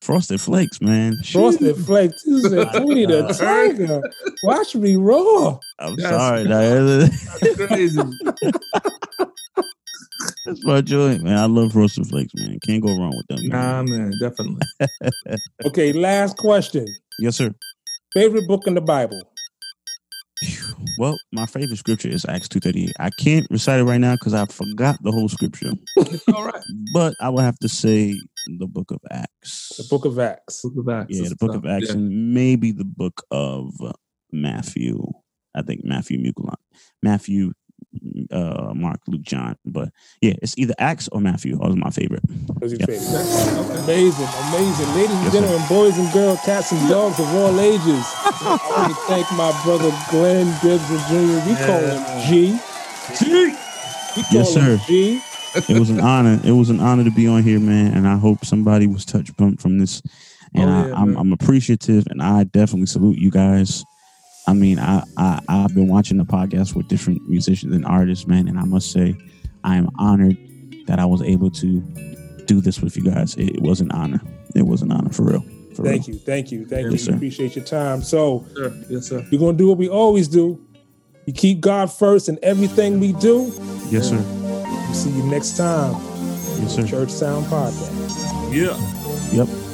Frosted 0.00 0.40
Flakes, 0.40 0.80
man. 0.80 1.16
Frosted 1.22 1.76
Flakes. 1.76 2.22
This 2.24 2.44
is 2.44 2.66
Tony 2.72 3.04
the 3.04 3.22
Tiger. 3.34 4.00
Watch 4.42 4.74
me 4.74 4.96
raw. 4.96 5.58
I'm 5.78 5.94
That's 5.96 6.08
sorry. 6.08 6.44
That's 6.44 7.66
crazy. 7.66 8.02
That's 10.46 10.64
my 10.64 10.80
joint, 10.80 11.22
man. 11.22 11.36
I 11.36 11.44
love 11.44 11.72
Frosted 11.72 12.06
Flakes, 12.06 12.32
man. 12.34 12.58
Can't 12.66 12.82
go 12.82 12.96
wrong 12.96 13.12
with 13.14 13.26
them. 13.28 13.48
Man. 13.48 13.58
Nah, 13.58 13.82
man, 13.82 14.12
definitely. 14.18 14.62
okay, 15.66 15.92
last 15.92 16.38
question. 16.38 16.86
Yes, 17.18 17.36
sir. 17.36 17.54
Favorite 18.14 18.48
book 18.48 18.66
in 18.66 18.74
the 18.74 18.80
Bible? 18.80 19.29
Well, 20.98 21.18
my 21.32 21.46
favorite 21.46 21.76
scripture 21.78 22.08
is 22.08 22.26
Acts 22.28 22.48
two 22.48 22.60
thirty 22.60 22.84
eight. 22.84 22.94
I 22.98 23.10
can't 23.18 23.46
recite 23.50 23.80
it 23.80 23.84
right 23.84 24.00
now 24.00 24.14
because 24.14 24.34
I 24.34 24.44
forgot 24.46 25.02
the 25.02 25.12
whole 25.12 25.28
scripture. 25.28 25.72
All 26.34 26.44
right, 26.44 26.62
but 26.92 27.14
I 27.20 27.28
will 27.28 27.40
have 27.40 27.58
to 27.60 27.68
say 27.68 28.18
the 28.58 28.66
Book 28.66 28.90
of 28.90 29.00
Acts. 29.10 29.72
The 29.76 29.84
Book 29.88 30.04
of 30.04 30.18
Acts. 30.18 30.62
Book 30.62 30.74
of 30.76 30.88
Acts. 30.88 31.16
Yeah, 31.16 31.28
the 31.28 31.36
Book 31.36 31.54
of 31.54 31.66
Acts, 31.66 31.88
yeah. 31.88 31.94
and 31.94 32.34
maybe 32.34 32.72
the 32.72 32.84
Book 32.84 33.22
of 33.30 33.72
Matthew. 34.32 35.04
I 35.54 35.62
think 35.62 35.84
Matthew 35.84 36.18
Mukulon. 36.18 36.54
Matthew 37.02 37.52
uh, 38.30 38.72
Mark, 38.74 39.00
Luke, 39.06 39.22
John. 39.22 39.56
But 39.64 39.90
yeah, 40.20 40.34
it's 40.42 40.56
either 40.58 40.74
Acts 40.78 41.08
or 41.08 41.20
Matthew. 41.20 41.56
Those 41.56 41.74
are 41.74 41.78
my 41.78 41.90
favorite. 41.90 42.22
Those 42.60 42.72
your 42.72 42.86
favorite. 42.86 43.84
Amazing, 43.84 44.28
amazing. 44.48 44.94
Ladies 44.94 45.16
and 45.16 45.24
yes, 45.24 45.32
gentlemen, 45.32 45.60
sir. 45.60 45.68
boys 45.68 45.98
and 45.98 46.12
girls, 46.12 46.40
cats 46.44 46.72
and 46.72 46.88
dogs 46.88 47.18
of 47.18 47.26
all 47.34 47.60
ages. 47.60 47.80
I 47.82 48.58
want 48.76 48.94
to 48.94 49.00
thank 49.02 49.30
my 49.32 49.52
brother 49.64 49.90
Glenn 50.10 50.46
Gibson 50.62 50.98
Jr. 51.08 51.46
We 51.46 51.52
yeah. 51.52 51.66
call 51.66 51.80
him 51.80 52.28
G. 52.28 52.58
G. 53.18 53.56
We 54.16 54.22
call 54.22 54.32
yes, 54.32 54.54
sir. 54.54 54.80
G. 54.86 55.20
it 55.68 55.78
was 55.78 55.90
an 55.90 56.00
honor. 56.00 56.40
It 56.44 56.52
was 56.52 56.70
an 56.70 56.80
honor 56.80 57.04
to 57.04 57.10
be 57.10 57.26
on 57.26 57.42
here, 57.42 57.60
man. 57.60 57.94
And 57.94 58.06
I 58.06 58.16
hope 58.16 58.44
somebody 58.44 58.86
was 58.86 59.04
touched 59.04 59.36
from, 59.36 59.56
from 59.56 59.78
this. 59.78 60.02
And 60.54 60.68
oh, 60.68 60.88
yeah, 60.88 60.94
I, 60.94 61.02
I'm, 61.02 61.16
I'm 61.16 61.32
appreciative, 61.32 62.08
and 62.10 62.20
I 62.20 62.42
definitely 62.42 62.86
salute 62.86 63.18
you 63.18 63.30
guys 63.30 63.84
I 64.50 64.52
mean, 64.52 64.80
I, 64.80 65.04
I 65.16 65.40
I've 65.48 65.74
been 65.76 65.86
watching 65.86 66.18
the 66.18 66.24
podcast 66.24 66.74
with 66.74 66.88
different 66.88 67.28
musicians 67.28 67.72
and 67.72 67.86
artists, 67.86 68.26
man, 68.26 68.48
and 68.48 68.58
I 68.58 68.64
must 68.64 68.90
say, 68.90 69.16
I 69.62 69.76
am 69.76 69.88
honored 69.96 70.36
that 70.88 70.98
I 70.98 71.04
was 71.04 71.22
able 71.22 71.52
to 71.52 71.80
do 72.46 72.60
this 72.60 72.80
with 72.80 72.96
you 72.96 73.04
guys. 73.04 73.36
It 73.36 73.62
was 73.62 73.80
an 73.80 73.92
honor. 73.92 74.20
It 74.56 74.66
was 74.66 74.82
an 74.82 74.90
honor 74.90 75.10
for 75.10 75.22
real. 75.22 75.42
For 75.76 75.84
thank 75.84 76.08
real. 76.08 76.16
you, 76.16 76.22
thank 76.22 76.50
you, 76.50 76.66
thank 76.66 76.82
yes, 76.82 76.92
you. 76.92 76.98
Sir. 76.98 77.14
Appreciate 77.14 77.54
your 77.54 77.64
time. 77.64 78.02
So, 78.02 78.44
sure. 78.56 78.72
yes, 78.88 79.06
sir. 79.06 79.24
We're 79.30 79.38
gonna 79.38 79.56
do 79.56 79.68
what 79.68 79.78
we 79.78 79.88
always 79.88 80.26
do. 80.26 80.60
We 81.26 81.32
keep 81.32 81.60
God 81.60 81.92
first 81.92 82.28
in 82.28 82.36
everything 82.42 82.98
we 82.98 83.12
do. 83.12 83.52
Yes, 83.88 84.08
sir. 84.08 84.20
We'll 84.20 84.94
see 84.94 85.10
you 85.10 85.22
next 85.26 85.56
time. 85.56 85.92
Yes, 86.60 86.74
sir. 86.74 86.84
Church 86.84 87.10
Sound 87.10 87.46
Podcast. 87.46 88.52
Yeah. 88.52 88.76
Yep. 89.32 89.69